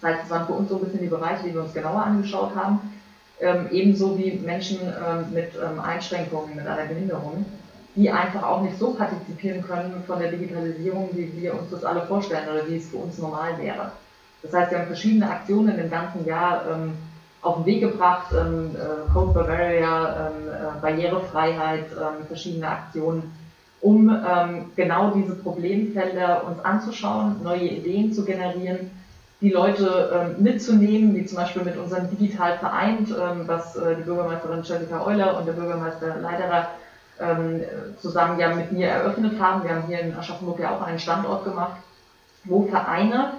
Das 0.00 0.10
heißt, 0.10 0.24
es 0.24 0.30
waren 0.30 0.46
für 0.46 0.52
uns 0.52 0.68
so 0.68 0.76
ein 0.76 0.84
bisschen 0.84 1.00
die 1.00 1.06
Bereiche, 1.06 1.44
die 1.44 1.54
wir 1.54 1.62
uns 1.62 1.72
genauer 1.72 2.02
angeschaut 2.02 2.54
haben. 2.54 2.80
Ähm, 3.40 3.68
ebenso 3.70 4.18
wie 4.18 4.32
Menschen 4.32 4.78
ähm, 4.80 5.32
mit 5.32 5.52
ähm, 5.54 5.80
Einschränkungen, 5.80 6.56
mit 6.56 6.66
einer 6.66 6.86
Behinderung, 6.86 7.46
die 7.94 8.10
einfach 8.10 8.42
auch 8.42 8.62
nicht 8.62 8.78
so 8.78 8.94
partizipieren 8.94 9.62
können 9.62 10.02
von 10.06 10.18
der 10.18 10.32
Digitalisierung, 10.32 11.10
wie 11.12 11.32
wir 11.40 11.54
uns 11.54 11.70
das 11.70 11.84
alle 11.84 12.02
vorstellen 12.02 12.48
oder 12.48 12.68
wie 12.68 12.76
es 12.76 12.88
für 12.88 12.96
uns 12.96 13.16
normal 13.18 13.56
wäre. 13.58 13.92
Das 14.42 14.52
heißt, 14.52 14.70
wir 14.70 14.78
haben 14.78 14.86
verschiedene 14.86 15.30
Aktionen 15.30 15.78
im 15.78 15.90
ganzen 15.90 16.24
Jahr 16.24 16.64
ähm, 16.70 16.92
auf 17.42 17.56
den 17.56 17.66
Weg 17.66 17.80
gebracht, 17.80 18.32
ähm, 18.32 18.70
äh, 18.74 19.12
Code 19.12 19.32
Bavaria, 19.32 20.28
ähm, 20.28 20.48
äh, 20.48 20.80
Barrierefreiheit, 20.80 21.86
verschiedene 22.26 22.68
Aktionen, 22.68 23.32
um 23.80 24.10
genau 24.74 25.12
diese 25.12 25.36
Problemfelder 25.36 26.44
uns 26.44 26.64
anzuschauen, 26.64 27.36
neue 27.44 27.62
Ideen 27.62 28.12
zu 28.12 28.24
generieren 28.24 28.90
die 29.40 29.50
Leute 29.50 30.10
ähm, 30.12 30.42
mitzunehmen, 30.42 31.14
wie 31.14 31.24
zum 31.24 31.36
Beispiel 31.36 31.62
mit 31.62 31.76
unserem 31.76 32.10
Digital 32.10 32.58
vereint, 32.58 33.10
ähm, 33.10 33.42
was 33.46 33.76
äh, 33.76 33.96
die 33.96 34.02
Bürgermeisterin 34.02 34.62
Jessica 34.64 35.04
Euler 35.04 35.38
und 35.38 35.46
der 35.46 35.52
Bürgermeister 35.52 36.16
Leiderer 36.20 36.70
ähm, 37.20 37.62
zusammen 38.00 38.38
ja 38.40 38.54
mit 38.54 38.72
mir 38.72 38.88
eröffnet 38.88 39.40
haben. 39.40 39.62
Wir 39.62 39.76
haben 39.76 39.86
hier 39.86 40.00
in 40.00 40.16
Aschaffenburg 40.16 40.58
ja 40.58 40.76
auch 40.76 40.82
einen 40.82 40.98
Standort 40.98 41.44
gemacht, 41.44 41.76
wo 42.44 42.66
Vereine 42.66 43.34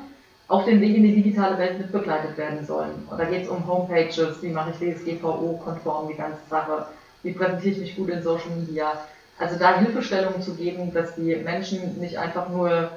auf 0.49 0.65
dem 0.65 0.81
Weg 0.81 0.97
in 0.97 1.03
die 1.03 1.15
digitale 1.15 1.57
Welt 1.59 1.77
mitbegleitet 1.77 2.35
werden 2.37 2.65
sollen. 2.65 3.07
Und 3.09 3.19
da 3.19 3.25
geht 3.25 3.43
es 3.43 3.49
um 3.49 3.65
Homepages, 3.67 4.41
wie 4.41 4.49
mache 4.49 4.71
ich 4.71 4.95
DSGVO-konform 4.95 6.09
die 6.09 6.15
ganze 6.15 6.39
Sache, 6.49 6.87
wie 7.21 7.33
präsentiere 7.33 7.75
ich 7.75 7.81
mich 7.81 7.95
gut 7.95 8.09
in 8.09 8.23
Social 8.23 8.49
Media. 8.57 8.93
Also 9.37 9.57
da 9.57 9.77
Hilfestellungen 9.77 10.41
zu 10.41 10.55
geben, 10.55 10.91
dass 10.91 11.15
die 11.15 11.35
Menschen 11.35 11.99
nicht 11.99 12.17
einfach 12.17 12.49
nur 12.49 12.89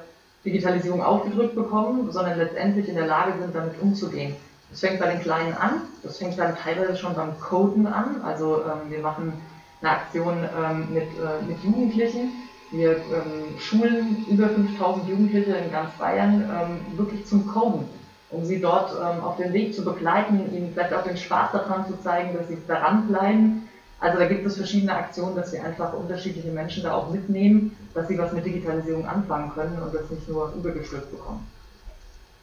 Digitalisierung 0.45 1.03
aufgedrückt 1.03 1.55
bekommen, 1.55 2.11
sondern 2.11 2.39
letztendlich 2.39 2.89
in 2.89 2.97
der 2.97 3.07
Lage 3.07 3.35
sind, 3.39 3.55
damit 3.55 3.81
umzugehen. 3.81 4.35
Das 4.71 4.81
fängt 4.81 4.99
bei 4.99 5.11
den 5.11 5.21
Kleinen 5.21 5.53
an, 5.53 5.83
das 6.03 6.17
fängt 6.17 6.39
dann 6.39 6.57
teilweise 6.57 6.97
schon 6.97 7.15
beim 7.15 7.39
Coden 7.39 7.87
an. 7.87 8.23
Also 8.25 8.63
ähm, 8.63 8.91
wir 8.91 9.01
machen 9.01 9.35
eine 9.83 9.91
Aktion 9.91 10.39
ähm, 10.39 10.89
mit, 10.93 11.03
äh, 11.03 11.45
mit 11.47 11.63
Jugendlichen. 11.63 12.33
Wir 12.73 12.93
ähm, 12.93 13.59
schulen 13.59 14.25
über 14.29 14.49
5000 14.49 15.07
Jugendliche 15.07 15.53
in 15.53 15.71
ganz 15.71 15.93
Bayern 15.99 16.43
ähm, 16.43 16.99
wirklich 16.99 17.27
zum 17.27 17.47
Coden, 17.47 17.87
um 18.31 18.45
sie 18.47 18.61
dort 18.61 18.93
ähm, 18.93 19.23
auf 19.23 19.37
den 19.37 19.53
Weg 19.53 19.75
zu 19.75 19.85
begleiten, 19.85 20.41
ihnen 20.55 20.71
vielleicht 20.73 20.95
auch 20.95 21.05
den 21.05 21.19
Spaß 21.19 21.53
daran 21.53 21.87
zu 21.87 22.01
zeigen, 22.03 22.37
dass 22.37 22.49
sie 22.49 22.57
daran 22.67 23.09
bleiben. 23.09 23.69
Also 24.01 24.19
da 24.19 24.27
gibt 24.27 24.47
es 24.47 24.57
verschiedene 24.57 24.95
Aktionen, 24.95 25.37
dass 25.37 25.53
wir 25.53 25.63
einfach 25.63 25.93
unterschiedliche 25.93 26.51
Menschen 26.51 26.83
da 26.83 26.95
auch 26.95 27.11
mitnehmen, 27.11 27.77
dass 27.95 28.09
sie 28.09 28.19
was 28.19 28.33
mit 28.33 28.47
Digitalisierung 28.47 29.07
anfangen 29.07 29.53
können 29.53 29.79
und 29.81 29.95
das 29.95 30.11
nicht 30.11 30.27
nur 30.29 30.53
übergestülpt 30.57 31.11
bekommen. 31.11 31.47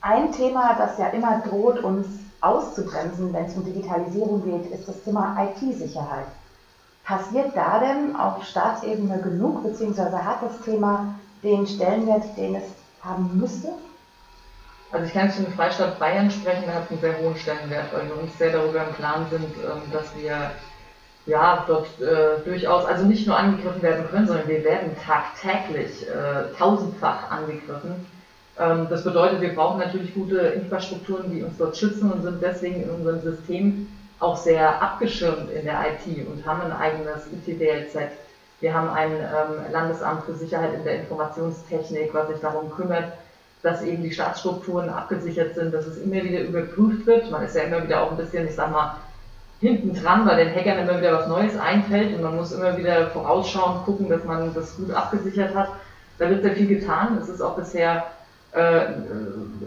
Ein 0.01 0.31
Thema, 0.31 0.75
das 0.77 0.97
ja 0.99 1.07
immer 1.07 1.41
droht, 1.41 1.83
uns 1.83 2.05
auszubremsen, 2.39 3.33
wenn 3.33 3.45
es 3.45 3.55
um 3.55 3.65
Digitalisierung 3.65 4.43
geht, 4.45 4.71
ist 4.71 4.87
das 4.87 5.03
Thema 5.03 5.35
IT-Sicherheit. 5.43 6.27
Passiert 7.09 7.55
da 7.55 7.79
denn 7.79 8.15
auf 8.15 8.43
Staatsebene 8.43 9.19
genug, 9.23 9.63
beziehungsweise 9.63 10.23
hat 10.23 10.43
das 10.43 10.61
Thema 10.61 11.15
den 11.41 11.65
Stellenwert, 11.65 12.37
den 12.37 12.53
es 12.53 12.65
haben 13.01 13.35
müsste? 13.39 13.69
Also 14.91 15.07
ich 15.07 15.13
kann 15.13 15.25
jetzt 15.25 15.37
für 15.37 15.43
den 15.43 15.53
Freistaat 15.53 15.97
Bayern 15.97 16.29
sprechen, 16.29 16.65
der 16.67 16.75
hat 16.75 16.91
einen 16.91 17.01
sehr 17.01 17.17
hohen 17.17 17.35
Stellenwert, 17.35 17.91
weil 17.93 18.07
wir 18.09 18.21
uns 18.21 18.37
sehr 18.37 18.51
darüber 18.51 18.85
im 18.85 18.93
Klaren 18.93 19.25
sind, 19.31 19.41
ähm, 19.41 19.81
dass 19.91 20.15
wir 20.15 20.51
ja 21.25 21.63
dort 21.65 21.99
äh, 21.99 22.45
durchaus, 22.45 22.85
also 22.85 23.05
nicht 23.05 23.25
nur 23.25 23.35
angegriffen 23.35 23.81
werden 23.81 24.07
können, 24.11 24.27
sondern 24.27 24.47
wir 24.47 24.63
werden 24.63 24.95
tagtäglich 25.03 26.07
äh, 26.07 26.55
tausendfach 26.59 27.31
angegriffen 27.31 28.05
ähm, 28.59 28.87
das 28.89 29.03
bedeutet, 29.03 29.41
wir 29.41 29.55
brauchen 29.55 29.79
natürlich 29.79 30.13
gute 30.13 30.37
Infrastrukturen, 30.39 31.31
die 31.31 31.41
uns 31.41 31.57
dort 31.57 31.75
schützen 31.77 32.11
und 32.11 32.21
sind 32.21 32.41
deswegen 32.41 32.83
in 32.83 32.89
unserem 32.89 33.21
System 33.21 33.87
auch 34.19 34.35
sehr 34.35 34.81
abgeschirmt 34.81 35.51
in 35.51 35.65
der 35.65 35.79
IT 35.87 36.27
und 36.27 36.45
haben 36.45 36.61
ein 36.61 36.73
eigenes 36.73 37.27
ITDLZ. 37.27 38.11
Wir 38.59 38.73
haben 38.73 38.89
ein 38.89 39.11
ähm, 39.11 39.71
Landesamt 39.71 40.25
für 40.25 40.33
Sicherheit 40.33 40.73
in 40.73 40.83
der 40.83 40.99
Informationstechnik, 40.99 42.13
was 42.13 42.27
sich 42.27 42.39
darum 42.41 42.69
kümmert, 42.71 43.13
dass 43.63 43.81
eben 43.81 44.03
die 44.03 44.11
Staatsstrukturen 44.11 44.89
abgesichert 44.89 45.55
sind, 45.55 45.73
dass 45.73 45.85
es 45.85 45.97
immer 45.97 46.23
wieder 46.23 46.41
überprüft 46.41 47.05
wird. 47.05 47.31
Man 47.31 47.43
ist 47.43 47.55
ja 47.55 47.63
immer 47.63 47.83
wieder 47.83 48.01
auch 48.01 48.11
ein 48.11 48.17
bisschen, 48.17 48.47
ich 48.47 48.55
sag 48.55 48.71
mal, 48.71 48.95
hinten 49.61 49.93
dran, 49.93 50.25
weil 50.25 50.45
den 50.45 50.53
Hackern 50.53 50.79
immer 50.79 50.99
wieder 50.99 51.19
was 51.19 51.27
Neues 51.27 51.57
einfällt 51.57 52.15
und 52.15 52.21
man 52.21 52.35
muss 52.35 52.51
immer 52.51 52.77
wieder 52.77 53.07
vorausschauen, 53.07 53.83
gucken, 53.85 54.09
dass 54.09 54.23
man 54.23 54.53
das 54.53 54.75
gut 54.77 54.91
abgesichert 54.91 55.53
hat. 55.53 55.69
Da 56.17 56.29
wird 56.29 56.43
sehr 56.43 56.53
viel 56.53 56.67
getan. 56.67 57.17
Es 57.21 57.29
ist 57.29 57.41
auch 57.41 57.55
bisher 57.55 58.05
äh, 58.53 58.93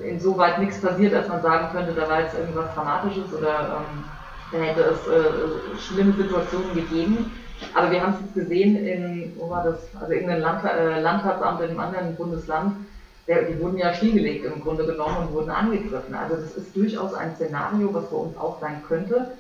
insoweit 0.07 0.59
nichts 0.59 0.81
passiert, 0.81 1.15
als 1.15 1.29
man 1.29 1.43
sagen 1.43 1.69
könnte, 1.73 1.93
da 1.93 2.09
war 2.09 2.21
jetzt 2.21 2.39
irgendwas 2.39 2.75
Dramatisches 2.75 3.33
oder 3.33 3.79
ähm, 3.79 4.05
da 4.53 4.59
hätte 4.59 4.81
es 4.83 5.09
äh, 5.09 5.79
schlimme 5.81 6.13
Situationen 6.13 6.75
gegeben. 6.75 7.33
Aber 7.75 7.91
wir 7.91 8.03
haben 8.03 8.15
es 8.15 8.21
jetzt 8.21 8.35
gesehen 8.35 8.77
in, 8.87 9.33
wo 9.37 9.49
war 9.49 9.65
das, 9.65 9.77
also 10.01 10.13
irgendein 10.13 10.41
Land, 10.41 10.65
äh, 10.65 11.01
Landratsamt 11.01 11.61
in 11.61 11.71
einem 11.71 11.81
anderen 11.81 12.17
Bundesland, 12.17 12.77
der, 13.29 13.43
die 13.43 13.59
wurden 13.61 13.79
ja 13.79 13.95
stillgelegt 13.95 14.45
im 14.45 14.63
Grunde 14.63 14.85
genommen 14.85 15.17
und 15.19 15.33
wurden 15.33 15.51
angegriffen. 15.51 16.15
Also 16.15 16.37
das 16.37 16.57
ist 16.57 16.75
durchaus 16.75 17.15
ein 17.15 17.35
Szenario, 17.37 17.95
was 17.95 18.11
bei 18.11 18.17
uns 18.17 18.37
auch 18.37 18.61
sein 18.61 18.83
könnte. 18.87 19.31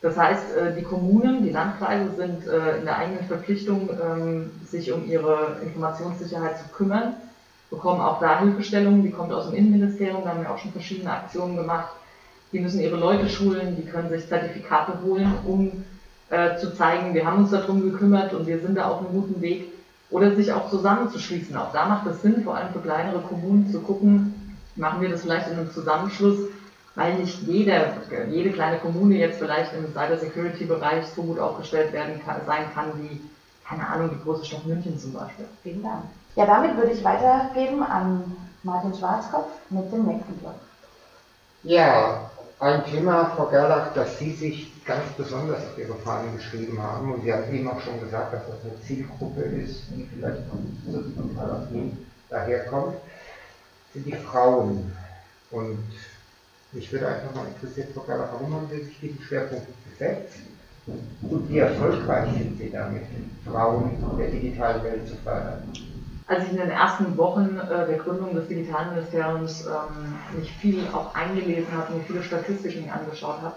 Das 0.00 0.16
heißt, 0.16 0.56
äh, 0.56 0.74
die 0.76 0.82
Kommunen, 0.82 1.44
die 1.44 1.50
Landkreise 1.50 2.10
sind 2.16 2.46
äh, 2.46 2.78
in 2.78 2.84
der 2.84 2.98
eigenen 2.98 3.24
Verpflichtung, 3.26 3.90
ähm, 3.90 4.50
sich 4.64 4.92
um 4.92 5.08
ihre 5.08 5.56
Informationssicherheit 5.62 6.58
zu 6.58 6.64
kümmern 6.76 7.14
bekommen 7.72 8.00
auch 8.02 8.20
da 8.20 8.38
Hilfestellungen, 8.40 9.02
die 9.02 9.10
kommt 9.10 9.32
aus 9.32 9.46
dem 9.46 9.56
Innenministerium, 9.56 10.22
da 10.22 10.30
haben 10.30 10.42
wir 10.42 10.50
auch 10.50 10.58
schon 10.58 10.72
verschiedene 10.72 11.10
Aktionen 11.10 11.56
gemacht. 11.56 11.88
Die 12.52 12.60
müssen 12.60 12.80
ihre 12.80 12.96
Leute 12.96 13.28
schulen, 13.28 13.76
die 13.76 13.90
können 13.90 14.10
sich 14.10 14.28
Zertifikate 14.28 15.00
holen, 15.02 15.32
um 15.46 15.84
äh, 16.30 16.56
zu 16.56 16.74
zeigen, 16.74 17.14
wir 17.14 17.26
haben 17.26 17.42
uns 17.42 17.50
darum 17.50 17.82
gekümmert 17.82 18.32
und 18.32 18.46
wir 18.46 18.60
sind 18.60 18.76
da 18.76 18.88
auf 18.88 19.00
einem 19.00 19.12
guten 19.12 19.40
Weg. 19.40 19.72
Oder 20.10 20.34
sich 20.34 20.52
auch 20.52 20.68
zusammenzuschließen. 20.68 21.56
Auch 21.56 21.72
da 21.72 21.86
macht 21.86 22.06
es 22.06 22.20
Sinn, 22.20 22.42
vor 22.44 22.54
allem 22.54 22.72
für 22.72 22.80
kleinere 22.80 23.20
Kommunen 23.20 23.70
zu 23.70 23.80
gucken, 23.80 24.56
machen 24.76 25.00
wir 25.00 25.08
das 25.08 25.22
vielleicht 25.22 25.48
in 25.48 25.58
einem 25.58 25.70
Zusammenschluss, 25.70 26.38
weil 26.94 27.14
nicht 27.14 27.42
jeder, 27.42 27.94
jede 28.28 28.50
kleine 28.50 28.78
Kommune 28.78 29.16
jetzt 29.16 29.38
vielleicht 29.38 29.72
im 29.72 29.92
Cyber-Security-Bereich 29.92 31.06
so 31.16 31.22
gut 31.22 31.38
aufgestellt 31.38 31.92
werden 31.92 32.20
kann, 32.24 32.42
sein 32.46 32.66
kann 32.74 32.92
wie, 32.98 33.20
keine 33.66 33.86
Ahnung, 33.86 34.10
die 34.10 34.22
große 34.22 34.44
Stadt 34.44 34.66
München 34.66 34.98
zum 34.98 35.14
Beispiel. 35.14 35.46
Vielen 35.62 35.82
Dank. 35.82 36.04
Ja, 36.36 36.46
damit 36.46 36.76
würde 36.76 36.92
ich 36.92 37.02
weitergeben 37.02 37.82
an 37.82 38.36
Martin 38.62 38.94
Schwarzkopf 38.94 39.48
mit 39.70 39.90
dem 39.92 40.04
nächsten 40.06 40.34
Blog. 40.36 40.54
Ja, 41.62 42.30
ein 42.62 42.86
Thema, 42.86 43.32
Frau 43.34 43.46
Gerlach, 43.46 43.92
das 43.92 44.20
Sie 44.20 44.32
sich 44.32 44.84
ganz 44.84 45.10
besonders 45.16 45.64
auf 45.64 45.76
Ihre 45.76 45.96
Fahnen 45.96 46.36
geschrieben 46.36 46.80
haben, 46.80 47.12
und 47.12 47.24
Sie 47.24 47.32
haben 47.32 47.52
eben 47.52 47.68
auch 47.68 47.80
schon 47.80 48.00
gesagt, 48.00 48.32
dass 48.32 48.46
das 48.46 48.64
eine 48.64 48.80
Zielgruppe 48.82 49.40
ist, 49.42 49.82
die 49.90 50.08
vielleicht 50.14 50.42
von 50.48 51.34
Paladin 51.34 52.06
daherkommt, 52.30 52.94
sind 53.92 54.06
die 54.06 54.12
Frauen. 54.12 54.92
Und 55.50 55.88
mich 56.70 56.92
würde 56.92 57.08
einfach 57.08 57.34
mal 57.34 57.46
interessieren, 57.48 57.88
Frau 57.94 58.02
Gerlach, 58.02 58.28
warum 58.32 58.54
haben 58.54 58.68
Sie 58.70 58.84
sich 58.84 59.00
diesen 59.00 59.20
Schwerpunkt 59.22 59.66
gesetzt? 59.90 60.36
Und 60.86 61.48
wie 61.48 61.58
erfolgreich 61.58 62.32
sind 62.32 62.58
Sie 62.58 62.70
damit, 62.70 63.02
Frauen 63.44 63.90
der 64.16 64.30
digitalen 64.30 64.84
Welt 64.84 65.08
zu 65.08 65.16
fördern? 65.16 65.62
Als 66.26 66.44
ich 66.44 66.50
in 66.50 66.56
den 66.58 66.70
ersten 66.70 67.16
Wochen 67.16 67.58
äh, 67.58 67.86
der 67.86 67.98
Gründung 67.98 68.34
des 68.34 68.48
Digitalministeriums 68.48 69.66
ähm, 69.66 70.38
mich 70.38 70.52
viel 70.52 70.86
auch 70.92 71.14
eingelesen 71.14 71.72
habe 71.76 71.94
und 71.94 72.04
viele 72.06 72.22
Statistiken 72.22 72.90
angeschaut 72.90 73.42
habe, 73.42 73.54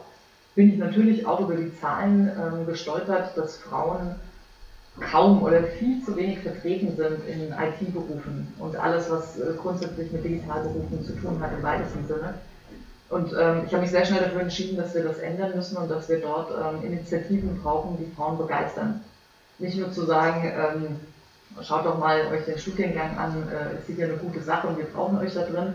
bin 0.56 0.74
ich 0.74 0.78
natürlich 0.78 1.26
auch 1.28 1.42
über 1.42 1.56
die 1.56 1.76
Zahlen 1.80 2.30
ähm, 2.30 2.66
gestolpert, 2.66 3.38
dass 3.38 3.58
Frauen 3.58 4.16
kaum 5.00 5.44
oder 5.44 5.62
viel 5.64 6.04
zu 6.04 6.16
wenig 6.16 6.40
vertreten 6.40 6.96
sind 6.96 7.28
in 7.28 7.52
IT-Berufen 7.52 8.54
und 8.60 8.78
alles, 8.78 9.10
was 9.10 9.38
äh, 9.38 9.54
grundsätzlich 9.62 10.12
mit 10.12 10.24
Digitalberufen 10.24 11.04
zu 11.04 11.14
tun 11.18 11.40
hat 11.42 11.52
im 11.52 11.64
weitesten 11.64 12.08
Sinne. 12.08 12.36
Und 13.10 13.34
ähm, 13.34 13.64
ich 13.66 13.74
habe 13.74 13.82
mich 13.82 13.92
sehr 13.92 14.06
schnell 14.06 14.22
dafür 14.22 14.42
entschieden, 14.42 14.78
dass 14.78 14.96
wir 14.96 15.04
das 15.04 15.20
ändern 15.20 15.52
müssen 15.56 15.78
und 15.78 15.92
dass 15.92 16.10
wir 16.10 16.22
dort 16.22 16.50
ähm, 16.52 16.84
Initiativen 16.84 17.62
brauchen, 17.62 17.98
die 18.00 18.16
Frauen 18.16 18.38
begeistern. 18.38 19.02
Nicht 19.60 19.78
nur 19.78 19.92
zu 19.92 20.06
sagen, 20.06 20.52
ähm, 20.56 21.00
schaut 21.62 21.86
doch 21.86 21.98
mal 21.98 22.28
euch 22.32 22.46
den 22.46 22.58
Studiengang 22.58 23.18
an, 23.18 23.48
äh, 23.50 23.78
es 23.82 23.90
ist 23.90 23.98
ja 23.98 24.06
eine 24.06 24.18
gute 24.18 24.42
Sache 24.42 24.68
und 24.68 24.78
wir 24.78 24.86
brauchen 24.86 25.18
euch 25.18 25.34
da 25.34 25.44
drin, 25.44 25.74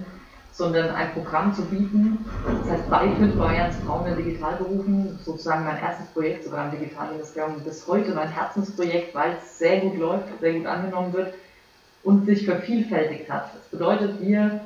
sondern 0.53 0.91
ein 0.91 1.13
Programm 1.13 1.55
zu 1.55 1.63
bieten. 1.63 2.25
Das 2.63 2.73
heißt, 2.73 2.91
Beifit 2.91 3.39
Bayerns 3.39 3.77
Frauen 3.87 4.07
in 4.07 4.17
Digitalberufen, 4.17 5.19
sozusagen 5.25 5.65
mein 5.65 5.79
erstes 5.79 6.07
Projekt 6.09 6.45
sogar 6.45 6.67
im 6.67 6.79
Digitalministerium, 6.79 7.61
bis 7.61 7.87
heute 7.87 8.13
mein 8.13 8.29
Herzensprojekt, 8.29 9.15
weil 9.15 9.37
es 9.43 9.59
sehr 9.59 9.81
gut 9.81 9.99
läuft, 9.99 10.25
sehr 10.41 10.55
gut 10.55 10.67
angenommen 10.67 11.13
wird 11.13 11.33
und 12.03 12.27
sich 12.27 12.45
vervielfältigt 12.45 13.31
hat. 13.31 13.51
Das 13.55 13.69
bedeutet, 13.71 14.21
wir 14.21 14.61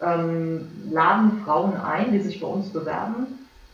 ähm, 0.00 0.68
laden 0.90 1.42
Frauen 1.44 1.76
ein, 1.76 2.12
die 2.12 2.20
sich 2.20 2.40
bei 2.40 2.46
uns 2.46 2.70
bewerben, 2.70 3.26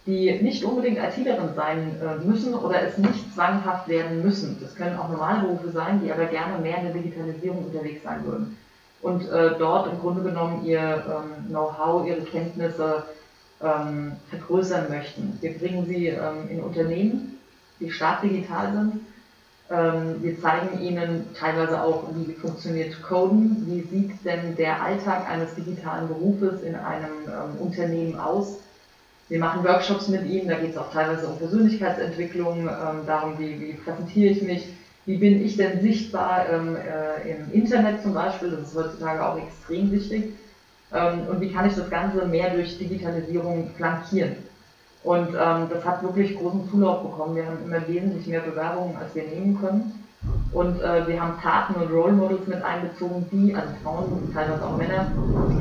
die 0.06 0.40
nicht 0.40 0.64
unbedingt 0.64 0.98
ITlerin 0.98 1.54
sein 1.56 1.96
äh, 2.00 2.24
müssen 2.24 2.54
oder 2.54 2.80
es 2.82 2.96
nicht 2.96 3.34
zwanghaft 3.34 3.88
werden 3.88 4.22
müssen. 4.22 4.56
Das 4.60 4.74
können 4.76 4.96
auch 4.96 5.08
normale 5.08 5.42
Berufe 5.42 5.72
sein, 5.72 6.00
die 6.02 6.12
aber 6.12 6.26
gerne 6.26 6.58
mehr 6.60 6.78
in 6.78 6.84
der 6.84 6.94
Digitalisierung 6.94 7.64
unterwegs 7.64 8.04
sein 8.04 8.24
würden. 8.24 8.56
Und 9.02 9.28
äh, 9.28 9.58
dort 9.58 9.92
im 9.92 9.98
Grunde 9.98 10.22
genommen 10.22 10.64
ihr 10.64 10.80
ähm, 10.80 11.48
Know-how, 11.48 12.06
ihre 12.06 12.22
Kenntnisse 12.22 13.02
ähm, 13.62 14.12
vergrößern 14.30 14.88
möchten. 14.88 15.38
Wir 15.40 15.58
bringen 15.58 15.86
sie 15.86 16.08
ähm, 16.08 16.48
in 16.50 16.60
Unternehmen, 16.60 17.38
die 17.80 17.90
stark 17.90 18.22
digital 18.22 18.72
sind. 18.72 19.00
Ähm, 19.70 20.22
wir 20.22 20.40
zeigen 20.40 20.80
ihnen 20.80 21.26
teilweise 21.38 21.82
auch, 21.82 22.04
wie 22.14 22.32
funktioniert 22.32 23.02
Coden, 23.02 23.64
wie 23.66 23.80
sieht 23.82 24.24
denn 24.24 24.54
der 24.56 24.82
Alltag 24.82 25.28
eines 25.28 25.54
digitalen 25.56 26.06
Berufes 26.06 26.62
in 26.62 26.76
einem 26.76 27.10
ähm, 27.26 27.60
Unternehmen 27.60 28.18
aus 28.18 28.58
wir 29.28 29.38
machen 29.40 29.64
Workshops 29.64 30.08
mit 30.08 30.24
ihnen, 30.26 30.48
da 30.48 30.54
geht 30.54 30.70
es 30.70 30.76
auch 30.76 30.92
teilweise 30.92 31.26
um 31.26 31.38
Persönlichkeitsentwicklung, 31.38 32.68
ähm, 32.68 33.06
darum, 33.06 33.38
wie, 33.38 33.60
wie, 33.60 33.72
präsentiere 33.72 34.30
ich 34.32 34.42
mich, 34.42 34.66
wie 35.04 35.16
bin 35.16 35.44
ich 35.44 35.56
denn 35.56 35.80
sichtbar 35.80 36.48
ähm, 36.48 36.76
äh, 36.76 37.30
im 37.30 37.52
Internet 37.52 38.02
zum 38.02 38.14
Beispiel, 38.14 38.50
das 38.50 38.68
ist 38.68 38.76
heutzutage 38.76 39.24
auch 39.24 39.38
extrem 39.38 39.90
wichtig, 39.90 40.32
ähm, 40.92 41.26
und 41.28 41.40
wie 41.40 41.50
kann 41.50 41.66
ich 41.66 41.74
das 41.74 41.90
Ganze 41.90 42.24
mehr 42.26 42.50
durch 42.50 42.78
Digitalisierung 42.78 43.70
flankieren. 43.76 44.36
Und 45.02 45.28
ähm, 45.28 45.68
das 45.70 45.84
hat 45.84 46.02
wirklich 46.02 46.36
großen 46.36 46.68
Zulauf 46.68 47.02
bekommen. 47.02 47.36
Wir 47.36 47.46
haben 47.46 47.64
immer 47.64 47.86
wesentlich 47.86 48.26
mehr 48.26 48.40
Bewerbungen, 48.40 48.96
als 48.96 49.14
wir 49.14 49.22
nehmen 49.22 49.56
können. 49.60 50.05
Und 50.52 50.80
äh, 50.80 51.06
wir 51.06 51.20
haben 51.20 51.38
Taten 51.42 51.74
und 51.74 51.92
Role 51.92 52.12
Models 52.12 52.46
mit 52.46 52.62
einbezogen, 52.62 53.26
die, 53.30 53.54
also 53.54 53.68
Frauen 53.82 54.04
und 54.12 54.32
teilweise 54.32 54.64
auch 54.64 54.76
Männer, 54.76 55.06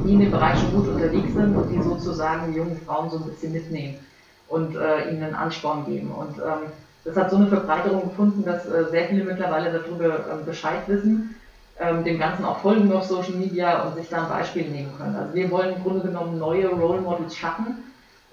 die 0.05 0.13
in 0.13 0.19
dem 0.21 0.31
Bereich 0.31 0.57
schon 0.59 0.71
gut 0.71 0.87
unterwegs 0.87 1.33
sind 1.33 1.55
und 1.55 1.69
die 1.69 1.81
sozusagen 1.81 2.53
jungen 2.53 2.79
Frauen 2.85 3.09
so 3.09 3.17
ein 3.17 3.23
bisschen 3.23 3.51
mitnehmen 3.51 3.95
und 4.47 4.75
äh, 4.75 5.09
ihnen 5.09 5.23
einen 5.23 5.35
Ansporn 5.35 5.85
geben. 5.85 6.11
Und 6.11 6.37
ähm, 6.37 6.69
Das 7.03 7.15
hat 7.17 7.29
so 7.29 7.35
eine 7.35 7.47
Verbreiterung 7.47 8.03
gefunden, 8.09 8.45
dass 8.45 8.65
äh, 8.65 8.89
sehr 8.89 9.07
viele 9.07 9.25
mittlerweile 9.25 9.71
darüber 9.71 10.27
ähm, 10.31 10.45
Bescheid 10.45 10.87
wissen, 10.87 11.35
ähm, 11.79 12.03
dem 12.03 12.17
Ganzen 12.17 12.45
auch 12.45 12.59
folgen 12.59 12.91
auf 12.93 13.03
Social 13.03 13.35
Media 13.35 13.83
und 13.83 13.95
sich 13.95 14.09
da 14.09 14.23
ein 14.23 14.29
Beispiel 14.29 14.69
nehmen 14.69 14.91
können. 14.97 15.15
Also 15.15 15.33
wir 15.33 15.51
wollen 15.51 15.75
im 15.75 15.83
Grunde 15.83 16.01
genommen 16.07 16.39
neue 16.39 16.67
Role 16.69 17.01
Models 17.01 17.35
schaffen 17.35 17.83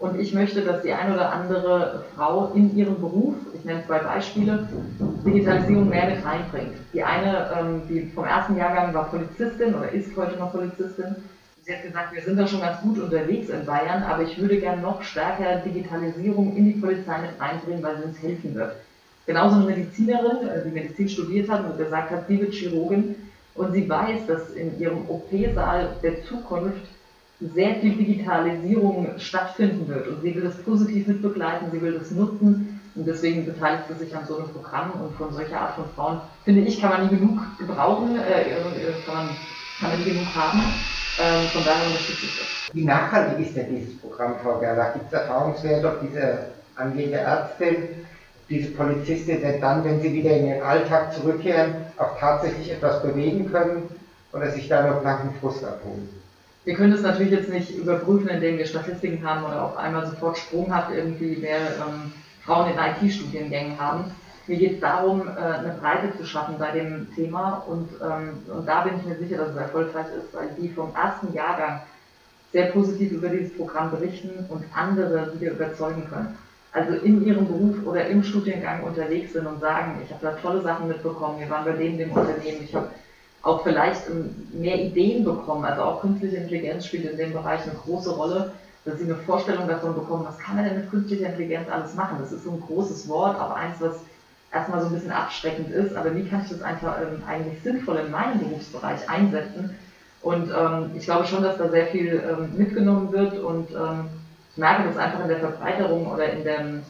und 0.03 0.19
ich 0.19 0.35
möchte, 0.35 0.63
dass 0.63 0.83
die 0.83 0.93
eine 0.93 1.15
oder 1.15 1.33
andere 1.33 2.03
Frau 2.17 2.51
in 2.55 2.77
ihrem 2.77 3.01
Beruf, 3.01 3.37
ich 3.55 3.65
nenne 3.65 3.87
zwei 3.87 4.01
Beispiele, 4.01 4.67
Digitalisierung 5.25 5.89
mehr 5.89 6.11
mit 6.11 6.25
reinbringt. 6.25 6.75
Die 6.93 7.05
eine, 7.05 7.49
ähm, 7.57 7.83
die 7.89 8.11
vom 8.13 8.25
ersten 8.25 8.57
Jahrgang 8.57 8.93
war 8.93 9.05
Polizistin 9.05 9.75
oder 9.77 9.93
ist 9.93 10.17
heute 10.17 10.37
noch 10.37 10.51
Polizistin. 10.51 11.15
Sie 11.65 11.73
hat 11.73 11.85
gesagt, 11.85 12.13
wir 12.13 12.21
sind 12.21 12.37
da 12.37 12.49
schon 12.49 12.63
ganz 12.63 12.81
gut 12.81 12.99
unterwegs 12.99 13.49
in 13.49 13.65
Bayern, 13.65 14.03
aber 14.03 14.23
ich 14.23 14.37
würde 14.41 14.59
gerne 14.59 14.83
noch 14.83 15.03
stärker 15.03 15.59
Digitalisierung 15.65 16.57
in 16.57 16.65
die 16.65 16.81
Polizei 16.81 17.19
mit 17.21 17.41
reinbringen, 17.41 17.85
weil 17.85 17.99
sie 17.99 18.05
uns 18.05 18.21
helfen 18.21 18.57
wird. 18.57 18.73
Genauso 19.27 19.55
eine 19.55 19.67
Medizinerin, 19.67 20.49
äh, 20.49 20.65
die 20.65 20.71
Medizin 20.71 21.09
studiert 21.09 21.49
hat 21.49 21.65
und 21.65 21.79
gesagt 21.79 22.11
hat, 22.11 22.27
sie 22.27 22.41
wird 22.41 22.55
Chirurgin 22.55 23.15
und 23.55 23.73
sie 23.73 23.89
weiß, 23.89 24.27
dass 24.27 24.51
in 24.51 24.81
ihrem 24.81 25.09
OP-Saal 25.09 25.91
der 26.03 26.25
Zukunft 26.25 26.89
sehr 27.55 27.77
viel 27.77 27.97
Digitalisierung 27.97 29.09
stattfinden 29.19 29.89
wird 29.89 30.07
und 30.07 30.23
sie 30.23 30.35
will 30.35 30.43
das 30.43 30.57
positiv 30.63 31.07
mitbegleiten, 31.09 31.71
sie 31.73 31.81
will 31.81 31.99
das 31.99 32.11
nutzen 32.11 32.81
und 32.95 33.07
deswegen 33.07 33.45
beteiligt 33.45 33.85
sie 33.89 34.05
sich 34.05 34.15
an 34.15 34.27
so 34.27 34.37
einem 34.37 34.49
Programm 34.49 34.93
und 34.93 35.17
von 35.17 35.33
solcher 35.33 35.61
Art 35.61 35.75
von 35.75 35.85
Frauen, 35.97 36.21
finde 36.45 36.61
ich, 36.63 36.81
kann 36.81 36.91
man 36.91 37.05
nie 37.05 37.17
genug 37.17 37.41
gebrauchen, 37.59 38.17
äh, 38.17 38.43
äh 38.43 38.95
kann, 39.07 39.15
man, 39.15 39.29
kann 39.81 39.91
man 39.91 39.99
nie 39.99 40.11
genug 40.11 40.35
haben. 40.35 40.63
Ähm, 41.21 41.47
von 41.53 41.65
daher 41.65 41.87
unterstütze 41.87 42.27
ich 42.27 42.39
das. 42.39 42.75
Wie 42.75 42.85
nachhaltig 42.85 43.47
ist 43.47 43.57
denn 43.57 43.75
dieses 43.75 43.99
Programm, 43.99 44.37
Frau 44.43 44.59
Gerlach? 44.59 44.95
Gibt 44.95 45.07
es 45.07 45.13
Erfahrungswerte, 45.13 45.89
ob 45.89 46.01
diese 46.01 46.39
angehende 46.77 47.19
Ärztin, 47.19 48.07
diese 48.49 48.71
Polizistin 48.71 49.41
denn 49.41 49.61
dann, 49.61 49.85
wenn 49.85 50.01
sie 50.01 50.13
wieder 50.13 50.31
in 50.37 50.47
ihren 50.47 50.63
Alltag 50.63 51.13
zurückkehren, 51.13 51.75
auch 51.99 52.19
tatsächlich 52.19 52.73
etwas 52.73 53.03
bewegen 53.03 53.51
können 53.51 53.89
oder 54.33 54.51
sich 54.51 54.69
da 54.69 54.87
nur 54.87 55.01
blanken 55.01 55.35
Frust 55.41 55.65
abholen? 55.65 56.22
Wir 56.65 56.75
können 56.75 56.93
das 56.93 57.03
natürlich 57.03 57.33
jetzt 57.33 57.49
nicht 57.49 57.77
überprüfen, 57.77 58.29
indem 58.29 58.59
wir 58.59 58.67
Statistiken 58.67 59.27
haben 59.27 59.45
oder 59.45 59.65
auf 59.65 59.77
einmal 59.77 60.07
sofort 60.07 60.39
sprunghaft 60.39 60.93
irgendwie 60.95 61.37
mehr 61.37 61.59
ähm, 61.59 62.13
Frauen 62.45 62.71
in 62.71 62.79
IT-Studiengängen 62.79 63.81
haben. 63.81 64.05
Mir 64.47 64.59
geht 64.59 64.75
es 64.75 64.81
darum, 64.81 65.23
äh, 65.23 65.41
eine 65.41 65.77
Breite 65.81 66.17
zu 66.17 66.25
schaffen 66.25 66.57
bei 66.59 66.71
dem 66.71 67.13
Thema 67.17 67.65
und, 67.67 67.89
ähm, 68.01 68.39
und 68.53 68.67
da 68.67 68.83
bin 68.83 68.95
ich 68.97 69.05
mir 69.05 69.17
sicher, 69.17 69.39
dass 69.39 69.51
es 69.51 69.57
erfolgreich 69.57 70.07
ist, 70.17 70.33
weil 70.35 70.51
die 70.61 70.69
vom 70.69 70.95
ersten 70.95 71.33
Jahrgang 71.35 71.81
sehr 72.53 72.67
positiv 72.67 73.13
über 73.13 73.29
dieses 73.29 73.57
Programm 73.57 73.91
berichten 73.91 74.47
und 74.49 74.65
andere 74.75 75.33
wieder 75.39 75.53
überzeugen 75.53 76.07
können. 76.09 76.37
Also 76.73 76.95
in 77.05 77.25
ihrem 77.25 77.47
Beruf 77.47 77.87
oder 77.87 78.07
im 78.07 78.23
Studiengang 78.23 78.83
unterwegs 78.83 79.33
sind 79.33 79.47
und 79.47 79.61
sagen, 79.61 80.01
ich 80.05 80.13
habe 80.13 80.27
da 80.27 80.33
tolle 80.33 80.63
Sachen 80.63 80.89
mitbekommen, 80.89 81.41
wir 81.41 81.51
waren 81.51 81.65
bei 81.65 81.73
dem, 81.73 81.99
dem 81.99 82.13
Unternehmen, 82.13 82.63
ich 82.65 82.75
habe 82.75 82.89
auch 83.43 83.63
vielleicht 83.63 84.03
mehr 84.53 84.81
Ideen 84.81 85.25
bekommen. 85.25 85.65
Also 85.65 85.83
auch 85.83 86.01
künstliche 86.01 86.37
Intelligenz 86.37 86.87
spielt 86.87 87.11
in 87.11 87.17
dem 87.17 87.33
Bereich 87.33 87.63
eine 87.63 87.75
große 87.85 88.11
Rolle, 88.11 88.53
dass 88.85 88.99
sie 88.99 89.05
eine 89.05 89.17
Vorstellung 89.17 89.69
davon 89.69 89.95
bekommen, 89.95 90.25
was 90.27 90.39
kann 90.39 90.57
man 90.57 90.65
denn 90.65 90.77
mit 90.77 90.91
künstlicher 90.91 91.27
Intelligenz 91.27 91.69
alles 91.69 91.95
machen. 91.95 92.19
Das 92.21 92.33
ist 92.33 92.45
so 92.45 92.51
ein 92.51 92.63
großes 92.67 93.09
Wort, 93.09 93.39
auch 93.41 93.51
eins, 93.51 93.81
was 93.81 93.97
erstmal 94.53 94.81
so 94.81 94.87
ein 94.87 94.93
bisschen 94.93 95.11
abschreckend 95.11 95.71
ist, 95.71 95.97
aber 95.97 96.15
wie 96.15 96.25
kann 96.25 96.43
ich 96.43 96.51
das 96.51 96.63
einfach 96.63 96.97
ähm, 97.01 97.23
eigentlich 97.27 97.63
sinnvoll 97.63 97.97
in 97.97 98.11
meinem 98.11 98.39
Berufsbereich 98.39 99.09
einsetzen? 99.09 99.77
Und 100.21 100.51
ähm, 100.51 100.91
ich 100.95 101.05
glaube 101.05 101.27
schon, 101.27 101.43
dass 101.43 101.59
da 101.59 101.69
sehr 101.69 101.87
viel 101.87 102.23
ähm, 102.29 102.57
mitgenommen 102.57 103.11
wird 103.13 103.39
und 103.39 103.71
ähm, 103.73 104.09
ich 104.53 104.59
merke 104.59 104.85
das 104.85 104.97
einfach 104.97 105.21
in 105.21 105.29
der 105.29 105.39
Verbreiterung 105.39 106.07
oder 106.07 106.31
in 106.31 106.45
dem, 106.45 106.83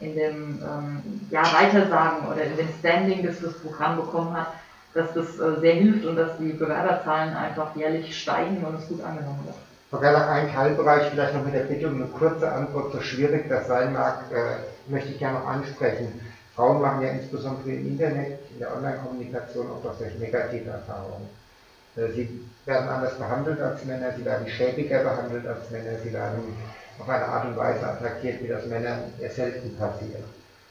in 0.00 0.14
dem 0.14 0.62
ähm, 0.62 1.20
ja, 1.30 1.42
Weitersagen 1.52 2.28
oder 2.28 2.42
in 2.44 2.56
dem 2.56 2.68
Standing, 2.78 3.24
das 3.24 3.40
das 3.40 3.54
Programm 3.54 3.96
bekommen 3.96 4.36
hat, 4.36 4.48
dass 4.96 5.12
das 5.12 5.38
äh, 5.38 5.60
sehr 5.60 5.74
hilft 5.74 6.06
und 6.06 6.16
dass 6.16 6.38
die 6.38 6.52
Bewerberzahlen 6.52 7.36
einfach 7.36 7.76
jährlich 7.76 8.18
steigen 8.18 8.64
und 8.64 8.80
es 8.80 8.88
gut 8.88 9.04
angenommen 9.04 9.44
wird. 9.44 9.56
Frau 9.90 9.98
Gerlach, 9.98 10.28
ein 10.28 10.52
Teilbereich 10.52 11.10
vielleicht 11.10 11.34
noch 11.34 11.44
mit 11.44 11.54
der 11.54 11.60
Bitte 11.60 11.88
um 11.88 11.96
eine 11.96 12.06
kurze 12.06 12.50
Antwort, 12.50 12.92
so 12.92 13.00
schwierig 13.00 13.48
das 13.48 13.68
sein 13.68 13.92
mag, 13.92 14.24
äh, 14.32 14.90
möchte 14.90 15.10
ich 15.10 15.18
gerne 15.18 15.38
noch 15.38 15.46
ansprechen. 15.46 16.20
Frauen 16.56 16.80
machen 16.80 17.02
ja 17.02 17.10
insbesondere 17.10 17.70
im 17.70 17.86
Internet, 17.86 18.38
in 18.52 18.58
der 18.58 18.74
Online-Kommunikation 18.74 19.66
auch 19.70 19.82
doch 19.82 19.98
sehr 19.98 20.10
negative 20.18 20.70
Erfahrungen. 20.70 21.28
Äh, 21.96 22.08
sie 22.08 22.40
werden 22.64 22.88
anders 22.88 23.18
behandelt 23.18 23.60
als 23.60 23.84
Männer, 23.84 24.12
sie 24.16 24.24
werden 24.24 24.48
schäbiger 24.48 25.04
behandelt 25.04 25.46
als 25.46 25.70
Männer, 25.70 25.98
sie 26.02 26.12
werden 26.12 26.56
auf 26.98 27.08
eine 27.08 27.24
Art 27.26 27.44
und 27.44 27.56
Weise 27.56 27.86
attackiert, 27.86 28.42
wie 28.42 28.48
das 28.48 28.66
Männern 28.66 29.12
eher 29.20 29.30
selten 29.30 29.76
passiert. 29.76 30.24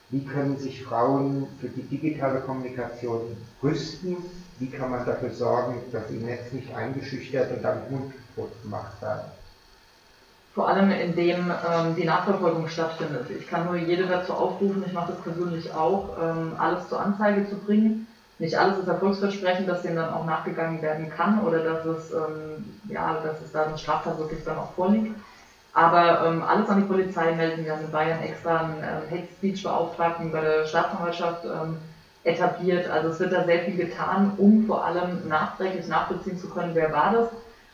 Wie 0.10 0.24
können 0.26 0.60
sich 0.60 0.84
Frauen 0.84 1.50
für 1.60 1.68
die 1.68 1.84
digitale 1.84 2.42
Kommunikation 2.42 3.38
rüsten? 3.62 4.18
Wie 4.60 4.70
kann 4.70 4.92
man 4.92 5.06
dafür 5.06 5.32
sorgen, 5.32 5.82
dass 5.92 6.08
sie 6.08 6.18
im 6.18 6.26
Netz 6.26 6.54
nicht 6.54 6.74
eingeschüchtert 6.76 7.52
und 7.52 7.64
damit 7.64 7.90
mundtot 7.90 8.62
gemacht 8.62 9.02
werden? 9.02 9.24
Vor 10.54 10.70
allem 10.70 10.90
indem 10.92 11.52
ähm, 11.52 11.96
die 11.96 12.06
Nachverfolgung 12.06 12.68
stattfindet. 12.68 13.30
Ich 13.30 13.46
kann 13.46 13.66
nur 13.66 13.76
jede 13.76 14.06
dazu 14.06 14.34
aufrufen, 14.34 14.84
ich 14.86 14.94
mache 14.94 15.12
das 15.12 15.22
persönlich 15.22 15.74
auch, 15.74 16.18
ähm, 16.18 16.56
alles 16.58 16.88
zur 16.88 17.02
Anzeige 17.02 17.50
zu 17.50 17.58
bringen. 17.58 18.08
Nicht 18.38 18.58
alles 18.58 18.78
ist 18.78 18.88
erfolgsversprechend, 18.88 19.68
dass 19.68 19.82
dem 19.82 19.96
dann 19.96 20.10
auch 20.10 20.24
nachgegangen 20.24 20.82
werden 20.82 21.10
kann 21.10 21.40
oder 21.40 21.62
dass 21.62 21.84
es, 21.84 22.12
ähm, 22.12 22.64
ja, 22.88 23.14
dass 23.20 23.42
es 23.42 23.52
da 23.52 23.64
eine 23.64 23.78
Straftat 23.78 24.18
wirklich 24.18 24.44
dann 24.44 24.58
auch 24.58 24.72
vorliegt. 24.72 25.12
Aber 25.76 26.26
ähm, 26.26 26.42
alles 26.42 26.70
an 26.70 26.82
die 26.82 26.88
Polizei 26.88 27.34
melden. 27.34 27.66
Wir 27.66 27.74
haben 27.74 27.82
in 27.82 27.92
Bayern 27.92 28.24
extra 28.24 28.62
einen 28.62 28.78
ähm, 28.78 29.12
Hate 29.12 29.28
Speech 29.38 29.62
Beauftragten 29.62 30.32
bei 30.32 30.40
der 30.40 30.66
Staatsanwaltschaft 30.66 31.44
ähm, 31.44 31.78
etabliert. 32.24 32.90
Also 32.90 33.10
es 33.10 33.20
wird 33.20 33.34
da 33.34 33.44
sehr 33.44 33.66
viel 33.66 33.76
getan, 33.76 34.32
um 34.38 34.66
vor 34.66 34.86
allem 34.86 35.28
nachträglich 35.28 35.88
nachvollziehen 35.90 36.40
zu 36.40 36.50
können, 36.50 36.74
wer 36.76 36.94
war 36.94 37.12
das 37.12 37.28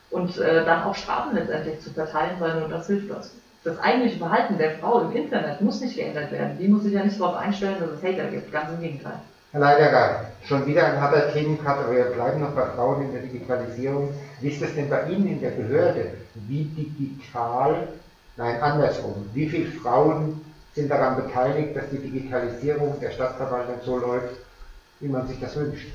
und 0.10 0.38
äh, 0.40 0.66
dann 0.66 0.82
auch 0.82 0.96
Strafen 0.96 1.36
letztendlich 1.36 1.80
zu 1.80 1.92
verteilen, 1.92 2.38
weil 2.40 2.60
nur 2.60 2.70
das 2.70 2.88
hilft 2.88 3.12
uns. 3.12 3.36
Das 3.64 3.78
eigentliche 3.78 4.18
Verhalten 4.18 4.58
der 4.58 4.72
Frau 4.72 5.02
im 5.02 5.16
Internet 5.16 5.62
muss 5.62 5.80
nicht 5.80 5.96
geändert 5.96 6.32
werden. 6.32 6.58
Die 6.58 6.68
muss 6.68 6.82
sich 6.82 6.94
ja 6.94 7.04
nicht 7.04 7.22
darauf 7.22 7.36
einstellen, 7.36 7.80
dass 7.80 7.92
es 7.92 8.04
Hater 8.04 8.30
gibt. 8.30 8.52
Ganz 8.52 8.72
im 8.72 8.82
Gegenteil. 8.82 9.20
Herr 9.52 9.60
Leiderer, 9.60 10.28
schon 10.46 10.66
wieder 10.66 10.86
ein 10.86 11.02
harter 11.02 11.34
Themencut, 11.34 11.68
aber 11.68 11.92
wir 11.92 12.06
bleiben 12.06 12.40
noch 12.40 12.52
bei 12.52 12.68
Frauen 12.68 13.02
in 13.02 13.12
der 13.12 13.24
Digitalisierung. 13.24 14.10
Wie 14.40 14.48
ist 14.48 14.62
das 14.62 14.76
denn 14.76 14.90
bei 14.90 15.10
Ihnen 15.10 15.28
in 15.28 15.42
der 15.42 15.50
Behörde? 15.50 16.14
Wie 16.36 16.64
digital, 16.64 17.90
nein, 18.38 18.62
andersrum, 18.62 19.30
wie 19.34 19.50
viele 19.50 19.70
Frauen 19.70 20.40
sind 20.74 20.90
daran 20.90 21.18
beteiligt, 21.18 21.76
dass 21.76 21.90
die 21.90 21.98
Digitalisierung 21.98 22.98
der 23.02 23.12
Stadtverwaltung 23.12 23.76
so 23.84 23.98
läuft, 23.98 24.34
wie 25.02 25.10
man 25.10 25.28
sich 25.28 25.42
das 25.42 25.58
wünscht? 25.58 25.90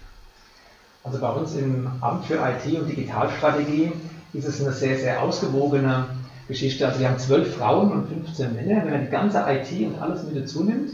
Also 1.02 1.18
bei 1.18 1.30
uns 1.30 1.54
im 1.54 1.88
Amt 2.02 2.26
für 2.26 2.34
IT 2.34 2.78
und 2.78 2.90
Digitalstrategie 2.90 3.90
ist 4.34 4.44
es 4.44 4.60
eine 4.60 4.72
sehr, 4.72 4.98
sehr 4.98 5.22
ausgewogene 5.22 6.04
Geschichte. 6.46 6.86
Also 6.86 7.00
wir 7.00 7.08
haben 7.08 7.18
zwölf 7.18 7.56
Frauen 7.56 7.90
und 7.90 8.08
15 8.08 8.54
Männer. 8.54 8.84
Wenn 8.84 8.92
man 8.92 9.04
die 9.06 9.10
ganze 9.10 9.46
IT 9.48 9.72
und 9.86 9.98
alles 10.02 10.24
mit 10.24 10.36
dazu 10.36 10.62
nimmt, 10.62 10.90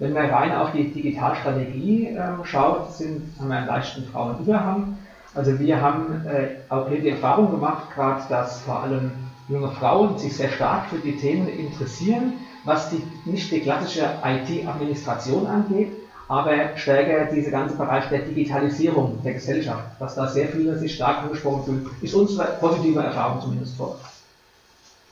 wenn 0.00 0.14
man 0.14 0.30
rein 0.30 0.52
auf 0.52 0.72
die 0.72 0.90
Digitalstrategie 0.90 2.08
äh, 2.08 2.44
schaut, 2.44 2.92
sind, 2.94 3.22
haben 3.38 3.48
wir 3.48 3.58
einen 3.58 3.66
leichten 3.66 4.04
Frauenüberhang. 4.04 4.96
Also 5.34 5.60
wir 5.60 5.80
haben 5.80 6.26
äh, 6.26 6.72
auch 6.72 6.88
hier 6.88 7.00
die 7.00 7.10
Erfahrung 7.10 7.50
gemacht, 7.52 7.84
gerade 7.94 8.22
dass 8.28 8.60
vor 8.62 8.82
allem 8.82 9.12
junge 9.48 9.68
Frauen 9.68 10.18
sich 10.18 10.36
sehr 10.36 10.48
stark 10.48 10.86
für 10.86 10.98
die 10.98 11.16
Themen 11.16 11.48
interessieren, 11.48 12.32
was 12.64 12.90
die, 12.90 13.02
nicht 13.26 13.50
die 13.52 13.60
klassische 13.60 14.08
IT-Administration 14.24 15.46
angeht, 15.46 15.92
aber 16.28 16.76
stärker 16.76 17.32
dieser 17.32 17.50
ganze 17.50 17.76
Bereich 17.76 18.08
der 18.08 18.20
Digitalisierung 18.20 19.18
der 19.22 19.34
Gesellschaft, 19.34 19.84
dass 19.98 20.14
da 20.14 20.28
sehr 20.28 20.48
viele 20.48 20.78
sich 20.78 20.94
stark 20.94 21.24
angesprochen 21.24 21.64
fühlen, 21.64 21.90
ist 22.00 22.14
unsere 22.14 22.56
positive 22.60 23.00
Erfahrung 23.00 23.40
zumindest 23.40 23.76
vor. 23.76 23.98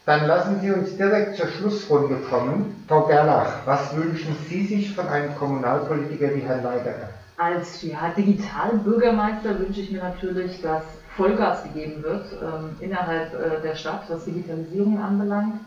Dann 0.09 0.27
lassen 0.27 0.59
Sie 0.63 0.71
uns 0.71 0.97
direkt 0.97 1.37
zur 1.37 1.49
Schlussrunde 1.49 2.17
kommen. 2.31 2.83
Frau 2.89 3.03
Gerlach, 3.03 3.67
was 3.67 3.95
wünschen 3.95 4.35
Sie 4.49 4.65
sich 4.65 4.95
von 4.95 5.07
einem 5.07 5.37
Kommunalpolitiker 5.37 6.35
wie 6.35 6.41
Herrn 6.41 6.63
Leiderer? 6.63 7.11
Als 7.37 7.83
ja, 7.83 8.09
Digitalbürgermeister 8.17 9.59
wünsche 9.59 9.83
ich 9.83 9.93
mir 9.93 10.03
natürlich, 10.03 10.63
dass 10.63 10.83
Vollgas 11.15 11.63
gegeben 11.65 12.03
wird 12.03 12.25
ähm, 12.43 12.75
innerhalb 12.81 13.35
äh, 13.35 13.61
der 13.63 13.75
Stadt, 13.75 14.05
was 14.09 14.25
Digitalisierung 14.25 14.99
anbelangt, 14.99 15.61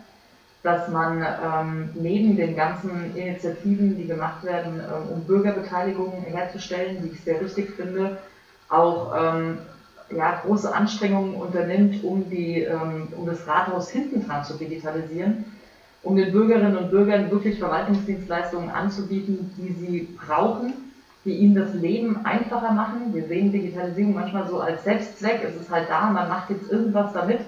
dass 0.64 0.88
man 0.88 1.22
ähm, 1.22 1.90
neben 1.94 2.36
den 2.36 2.56
ganzen 2.56 3.16
Initiativen, 3.16 3.96
die 3.96 4.08
gemacht 4.08 4.44
werden, 4.44 4.80
ähm, 4.80 5.18
um 5.18 5.22
Bürgerbeteiligung 5.22 6.14
herzustellen, 6.24 7.04
die 7.04 7.10
ich 7.10 7.24
sehr 7.24 7.40
richtig 7.42 7.70
finde, 7.76 8.18
auch 8.70 9.14
ähm, 9.16 9.60
ja, 10.16 10.42
große 10.44 10.74
Anstrengungen 10.74 11.36
unternimmt, 11.36 12.04
um, 12.04 12.30
die, 12.30 12.62
ähm, 12.62 13.08
um 13.16 13.26
das 13.26 13.48
Rathaus 13.48 13.90
hinten 13.90 14.26
dran 14.26 14.44
zu 14.44 14.54
digitalisieren, 14.54 15.46
um 16.04 16.16
den 16.16 16.32
Bürgerinnen 16.32 16.78
und 16.78 16.92
Bürgern 16.92 17.30
wirklich 17.32 17.60
Verwaltungsdienstleistungen 17.60 18.70
anzubieten, 18.70 19.54
die 19.58 19.72
sie 19.72 20.18
brauchen, 20.18 20.74
die 21.26 21.36
ihnen 21.36 21.56
das 21.56 21.74
Leben 21.74 22.26
einfacher 22.26 22.72
machen. 22.72 23.14
Wir 23.14 23.28
sehen 23.28 23.52
Digitalisierung 23.52 24.14
manchmal 24.14 24.48
so 24.48 24.60
als 24.60 24.84
Selbstzweck, 24.84 25.44
es 25.44 25.56
ist 25.56 25.70
halt 25.70 25.90
da, 25.90 26.10
man 26.10 26.28
macht 26.28 26.50
jetzt 26.50 26.72
irgendwas 26.72 27.14
damit. 27.14 27.40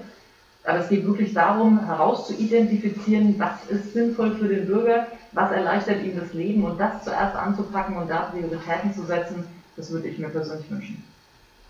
Aber 0.66 0.80
es 0.80 0.88
geht 0.88 1.06
wirklich 1.06 1.34
darum, 1.34 1.86
herauszuidentifizieren, 1.86 3.36
was 3.38 3.66
ist 3.70 3.94
sinnvoll 3.94 4.36
für 4.36 4.48
den 4.48 4.66
Bürger, 4.66 5.08
was 5.34 5.52
erleichtert 5.52 6.04
ihm 6.04 6.18
das 6.18 6.34
Leben 6.34 6.64
und 6.64 6.80
das 6.80 7.04
zuerst 7.04 7.36
anzupacken 7.36 7.98
und 7.98 8.10
da 8.10 8.32
Prioritäten 8.32 8.94
zu 8.94 9.04
setzen, 9.04 9.44
das 9.76 9.92
würde 9.92 10.08
ich 10.08 10.20
mir 10.20 10.30
persönlich 10.30 10.70
wünschen. 10.72 11.04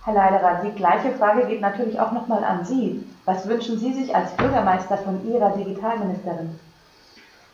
Herr 0.06 0.16
Leiderer, 0.16 0.60
die 0.62 0.76
gleiche 0.76 1.12
Frage 1.12 1.46
geht 1.46 1.62
natürlich 1.62 1.98
auch 2.02 2.12
nochmal 2.12 2.44
an 2.44 2.66
Sie. 2.66 3.02
Was 3.24 3.48
wünschen 3.48 3.78
Sie 3.78 3.94
sich 3.94 4.14
als 4.14 4.34
Bürgermeister 4.34 4.98
von 4.98 5.24
Ihrer 5.26 5.52
Digitalministerin? 5.52 6.50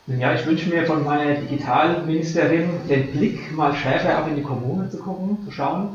Ja, 0.08 0.32
ich 0.32 0.44
wünsche 0.44 0.68
mir 0.68 0.84
von 0.84 1.04
meiner 1.04 1.34
Digitalministerin 1.34 2.88
den 2.88 3.12
Blick, 3.12 3.52
mal 3.52 3.72
schärfer 3.72 4.20
auch 4.20 4.26
in 4.26 4.34
die 4.34 4.42
Kommunen 4.42 4.90
zu 4.90 4.98
gucken, 4.98 5.38
zu 5.44 5.52
schauen. 5.52 5.92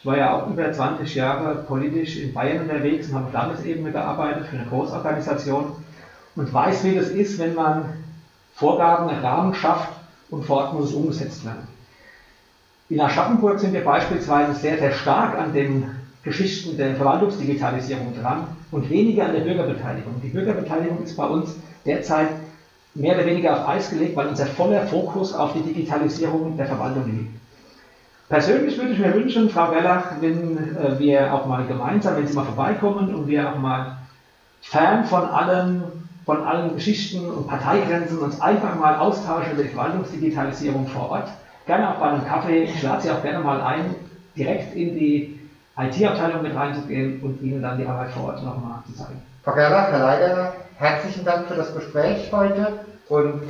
Ich 0.00 0.06
war 0.06 0.16
ja 0.16 0.32
auch 0.32 0.48
über 0.48 0.72
20 0.72 1.14
Jahre 1.14 1.54
politisch 1.54 2.16
in 2.16 2.32
Bayern 2.32 2.58
unterwegs 2.58 3.06
und 3.06 3.14
habe 3.14 3.26
auf 3.26 3.32
Landesebene 3.32 3.92
gearbeitet 3.92 4.46
für 4.46 4.56
eine 4.56 4.64
Großorganisation 4.64 5.70
und 6.34 6.52
weiß, 6.52 6.82
wie 6.82 6.94
das 6.94 7.08
ist, 7.08 7.38
wenn 7.38 7.54
man 7.54 7.88
Vorgaben, 8.52 9.08
Rahmen 9.08 9.54
schafft 9.54 9.90
und 10.28 10.44
vor 10.44 10.56
Ort 10.56 10.72
muss 10.72 10.86
es 10.86 10.92
umgesetzt 10.92 11.44
werden. 11.44 11.68
In 12.90 13.00
Aschaffenburg 13.00 13.60
sind 13.60 13.74
wir 13.74 13.84
beispielsweise 13.84 14.54
sehr, 14.54 14.78
sehr 14.78 14.92
stark 14.92 15.38
an 15.38 15.52
den 15.52 15.84
Geschichten 16.22 16.76
der 16.78 16.94
Verwaltungsdigitalisierung 16.94 18.14
dran 18.14 18.44
und 18.70 18.88
weniger 18.88 19.26
an 19.26 19.32
der 19.32 19.40
Bürgerbeteiligung. 19.40 20.20
Die 20.22 20.28
Bürgerbeteiligung 20.28 21.02
ist 21.02 21.16
bei 21.16 21.26
uns 21.26 21.54
derzeit 21.84 22.28
mehr 22.94 23.14
oder 23.14 23.26
weniger 23.26 23.52
auf 23.52 23.68
Eis 23.68 23.90
gelegt, 23.90 24.16
weil 24.16 24.28
unser 24.28 24.46
voller 24.46 24.86
Fokus 24.86 25.34
auf 25.34 25.52
die 25.52 25.60
Digitalisierung 25.60 26.56
der 26.56 26.66
Verwaltung 26.66 27.06
liegt. 27.06 27.30
Persönlich 28.30 28.78
würde 28.78 28.92
ich 28.92 28.98
mir 28.98 29.14
wünschen, 29.14 29.50
Frau 29.50 29.70
Wellach, 29.70 30.20
wenn 30.20 30.76
äh, 30.76 30.98
wir 30.98 31.32
auch 31.32 31.46
mal 31.46 31.64
gemeinsam, 31.66 32.16
wenn 32.16 32.26
Sie 32.26 32.34
mal 32.34 32.44
vorbeikommen 32.44 33.14
und 33.14 33.26
wir 33.26 33.50
auch 33.50 33.58
mal 33.58 33.92
fern 34.60 35.04
von 35.04 35.24
allen, 35.24 35.82
von 36.26 36.42
allen 36.42 36.74
Geschichten 36.74 37.30
und 37.30 37.46
Parteigrenzen 37.46 38.18
uns 38.18 38.40
einfach 38.40 38.74
mal 38.76 38.96
austauschen 38.96 39.52
über 39.52 39.62
die 39.62 39.70
Verwaltungsdigitalisierung 39.70 40.86
vor 40.86 41.10
Ort. 41.10 41.28
Gerne 41.68 41.90
auch 41.90 42.00
bei 42.00 42.08
einem 42.08 42.26
Kaffee. 42.26 42.62
Ich 42.62 42.82
lade 42.82 43.02
Sie 43.02 43.10
auch 43.10 43.22
gerne 43.22 43.40
mal 43.40 43.60
ein, 43.60 43.94
direkt 44.34 44.74
in 44.74 44.98
die 44.98 45.38
IT-Abteilung 45.76 46.42
mit 46.42 46.54
reinzugehen 46.56 47.20
und 47.20 47.42
Ihnen 47.42 47.60
dann 47.60 47.76
die 47.76 47.84
Arbeit 47.86 48.10
vor 48.10 48.24
Ort 48.24 48.42
nochmal 48.42 48.78
zu 48.86 48.94
zeigen. 48.94 49.20
Frau 49.44 49.52
Gerlach, 49.52 49.92
Herr 49.92 49.98
Leider, 49.98 50.54
herzlichen 50.78 51.26
Dank 51.26 51.46
für 51.46 51.56
das 51.56 51.74
Gespräch 51.74 52.32
heute 52.32 52.72
und 53.10 53.42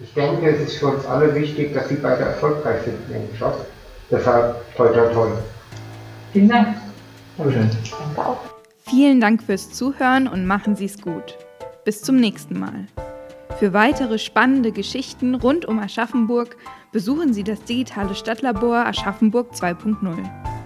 ich 0.00 0.12
denke, 0.14 0.50
es 0.50 0.62
ist 0.62 0.78
für 0.78 0.88
uns 0.88 1.06
alle 1.06 1.32
wichtig, 1.32 1.72
dass 1.72 1.88
Sie 1.88 1.94
beide 1.94 2.24
erfolgreich 2.24 2.82
sind 2.82 2.96
in 3.08 3.22
Ihrem 3.22 3.36
Job. 3.38 3.64
Deshalb 4.10 4.56
toll, 4.74 4.92
toll, 4.92 5.10
toll. 5.14 5.38
Vielen 6.32 6.48
Dank. 6.48 6.76
Dankeschön. 7.38 7.70
Danke 8.16 8.28
auch. 8.28 8.38
Vielen 8.88 9.20
Dank 9.20 9.44
fürs 9.44 9.70
Zuhören 9.70 10.26
und 10.26 10.44
machen 10.44 10.74
Sie 10.74 10.86
es 10.86 11.00
gut. 11.00 11.38
Bis 11.84 12.02
zum 12.02 12.16
nächsten 12.16 12.58
Mal. 12.58 12.88
Für 13.60 13.74
weitere 13.74 14.18
spannende 14.18 14.72
Geschichten 14.72 15.34
rund 15.34 15.66
um 15.66 15.78
Aschaffenburg 15.80 16.56
besuchen 16.92 17.34
Sie 17.34 17.44
das 17.44 17.62
digitale 17.62 18.14
Stadtlabor 18.14 18.86
Aschaffenburg 18.86 19.52
2.0. 19.52 20.59